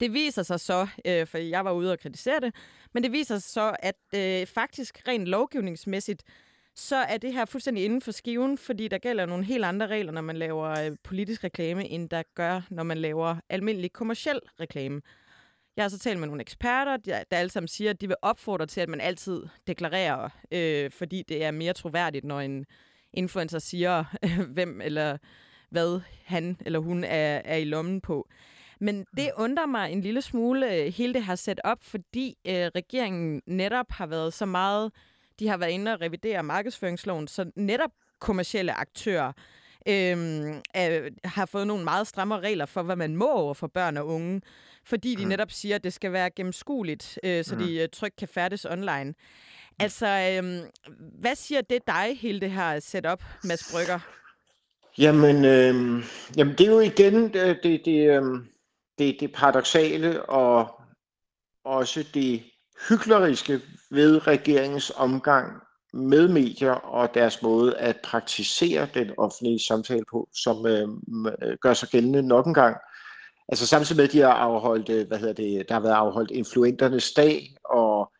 Det 0.00 0.12
viser 0.12 0.42
sig 0.42 0.60
så, 0.60 0.88
øh, 1.04 1.26
for 1.26 1.38
jeg 1.38 1.64
var 1.64 1.72
ude 1.72 1.92
og 1.92 1.98
kritisere 1.98 2.40
det, 2.40 2.54
men 2.92 3.02
det 3.02 3.12
viser 3.12 3.38
sig 3.38 3.50
så, 3.50 3.76
at 3.78 3.96
øh, 4.14 4.46
faktisk 4.46 5.08
rent 5.08 5.26
lovgivningsmæssigt, 5.26 6.22
så 6.80 6.96
er 6.96 7.18
det 7.18 7.32
her 7.32 7.44
fuldstændig 7.44 7.84
inden 7.84 8.02
for 8.02 8.12
skiven, 8.12 8.58
fordi 8.58 8.88
der 8.88 8.98
gælder 8.98 9.26
nogle 9.26 9.44
helt 9.44 9.64
andre 9.64 9.86
regler, 9.86 10.12
når 10.12 10.20
man 10.20 10.36
laver 10.36 10.68
øh, 10.68 10.96
politisk 11.02 11.44
reklame, 11.44 11.88
end 11.88 12.08
der 12.08 12.22
gør, 12.34 12.60
når 12.70 12.82
man 12.82 12.98
laver 12.98 13.36
almindelig 13.48 13.92
kommersiel 13.92 14.40
reklame. 14.60 15.00
Jeg 15.76 15.84
har 15.84 15.88
så 15.88 15.98
talt 15.98 16.18
med 16.18 16.26
nogle 16.26 16.40
eksperter, 16.40 16.96
der, 16.96 17.22
der 17.30 17.36
alle 17.36 17.50
sammen 17.50 17.68
siger, 17.68 17.90
at 17.90 18.00
de 18.00 18.06
vil 18.06 18.16
opfordre 18.22 18.66
til, 18.66 18.80
at 18.80 18.88
man 18.88 19.00
altid 19.00 19.42
deklarerer, 19.66 20.28
øh, 20.52 20.90
fordi 20.90 21.22
det 21.28 21.44
er 21.44 21.50
mere 21.50 21.72
troværdigt, 21.72 22.24
når 22.24 22.40
en 22.40 22.66
influencer 23.12 23.58
siger, 23.58 24.04
øh, 24.24 24.40
hvem 24.54 24.80
eller 24.80 25.18
hvad 25.70 26.00
han 26.24 26.56
eller 26.60 26.78
hun 26.78 27.04
er, 27.04 27.42
er 27.44 27.56
i 27.56 27.64
lommen 27.64 28.00
på. 28.00 28.28
Men 28.80 29.06
det 29.16 29.30
undrer 29.36 29.66
mig 29.66 29.92
en 29.92 30.00
lille 30.00 30.22
smule, 30.22 30.74
øh, 30.74 30.92
hele 30.92 31.14
det 31.14 31.24
her 31.24 31.34
sat 31.34 31.60
op, 31.64 31.82
fordi 31.82 32.38
øh, 32.46 32.54
regeringen 32.54 33.42
netop 33.46 33.86
har 33.90 34.06
været 34.06 34.34
så 34.34 34.46
meget, 34.46 34.92
de 35.40 35.48
har 35.48 35.56
været 35.56 35.70
inde 35.70 35.92
og 35.92 36.00
revidere 36.00 36.42
markedsføringsloven, 36.42 37.28
så 37.28 37.50
netop 37.56 37.90
kommercielle 38.20 38.72
aktører 38.72 39.32
øhm, 39.88 40.60
øh, 40.76 41.12
har 41.24 41.46
fået 41.46 41.66
nogle 41.66 41.84
meget 41.84 42.06
stramme 42.06 42.40
regler 42.40 42.66
for, 42.66 42.82
hvad 42.82 42.96
man 42.96 43.16
må 43.16 43.32
over 43.32 43.54
for 43.54 43.66
børn 43.66 43.96
og 43.96 44.06
unge, 44.06 44.42
fordi 44.84 45.14
de 45.14 45.24
netop 45.24 45.50
siger, 45.50 45.74
at 45.74 45.84
det 45.84 45.92
skal 45.92 46.12
være 46.12 46.30
gennemskueligt, 46.30 47.18
øh, 47.22 47.44
så 47.44 47.56
de 47.56 47.76
øh, 47.76 47.88
trygt 47.88 48.16
kan 48.16 48.28
færdes 48.28 48.64
online. 48.64 49.14
Altså, 49.78 50.06
øh, 50.06 50.60
hvad 51.20 51.34
siger 51.34 51.60
det 51.60 51.86
dig, 51.86 52.18
hele 52.20 52.40
det 52.40 52.50
her 52.50 52.80
setup, 52.80 53.24
Mads 53.44 53.72
Brygger? 53.72 53.98
Jamen, 54.98 55.44
øh, 55.44 56.04
jamen 56.36 56.54
det 56.58 56.60
er 56.60 56.70
jo 56.70 56.80
igen 56.80 57.14
det, 57.32 57.60
det, 57.62 57.82
det, 57.84 58.08
øh, 58.08 58.22
det, 58.98 59.16
det 59.20 59.32
paradoxale 59.32 60.22
og 60.22 60.80
også 61.64 62.04
det 62.14 62.42
hykleriske 62.88 63.60
ved 63.90 64.26
regeringens 64.26 64.92
omgang 64.96 65.52
med 65.92 66.28
medier 66.28 66.72
og 66.72 67.14
deres 67.14 67.42
måde 67.42 67.76
at 67.76 67.96
praktisere 68.04 68.88
den 68.94 69.10
offentlige 69.18 69.58
samtale 69.68 70.04
på, 70.10 70.28
som 70.34 70.66
øh, 70.66 70.88
øh 71.42 71.56
gør 71.60 71.74
sig 71.74 71.88
gældende 71.88 72.22
nok 72.22 72.46
en 72.46 72.54
gang. 72.54 72.76
Altså 73.48 73.66
samtidig 73.66 73.96
med, 73.96 74.04
at 74.04 74.12
de 74.12 74.20
har 74.20 74.32
afholdt, 74.32 74.88
øh, 74.88 75.08
hvad 75.08 75.18
hedder 75.18 75.34
det, 75.34 75.68
der 75.68 75.74
har 75.74 75.80
været 75.80 75.94
afholdt 75.94 76.30
influenternes 76.30 77.12
dag, 77.12 77.56
og 77.64 78.12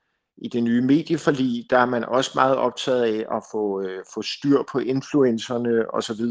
i 0.43 0.49
det 0.49 0.63
nye 0.63 0.83
medieforlig, 0.83 1.67
der 1.71 1.79
er 1.79 1.87
man 1.87 2.05
også 2.05 2.31
meget 2.35 2.57
optaget 2.57 3.03
af 3.03 3.37
at 3.37 3.43
få, 3.53 3.83
øh, 3.83 4.05
få 4.15 4.23
styr 4.23 4.63
på 4.73 4.79
influencerne 4.79 5.95
osv. 5.95 6.25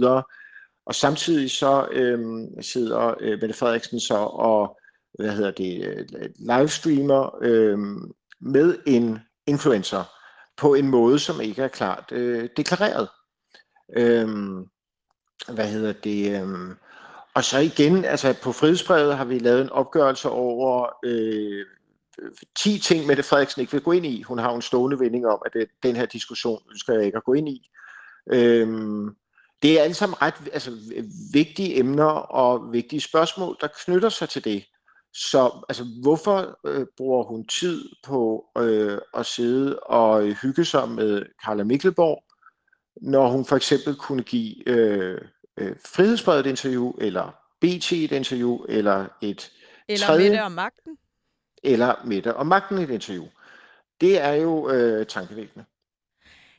Og 0.85 0.95
samtidig 0.95 1.51
så 1.51 1.87
øh, 1.91 2.19
sidder 2.61 3.15
øh, 3.19 3.39
Mette 3.41 3.53
Frederiksen 3.53 3.99
så 3.99 4.17
og 4.17 4.79
hvad 5.13 5.31
hedder 5.31 5.51
det, 5.51 5.85
øh, 5.85 6.05
livestreamer 6.39 7.37
øh, 7.41 7.77
med 8.41 8.77
en 8.87 9.19
influencer 9.47 10.03
på 10.57 10.73
en 10.73 10.87
måde, 10.87 11.19
som 11.19 11.41
ikke 11.41 11.61
er 11.61 11.67
klart 11.67 12.11
øh, 12.11 12.49
deklareret. 12.57 13.09
Øhm, 13.97 14.65
hvad 15.53 15.67
hedder 15.67 15.93
det? 15.93 16.41
Øhm, 16.41 16.75
og 17.33 17.43
så 17.43 17.59
igen, 17.59 18.05
altså 18.05 18.35
på 18.43 18.51
frihedsbrevet 18.51 19.17
har 19.17 19.25
vi 19.25 19.39
lavet 19.39 19.61
en 19.61 19.69
opgørelse 19.69 20.29
over 20.29 20.89
øh, 21.05 21.65
10 22.55 22.79
ting, 22.79 23.05
Mette 23.05 23.23
Frederiksen 23.23 23.61
ikke 23.61 23.71
vil 23.71 23.81
gå 23.81 23.91
ind 23.91 24.05
i. 24.05 24.21
Hun 24.21 24.39
har 24.39 24.53
en 24.53 24.61
stående 24.61 24.99
vending 24.99 25.27
om, 25.27 25.41
at 25.45 25.53
det, 25.53 25.69
den 25.83 25.95
her 25.95 26.05
diskussion 26.05 26.61
ønsker 26.71 26.93
jeg 26.93 27.05
ikke 27.05 27.17
at 27.17 27.23
gå 27.23 27.33
ind 27.33 27.49
i. 27.49 27.69
Øhm, 28.31 29.15
det 29.61 29.79
er 29.79 29.83
alle 29.83 29.93
sammen 29.93 30.21
ret 30.21 30.49
altså, 30.53 30.71
vigtige 31.33 31.79
emner 31.79 32.11
og 32.11 32.73
vigtige 32.73 33.01
spørgsmål, 33.01 33.57
der 33.61 33.67
knytter 33.85 34.09
sig 34.09 34.29
til 34.29 34.43
det. 34.43 34.65
Så 35.19 35.65
altså, 35.69 35.83
hvorfor 36.01 36.59
øh, 36.67 36.85
bruger 36.97 37.23
hun 37.23 37.47
tid 37.47 37.89
på 38.03 38.45
øh, 38.57 38.97
at 39.13 39.25
sidde 39.25 39.79
og 39.79 40.23
hygge 40.23 40.65
sig 40.65 40.89
med 40.89 41.25
Carla 41.45 41.63
Mikkelborg, 41.63 42.23
når 43.01 43.27
hun 43.27 43.45
for 43.45 43.55
eksempel 43.55 43.95
kunne 43.95 44.23
give 44.23 44.69
øh, 44.69 45.21
øh, 45.57 45.75
Frihedsbrevet 45.85 46.39
et 46.39 46.49
interview, 46.49 46.91
eller 47.01 47.31
BT 47.61 47.91
et 47.91 48.11
interview, 48.11 48.63
eller 48.69 49.07
et 49.21 49.51
Eller 49.87 50.05
tredje, 50.05 50.29
Mette 50.29 50.43
og 50.43 50.51
magten. 50.51 50.97
eller 51.63 52.05
Mette 52.05 52.35
og 52.35 52.47
Magten 52.47 52.77
et 52.77 52.89
interview. 52.89 53.25
Det 54.01 54.21
er 54.21 54.33
jo 54.33 54.69
øh, 54.69 55.05
tankevækkende. 55.05 55.65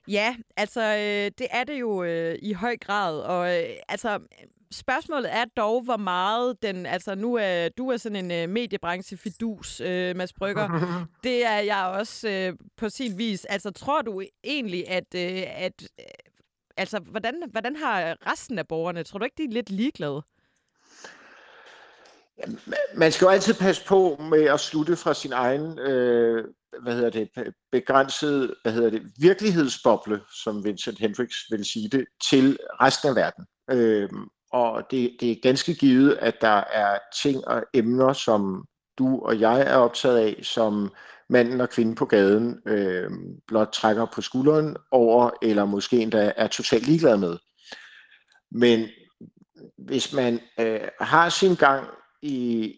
Ja, 0.09 0.37
altså 0.57 0.81
øh, 0.81 1.31
det 1.39 1.47
er 1.51 1.65
det 1.65 1.81
jo 1.81 2.03
øh, 2.05 2.39
i 2.43 2.53
høj 2.53 2.77
grad, 2.77 3.21
og 3.21 3.59
øh, 3.59 3.77
altså 3.89 4.19
spørgsmålet 4.73 5.35
er 5.35 5.45
dog, 5.57 5.83
hvor 5.83 5.97
meget 5.97 6.63
den, 6.63 6.87
altså 6.87 7.15
nu 7.15 7.35
er 7.35 7.69
du 7.69 7.89
er 7.89 7.97
sådan 7.97 8.25
en 8.25 8.31
øh, 8.31 8.49
mediebranche 8.49 9.17
fidus, 9.17 9.81
øh, 9.81 10.17
Mads 10.17 10.33
Brygger. 10.33 10.69
det 11.25 11.47
er 11.47 11.59
jeg 11.59 11.85
også 11.87 12.29
øh, 12.29 12.57
på 12.77 12.89
sin 12.89 13.19
vis. 13.19 13.45
Altså 13.45 13.71
tror 13.71 14.03
du 14.03 14.23
egentlig, 14.45 14.89
at, 14.89 15.15
øh, 15.15 15.43
at 15.47 15.83
øh, 16.01 16.05
altså 16.77 16.99
hvordan, 16.99 17.43
hvordan 17.51 17.77
har 17.77 18.17
resten 18.27 18.59
af 18.59 18.69
borgerne, 18.69 19.03
tror 19.03 19.19
du 19.19 19.25
ikke, 19.25 19.37
de 19.39 19.45
er 19.45 19.55
lidt 19.55 19.71
ligeglade? 19.71 20.23
Man 22.95 23.13
skal 23.13 23.25
jo 23.25 23.31
altid 23.31 23.55
passe 23.55 23.87
på 23.87 24.17
med 24.31 24.45
at 24.45 24.61
slutte 24.61 24.97
fra 24.97 25.15
sin 25.15 25.33
egen 25.33 25.79
øh, 25.79 26.45
hvad 26.83 26.95
hedder 26.95 27.11
det, 27.11 27.29
begrænsede 27.73 28.55
hvad 28.63 28.73
hedder 28.73 28.91
det, 28.91 29.03
virkelighedsboble, 29.19 30.21
som 30.45 30.65
Vincent 30.65 30.99
Hendricks 30.99 31.37
vil 31.51 31.65
sige 31.65 31.89
det, 31.89 32.05
til 32.31 32.59
resten 32.81 33.09
af 33.09 33.15
verden. 33.15 33.47
Øh, 33.71 34.09
og 34.53 34.91
det, 34.91 35.17
det 35.21 35.31
er 35.31 35.37
ganske 35.43 35.75
givet, 35.75 36.19
at 36.21 36.41
der 36.41 36.63
er 36.73 36.99
ting 37.23 37.49
og 37.49 37.65
emner, 37.75 38.13
som 38.13 38.65
du 38.99 39.21
og 39.21 39.41
jeg 39.41 39.61
er 39.61 39.77
optaget 39.77 40.19
af, 40.19 40.41
som 40.43 40.93
manden 41.29 41.61
og 41.61 41.71
kvinden 41.71 41.95
på 41.95 42.05
gaden 42.05 42.61
øh, 42.67 43.11
blot 43.47 43.73
trækker 43.73 44.07
på 44.15 44.23
skulderen 44.23 44.77
over, 44.91 45.31
eller 45.43 45.65
måske 45.65 45.97
endda 45.97 46.33
er 46.37 46.47
totalt 46.47 46.87
ligeglad 46.87 47.17
med. 47.17 47.39
Men 48.51 48.89
hvis 49.79 50.13
man 50.13 50.41
øh, 50.61 50.89
har 51.01 51.29
sin 51.29 51.55
gang 51.55 51.89
i 52.23 52.75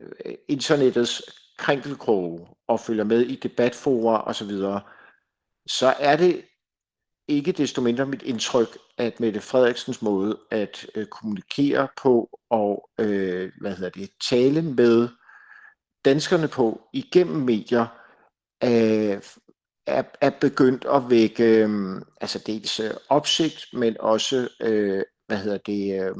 øh, 0.00 0.34
internettets 0.48 1.22
krænkelkroge 1.58 2.46
og 2.68 2.80
følger 2.80 3.04
med 3.04 3.20
i 3.20 3.36
debatforer 3.36 4.18
osv., 4.18 4.50
så 5.66 5.94
er 5.98 6.16
det 6.16 6.44
ikke 7.32 7.52
desto 7.52 7.80
mindre 7.80 8.06
mit 8.06 8.22
indtryk, 8.22 8.78
at 8.98 9.20
Mette 9.20 9.40
Frederiksens 9.40 10.02
måde 10.02 10.38
at 10.50 10.86
øh, 10.94 11.06
kommunikere 11.06 11.88
på 12.02 12.38
og 12.50 12.90
øh, 13.00 13.52
hvad 13.60 13.74
hedder 13.76 13.90
det, 13.90 14.10
tale 14.30 14.62
med 14.62 15.08
danskerne 16.04 16.48
på 16.48 16.80
igennem 16.92 17.36
medier 17.36 17.86
øh, 18.64 19.22
er, 19.86 20.02
er 20.20 20.30
begyndt 20.40 20.84
at 20.84 21.10
vække 21.10 21.44
øh, 21.44 22.00
altså 22.20 22.38
dels 22.46 22.80
øh, 22.80 22.90
opsigt, 23.08 23.66
men 23.72 23.96
også 24.00 24.48
øh, 24.60 25.02
hvad 25.26 25.38
hedder 25.38 25.58
det, 25.58 26.02
øh, 26.02 26.14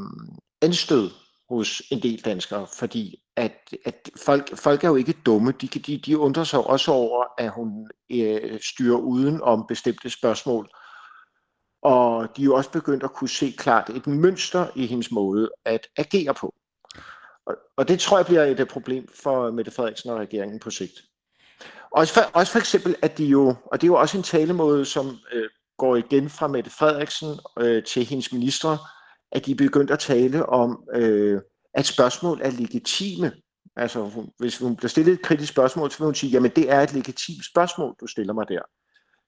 anstød 0.63 1.11
hos 1.49 1.83
en 1.91 2.03
del 2.03 2.25
danskere, 2.25 2.67
fordi 2.79 3.23
at, 3.37 3.75
at 3.85 4.11
folk, 4.27 4.57
folk 4.57 4.85
er 4.85 4.89
jo 4.89 4.97
ikke 4.97 5.15
dumme. 5.27 5.53
De, 5.53 5.67
de, 5.67 5.99
de 5.99 6.19
undrer 6.19 6.45
sig 6.45 6.61
også 6.61 6.93
over, 6.93 7.25
at 7.39 7.51
hun 7.51 7.89
øh, 8.11 8.61
styrer 8.61 8.99
uden 8.99 9.41
om 9.43 9.65
bestemte 9.69 10.11
spørgsmål. 10.11 10.69
Og 11.83 12.37
de 12.37 12.43
er 12.43 12.45
jo 12.45 12.55
også 12.55 12.71
begyndt 12.71 13.05
at 13.05 13.13
kunne 13.13 13.29
se 13.29 13.55
klart 13.59 13.91
et 13.91 14.07
mønster 14.07 14.67
i 14.77 14.87
hendes 14.87 15.11
måde 15.11 15.51
at 15.65 15.87
agere 15.97 16.35
på. 16.35 16.55
Og, 17.47 17.57
og 17.77 17.89
det 17.89 18.01
tror 18.01 18.19
jeg 18.19 18.27
bliver 18.27 18.45
et 18.45 18.61
øh, 18.61 18.67
problem 18.67 19.09
for 19.23 19.51
Mette 19.51 19.71
Frederiksen 19.71 20.11
og 20.11 20.19
regeringen 20.19 20.61
på 20.61 20.71
sigt. 20.71 21.03
Også 21.91 22.15
for, 22.15 22.21
også 22.21 22.53
for 22.53 22.59
eksempel, 22.59 22.97
at 23.03 23.19
de 23.19 23.25
jo, 23.25 23.55
og 23.67 23.81
det 23.81 23.87
er 23.87 23.93
jo 23.93 24.01
også 24.01 24.17
en 24.17 24.23
talemåde, 24.23 24.85
som 24.85 25.19
øh, 25.33 25.49
går 25.79 25.97
igen 25.97 26.29
fra 26.29 26.49
Mette 26.49 26.71
Frederiksen 26.71 27.29
øh, 27.59 27.85
til 27.85 28.05
hendes 28.05 28.33
ministre, 28.33 28.79
at 29.33 29.47
de 29.47 29.51
er 29.51 29.57
begyndt 29.57 29.91
at 29.91 29.99
tale 29.99 30.47
om, 30.47 30.85
øh, 30.95 31.41
at 31.75 31.87
spørgsmål 31.87 32.41
er 32.43 32.51
legitime. 32.51 33.33
Altså, 33.77 34.03
hun, 34.03 34.31
hvis 34.39 34.59
hun 34.59 34.77
bliver 34.77 34.89
stillet 34.89 35.13
et 35.13 35.23
kritisk 35.23 35.53
spørgsmål, 35.53 35.91
så 35.91 35.99
vil 35.99 36.05
hun 36.05 36.15
sige, 36.15 36.31
jamen 36.31 36.51
det 36.57 36.71
er 36.71 36.81
et 36.81 36.93
legitimt 36.93 37.45
spørgsmål, 37.53 37.95
du 38.01 38.07
stiller 38.07 38.33
mig 38.33 38.49
der. 38.49 38.63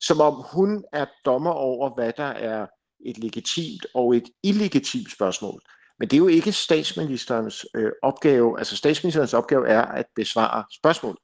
Som 0.06 0.20
om 0.20 0.44
hun 0.52 0.84
er 0.92 1.06
dommer 1.24 1.50
over, 1.50 1.94
hvad 1.94 2.12
der 2.16 2.24
er 2.24 2.66
et 3.04 3.18
legitimt 3.18 3.86
og 3.94 4.16
et 4.16 4.28
illegitimt 4.42 5.12
spørgsmål. 5.12 5.60
Men 5.98 6.08
det 6.08 6.16
er 6.16 6.18
jo 6.18 6.26
ikke 6.26 6.52
statsministerens 6.52 7.66
øh, 7.74 7.92
opgave. 8.02 8.58
Altså 8.58 8.76
statsministerens 8.76 9.34
opgave 9.34 9.68
er 9.68 9.82
at 9.82 10.06
besvare 10.16 10.64
spørgsmål. 10.80 11.16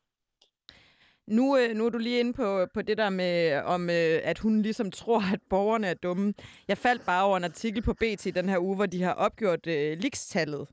Nu, 1.27 1.57
øh, 1.57 1.77
nu 1.77 1.87
er 1.87 1.91
du 1.91 1.99
lige 1.99 2.21
inde 2.21 2.33
på, 2.33 2.67
på 2.75 2.83
det 2.83 2.99
der 2.99 3.11
med, 3.11 3.63
om 3.65 3.91
øh, 3.91 4.21
at 4.25 4.39
hun 4.39 4.63
ligesom 4.63 4.91
tror, 4.91 5.33
at 5.33 5.41
borgerne 5.51 5.87
er 5.87 5.95
dumme. 5.95 6.35
Jeg 6.69 6.79
faldt 6.79 7.07
bare 7.07 7.25
over 7.25 7.37
en 7.37 7.45
artikel 7.45 7.83
på 7.83 7.95
BT 7.95 8.35
den 8.35 8.49
her 8.49 8.59
uge, 8.59 8.77
hvor 8.77 8.87
de 8.87 9.03
har 9.03 9.13
opgjort 9.13 9.67
øh, 9.67 9.99
likstallet 9.99 10.69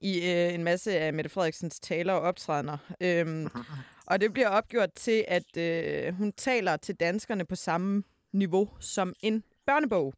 i 0.00 0.16
øh, 0.18 0.54
en 0.54 0.64
masse 0.64 0.98
af 0.98 1.12
Mette 1.12 1.30
Frederiksens 1.30 1.80
taler 1.80 2.12
og 2.12 2.20
optrædener. 2.20 2.78
Øhm, 3.00 3.48
og 4.10 4.20
det 4.20 4.32
bliver 4.32 4.48
opgjort 4.48 4.92
til, 4.92 5.24
at 5.28 5.56
øh, 5.56 6.14
hun 6.14 6.32
taler 6.32 6.76
til 6.76 6.94
danskerne 6.94 7.44
på 7.44 7.54
samme 7.54 8.02
niveau 8.32 8.68
som 8.80 9.14
en 9.20 9.44
børnebog. 9.66 10.14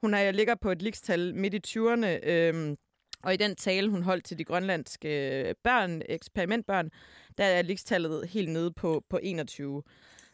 Hun 0.00 0.14
er, 0.14 0.30
ligger 0.30 0.54
på 0.54 0.70
et 0.70 0.82
likstal 0.82 1.34
midt 1.34 1.54
i 1.54 1.60
20'erne, 1.66 2.28
øh, 2.28 2.76
og 3.22 3.34
i 3.34 3.36
den 3.36 3.56
tale, 3.56 3.90
hun 3.90 4.02
holdt 4.02 4.24
til 4.24 4.38
de 4.38 4.44
grønlandske 4.44 5.54
børn, 5.64 6.02
eksperimentbørn, 6.08 6.90
der 7.38 7.44
er 7.44 7.62
likstallet 7.62 8.28
helt 8.28 8.50
nede 8.50 8.72
på, 8.72 9.04
på 9.10 9.20
21. 9.22 9.82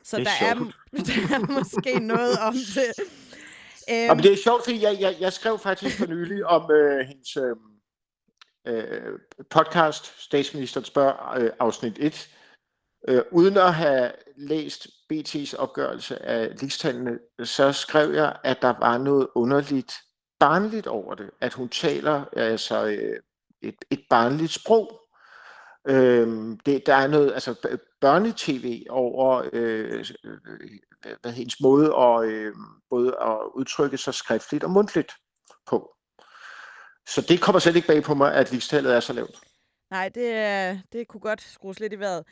Så 0.05 0.17
er 0.17 0.25
der 0.25 0.31
er, 0.41 0.55
der 0.93 1.35
er 1.35 1.53
måske 1.53 1.99
noget 1.99 2.39
om 2.39 2.55
det. 2.55 3.05
Og 4.11 4.17
men 4.17 4.23
det 4.25 4.33
er 4.33 4.37
sjovt, 4.37 4.65
fordi 4.65 4.83
jeg, 4.83 4.97
jeg, 5.01 5.17
jeg 5.21 5.33
skrev 5.33 5.59
faktisk 5.59 5.99
for 5.99 6.07
nylig 6.07 6.47
om 6.47 6.71
øh, 6.71 7.07
hendes 7.07 7.37
øh, 7.37 7.57
øh, 8.67 9.19
podcast, 9.51 10.21
Statsministeren 10.21 10.85
spørger, 10.85 11.39
øh, 11.39 11.51
afsnit 11.59 11.99
1, 11.99 12.29
øh, 13.09 13.23
uden 13.33 13.57
at 13.57 13.75
have 13.75 14.13
læst 14.37 14.89
BT's 15.13 15.57
opgørelse 15.57 16.23
af 16.23 16.51
ligstallene, 16.61 17.19
så 17.45 17.73
skrev 17.73 18.13
jeg, 18.13 18.37
at 18.45 18.63
der 18.63 18.75
var 18.81 18.99
noget 18.99 19.29
underligt 19.35 19.93
barnligt 20.39 20.87
over 20.87 21.15
det, 21.15 21.31
at 21.41 21.53
hun 21.53 21.69
taler 21.69 22.25
altså 22.33 22.87
øh, 22.87 23.21
et, 23.63 23.77
et 23.91 24.05
barnligt 24.11 24.53
sprog. 24.53 25.01
Øh, 25.89 26.57
det, 26.67 26.87
der 26.87 26.95
er 26.95 27.07
noget 27.07 27.33
altså 27.33 27.79
børnetv 28.01 28.87
over 28.91 29.49
øh, 29.53 30.05
hvad 31.21 31.33
hendes 31.33 31.61
måde 31.61 31.97
at, 31.97 32.25
øh, 32.25 32.55
både 32.91 33.17
at 33.21 33.39
udtrykke 33.55 33.99
sig 33.99 34.15
skriftligt 34.15 34.65
og 34.65 34.71
mundtligt 34.71 35.13
på. 35.67 35.95
Så 37.11 37.21
det 37.21 37.41
kommer 37.41 37.59
slet 37.61 37.77
ikke 37.77 37.89
bag 37.89 38.03
på 38.03 38.15
mig, 38.15 38.35
at 38.35 38.51
ligestallet 38.51 38.95
er 38.97 39.01
så 39.01 39.13
lavt. 39.13 39.41
Nej, 39.91 40.09
det, 40.09 40.31
er- 40.33 40.79
det 40.93 41.09
kunne 41.09 41.21
godt 41.21 41.43
skrues 41.43 41.81
lidt 41.81 41.93
i 41.93 41.99
vejret. 41.99 42.25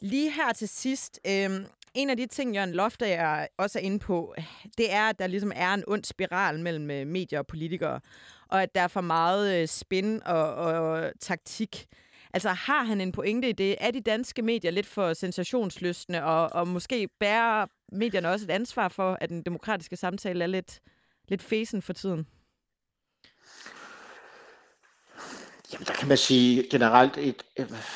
Lige 0.00 0.30
her 0.30 0.52
til 0.52 0.68
sidst, 0.68 1.20
øh, 1.26 1.50
en 1.94 2.10
af 2.10 2.16
de 2.16 2.26
ting, 2.26 2.54
Jørgen 2.54 2.72
Loftager 2.72 3.46
også 3.58 3.78
er 3.78 3.82
inde 3.82 3.98
på, 3.98 4.34
det 4.78 4.92
er, 4.92 5.08
at 5.08 5.18
der 5.18 5.26
ligesom 5.26 5.52
er 5.54 5.74
en 5.74 5.84
ond 5.86 6.04
spiral 6.04 6.60
mellem 6.60 6.90
øh, 6.90 7.06
medier 7.06 7.38
og 7.38 7.46
politikere, 7.46 8.00
og 8.48 8.62
at 8.62 8.74
der 8.74 8.80
er 8.80 8.88
for 8.88 9.00
meget 9.00 9.62
øh, 9.62 9.68
spin 9.68 10.22
og, 10.26 10.54
og 10.54 11.12
taktik. 11.20 11.86
Altså 12.34 12.48
har 12.48 12.84
han 12.84 13.00
en 13.00 13.12
pointe 13.12 13.48
i 13.48 13.52
det? 13.52 13.76
Er 13.80 13.90
de 13.90 14.00
danske 14.00 14.42
medier 14.42 14.70
lidt 14.70 14.86
for 14.86 15.12
sensationslystne, 15.14 16.24
og, 16.24 16.52
og 16.52 16.68
måske 16.68 17.08
bærer 17.20 17.66
medierne 17.92 18.28
også 18.30 18.44
et 18.46 18.50
ansvar 18.50 18.88
for, 18.88 19.18
at 19.20 19.28
den 19.28 19.42
demokratiske 19.42 19.96
samtale 19.96 20.44
er 20.44 20.48
lidt, 20.48 20.80
lidt 21.28 21.42
fesen 21.42 21.82
for 21.82 21.92
tiden? 21.92 22.26
Jamen, 25.72 25.86
der 25.86 25.92
kan 25.92 26.08
man 26.08 26.16
sige 26.16 26.68
generelt, 26.70 27.18
et, 27.18 27.42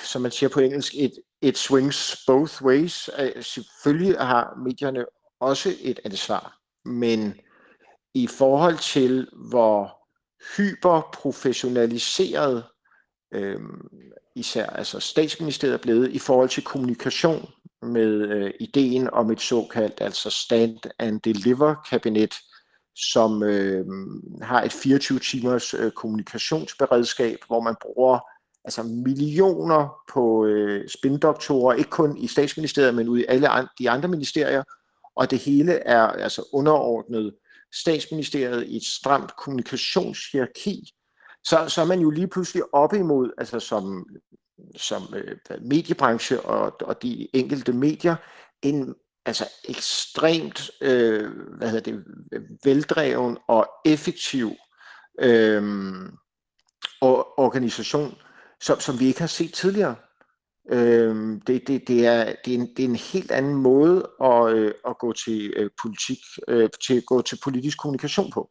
som 0.04 0.22
man 0.22 0.30
siger 0.30 0.50
på 0.50 0.60
engelsk, 0.60 0.94
et, 0.94 1.12
it 1.42 1.58
swings 1.58 2.24
both 2.26 2.62
ways. 2.62 3.10
Øh, 3.18 3.42
selvfølgelig 3.42 4.18
har 4.18 4.54
medierne 4.64 5.04
også 5.40 5.74
et 5.80 6.00
ansvar, 6.04 6.58
men 6.84 7.40
i 8.14 8.26
forhold 8.26 8.78
til, 8.78 9.28
hvor 9.50 10.00
hyperprofessionaliseret 10.56 12.64
øh, 13.34 13.60
især 14.36 14.66
altså 14.66 15.00
statsministeriet 15.00 15.74
er 15.74 15.82
blevet 15.82 16.10
i 16.10 16.18
forhold 16.18 16.48
til 16.48 16.64
kommunikation 16.64 17.50
med 17.82 18.28
øh, 18.28 18.50
ideen 18.60 19.10
om 19.10 19.30
et 19.30 19.40
såkaldt 19.40 20.00
altså 20.00 20.30
stand 20.30 20.78
and 20.98 21.20
deliver 21.20 21.74
kabinet, 21.90 22.34
som 22.96 23.42
øh, 23.42 23.86
har 24.42 24.62
et 24.62 24.72
24 24.72 25.18
timers 25.18 25.74
øh, 25.74 25.90
kommunikationsberedskab, 25.90 27.38
hvor 27.46 27.60
man 27.60 27.74
bruger 27.82 28.18
altså 28.64 28.82
millioner 28.82 30.02
på 30.12 30.46
øh, 30.46 30.88
spindoktorer, 30.88 31.74
ikke 31.74 31.90
kun 31.90 32.16
i 32.18 32.26
statsministeriet, 32.26 32.94
men 32.94 33.08
ude 33.08 33.20
i 33.20 33.26
alle 33.28 33.48
an- 33.48 33.68
de 33.78 33.90
andre 33.90 34.08
ministerier, 34.08 34.62
og 35.16 35.30
det 35.30 35.38
hele 35.38 35.72
er 35.72 36.02
altså 36.02 36.48
underordnet 36.52 37.34
statsministeriet 37.74 38.66
i 38.66 38.76
et 38.76 38.84
stramt 38.84 39.36
kommunikationshierarki, 39.36 40.92
så, 41.44 41.68
så 41.68 41.80
er 41.80 41.84
man 41.86 42.00
jo 42.00 42.10
lige 42.10 42.28
pludselig 42.28 42.62
op 42.74 42.94
imod, 42.94 43.30
altså 43.38 43.60
som, 43.60 44.06
som 44.76 45.02
øh, 45.14 45.36
mediebranche 45.62 46.40
og, 46.40 46.76
og 46.80 47.02
de 47.02 47.28
enkelte 47.36 47.72
medier, 47.72 48.16
en 48.62 48.94
altså 49.26 49.48
ekstremt 49.64 50.70
øh, 50.80 51.30
hvad 51.58 51.70
hedder 51.70 51.92
det, 51.92 52.04
veldreven 52.64 53.38
og 53.48 53.70
effektiv 53.84 54.52
øh, 55.20 55.62
organisation, 57.36 58.14
som, 58.60 58.80
som 58.80 59.00
vi 59.00 59.06
ikke 59.06 59.20
har 59.20 59.26
set 59.26 59.54
tidligere. 59.54 59.96
Øh, 60.70 61.40
det, 61.46 61.68
det, 61.68 61.88
det, 61.88 62.06
er, 62.06 62.34
det, 62.44 62.54
er 62.54 62.58
en, 62.58 62.76
det 62.76 62.84
er 62.84 62.88
en 62.88 62.96
helt 62.96 63.30
anden 63.30 63.54
måde 63.54 64.10
at, 64.22 64.52
øh, 64.52 64.74
at 64.88 64.98
gå 64.98 65.12
til 65.12 65.52
øh, 65.56 65.70
politik, 65.82 66.18
øh, 66.48 66.70
til 66.86 66.96
at 66.96 67.06
gå 67.06 67.22
til 67.22 67.38
politisk 67.42 67.78
kommunikation 67.78 68.30
på. 68.30 68.50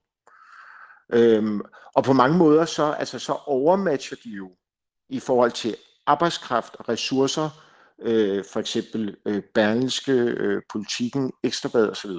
Øhm, 1.13 1.61
og 1.95 2.03
på 2.03 2.13
mange 2.13 2.37
måder 2.37 2.65
så, 2.65 2.91
altså, 2.91 3.19
så 3.19 3.33
overmatcher 3.33 4.17
de 4.23 4.29
jo 4.29 4.51
i 5.09 5.19
forhold 5.19 5.51
til 5.51 5.75
arbejdskraft 6.05 6.75
og 6.75 6.89
ressourcer, 6.89 7.49
øh, 8.01 8.43
for 8.53 8.59
eksempel 8.59 9.17
øh, 9.25 9.43
Berlingske, 9.53 10.11
øh, 10.11 10.61
Politikken, 10.71 11.31
Ekstrabad 11.43 11.89
osv. 11.89 12.11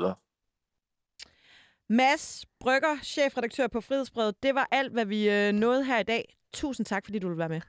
Mads 1.88 2.44
Brygger, 2.60 2.96
chefredaktør 3.02 3.66
på 3.66 3.80
Frihedsbrevet. 3.80 4.42
Det 4.42 4.54
var 4.54 4.68
alt, 4.70 4.92
hvad 4.92 5.04
vi 5.04 5.30
øh, 5.30 5.52
nåede 5.52 5.84
her 5.84 5.98
i 5.98 6.02
dag. 6.02 6.36
Tusind 6.52 6.86
tak, 6.86 7.04
fordi 7.04 7.18
du 7.18 7.28
ville 7.28 7.38
være 7.38 7.48
med. 7.48 7.60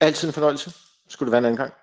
Altid 0.00 0.28
en 0.28 0.34
fornøjelse. 0.34 0.70
Skulle 1.08 1.26
det 1.26 1.32
være 1.32 1.38
en 1.38 1.44
anden 1.44 1.56
gang. 1.56 1.74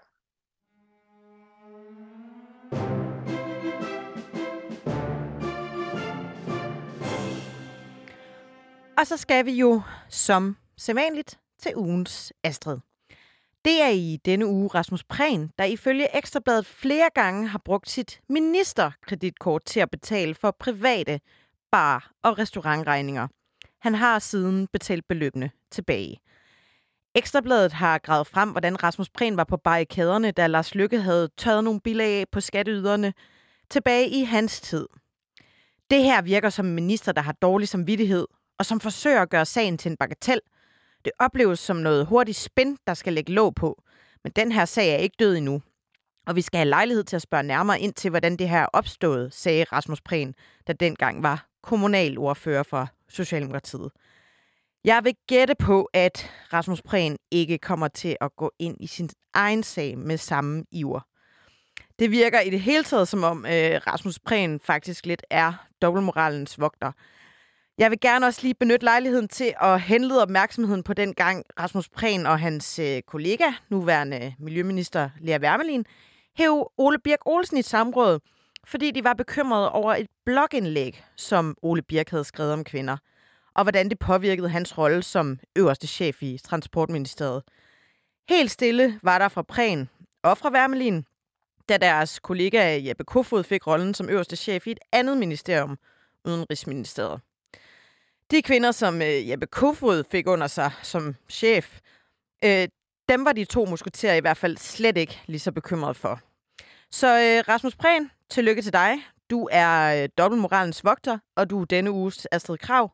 Og 8.97 9.07
så 9.07 9.17
skal 9.17 9.45
vi 9.45 9.51
jo, 9.51 9.81
som 10.09 10.57
sædvanligt, 10.77 11.39
til 11.59 11.75
ugens 11.75 12.33
Astrid. 12.43 12.77
Det 13.65 13.81
er 13.81 13.89
i 13.89 14.19
denne 14.25 14.47
uge 14.47 14.67
Rasmus 14.67 15.03
Prehn, 15.03 15.51
der 15.57 15.63
ifølge 15.63 16.17
Ekstrabladet 16.17 16.65
flere 16.65 17.09
gange 17.15 17.47
har 17.47 17.61
brugt 17.65 17.89
sit 17.89 18.21
ministerkreditkort 18.29 19.65
til 19.65 19.79
at 19.79 19.89
betale 19.89 20.35
for 20.35 20.51
private 20.59 21.19
bar- 21.71 22.11
og 22.23 22.39
restaurantregninger. 22.39 23.27
Han 23.79 23.95
har 23.95 24.19
siden 24.19 24.67
betalt 24.67 25.07
beløbene 25.07 25.51
tilbage. 25.71 26.21
Ekstrabladet 27.15 27.73
har 27.73 27.97
gravet 27.97 28.27
frem, 28.27 28.49
hvordan 28.49 28.83
Rasmus 28.83 29.09
Prehn 29.09 29.37
var 29.37 29.43
på 29.43 29.57
barrikaderne, 29.57 30.31
da 30.31 30.47
Lars 30.47 30.75
Lykke 30.75 31.01
havde 31.01 31.29
tørret 31.37 31.63
nogle 31.63 31.81
bilag 31.81 32.19
af 32.19 32.25
på 32.31 32.41
skatteyderne 32.41 33.13
tilbage 33.69 34.09
i 34.09 34.23
hans 34.23 34.61
tid. 34.61 34.87
Det 35.91 36.03
her 36.03 36.21
virker 36.21 36.49
som 36.49 36.65
en 36.65 36.75
minister, 36.75 37.11
der 37.11 37.21
har 37.21 37.31
dårlig 37.31 37.67
samvittighed, 37.67 38.27
og 38.59 38.65
som 38.65 38.79
forsøger 38.79 39.21
at 39.21 39.29
gøre 39.29 39.45
sagen 39.45 39.77
til 39.77 39.91
en 39.91 39.97
bagatel. 39.97 40.39
Det 41.05 41.13
opleves 41.19 41.59
som 41.59 41.77
noget 41.77 42.05
hurtigt 42.05 42.37
spin, 42.37 42.77
der 42.87 42.93
skal 42.93 43.13
lægge 43.13 43.31
låg 43.33 43.55
på. 43.55 43.83
Men 44.23 44.31
den 44.35 44.51
her 44.51 44.65
sag 44.65 44.93
er 44.93 44.97
ikke 44.97 45.15
død 45.19 45.37
endnu. 45.37 45.61
Og 46.27 46.35
vi 46.35 46.41
skal 46.41 46.57
have 46.57 46.69
lejlighed 46.69 47.03
til 47.03 47.15
at 47.15 47.21
spørge 47.21 47.43
nærmere 47.43 47.79
ind 47.79 47.93
til, 47.93 48.09
hvordan 48.09 48.37
det 48.37 48.49
her 48.49 48.59
er 48.59 48.67
opstået, 48.73 49.33
sagde 49.33 49.63
Rasmus 49.63 50.01
Prehn, 50.01 50.33
der 50.67 50.73
dengang 50.73 51.23
var 51.23 51.45
kommunalordfører 51.63 52.63
for 52.63 52.89
Socialdemokratiet. 53.09 53.91
Jeg 54.85 55.03
vil 55.03 55.15
gætte 55.27 55.55
på, 55.55 55.89
at 55.93 56.31
Rasmus 56.53 56.81
Prehn 56.81 57.17
ikke 57.31 57.57
kommer 57.57 57.87
til 57.87 58.17
at 58.21 58.35
gå 58.35 58.51
ind 58.59 58.77
i 58.79 58.87
sin 58.87 59.09
egen 59.33 59.63
sag 59.63 59.97
med 59.97 60.17
samme 60.17 60.65
iver. 60.71 60.99
Det 61.99 62.11
virker 62.11 62.39
i 62.39 62.49
det 62.49 62.61
hele 62.61 62.83
taget 62.83 63.07
som 63.07 63.23
om 63.23 63.45
øh, 63.45 63.81
Rasmus 63.87 64.19
Prehn 64.19 64.59
faktisk 64.59 65.05
lidt 65.05 65.23
er 65.29 65.53
dobbeltmoralens 65.81 66.59
vogter. 66.59 66.91
Jeg 67.77 67.91
vil 67.91 67.99
gerne 67.99 68.25
også 68.25 68.39
lige 68.43 68.53
benytte 68.53 68.83
lejligheden 68.83 69.27
til 69.27 69.53
at 69.61 69.81
henlede 69.81 70.21
opmærksomheden 70.21 70.83
på 70.83 70.93
den 70.93 71.13
gang 71.13 71.45
Rasmus 71.59 71.89
Prehn 71.89 72.25
og 72.25 72.39
hans 72.39 72.79
øh, 72.79 73.01
kollega, 73.01 73.51
nuværende 73.69 74.35
Miljøminister 74.39 75.09
Lea 75.19 75.39
Wermelin, 75.39 75.85
hæv 76.37 76.71
Ole 76.77 76.99
Birk 76.99 77.19
Olsen 77.25 77.57
i 77.57 77.61
samråd, 77.61 78.19
fordi 78.67 78.91
de 78.91 79.03
var 79.03 79.13
bekymrede 79.13 79.71
over 79.71 79.95
et 79.95 80.07
blogindlæg, 80.25 81.03
som 81.15 81.57
Ole 81.61 81.81
Birk 81.81 82.09
havde 82.09 82.23
skrevet 82.23 82.53
om 82.53 82.63
kvinder, 82.63 82.97
og 83.55 83.63
hvordan 83.63 83.89
det 83.89 83.99
påvirkede 83.99 84.49
hans 84.49 84.77
rolle 84.77 85.03
som 85.03 85.39
øverste 85.55 85.87
chef 85.87 86.23
i 86.23 86.37
Transportministeriet. 86.37 87.43
Helt 88.29 88.51
stille 88.51 88.99
var 89.03 89.17
der 89.17 89.29
fra 89.29 89.41
Prehn 89.41 89.89
og 90.23 90.37
fra 90.37 90.51
Wermelin, 90.51 91.05
da 91.69 91.77
deres 91.77 92.19
kollega 92.19 92.79
Jeppe 92.87 93.03
Kofod 93.03 93.43
fik 93.43 93.67
rollen 93.67 93.93
som 93.93 94.09
øverste 94.09 94.35
chef 94.35 94.67
i 94.67 94.71
et 94.71 94.79
andet 94.91 95.17
ministerium, 95.17 95.77
Udenrigsministeriet. 96.25 97.21
De 98.31 98.41
kvinder, 98.41 98.71
som 98.71 99.01
øh, 99.01 99.29
Jeppe 99.29 99.45
Kofod 99.45 100.03
fik 100.11 100.27
under 100.27 100.47
sig 100.47 100.71
som 100.83 101.15
chef, 101.29 101.79
øh, 102.43 102.67
dem 103.09 103.25
var 103.25 103.33
de 103.33 103.45
to 103.45 103.65
musketerer 103.65 104.15
i 104.15 104.19
hvert 104.19 104.37
fald 104.37 104.57
slet 104.57 104.97
ikke 104.97 105.21
lige 105.27 105.39
så 105.39 105.51
bekymrede 105.51 105.93
for. 105.93 106.19
Så 106.91 107.07
øh, 107.07 107.53
Rasmus 107.53 107.75
Prehn, 107.75 108.11
tillykke 108.29 108.61
til 108.61 108.73
dig. 108.73 108.97
Du 109.29 109.49
er 109.51 110.03
øh, 110.03 110.09
dobbeltmoralens 110.17 110.83
vogter, 110.83 111.17
og 111.35 111.49
du 111.49 111.61
er 111.61 111.65
denne 111.65 111.91
uges 111.91 112.27
Astrid 112.31 112.57
Krav. 112.57 112.91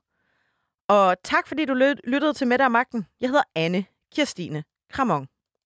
Og 0.88 1.16
tak 1.24 1.48
fordi 1.48 1.66
du 1.66 1.74
lyttede 2.04 2.34
til 2.34 2.48
Mette 2.48 2.64
og 2.64 2.72
Magten. 2.72 3.06
Jeg 3.22 3.30
hedder 3.30 3.44
Anne 3.56 3.86
Kirstine 4.16 4.64
Kramon. 4.92 5.28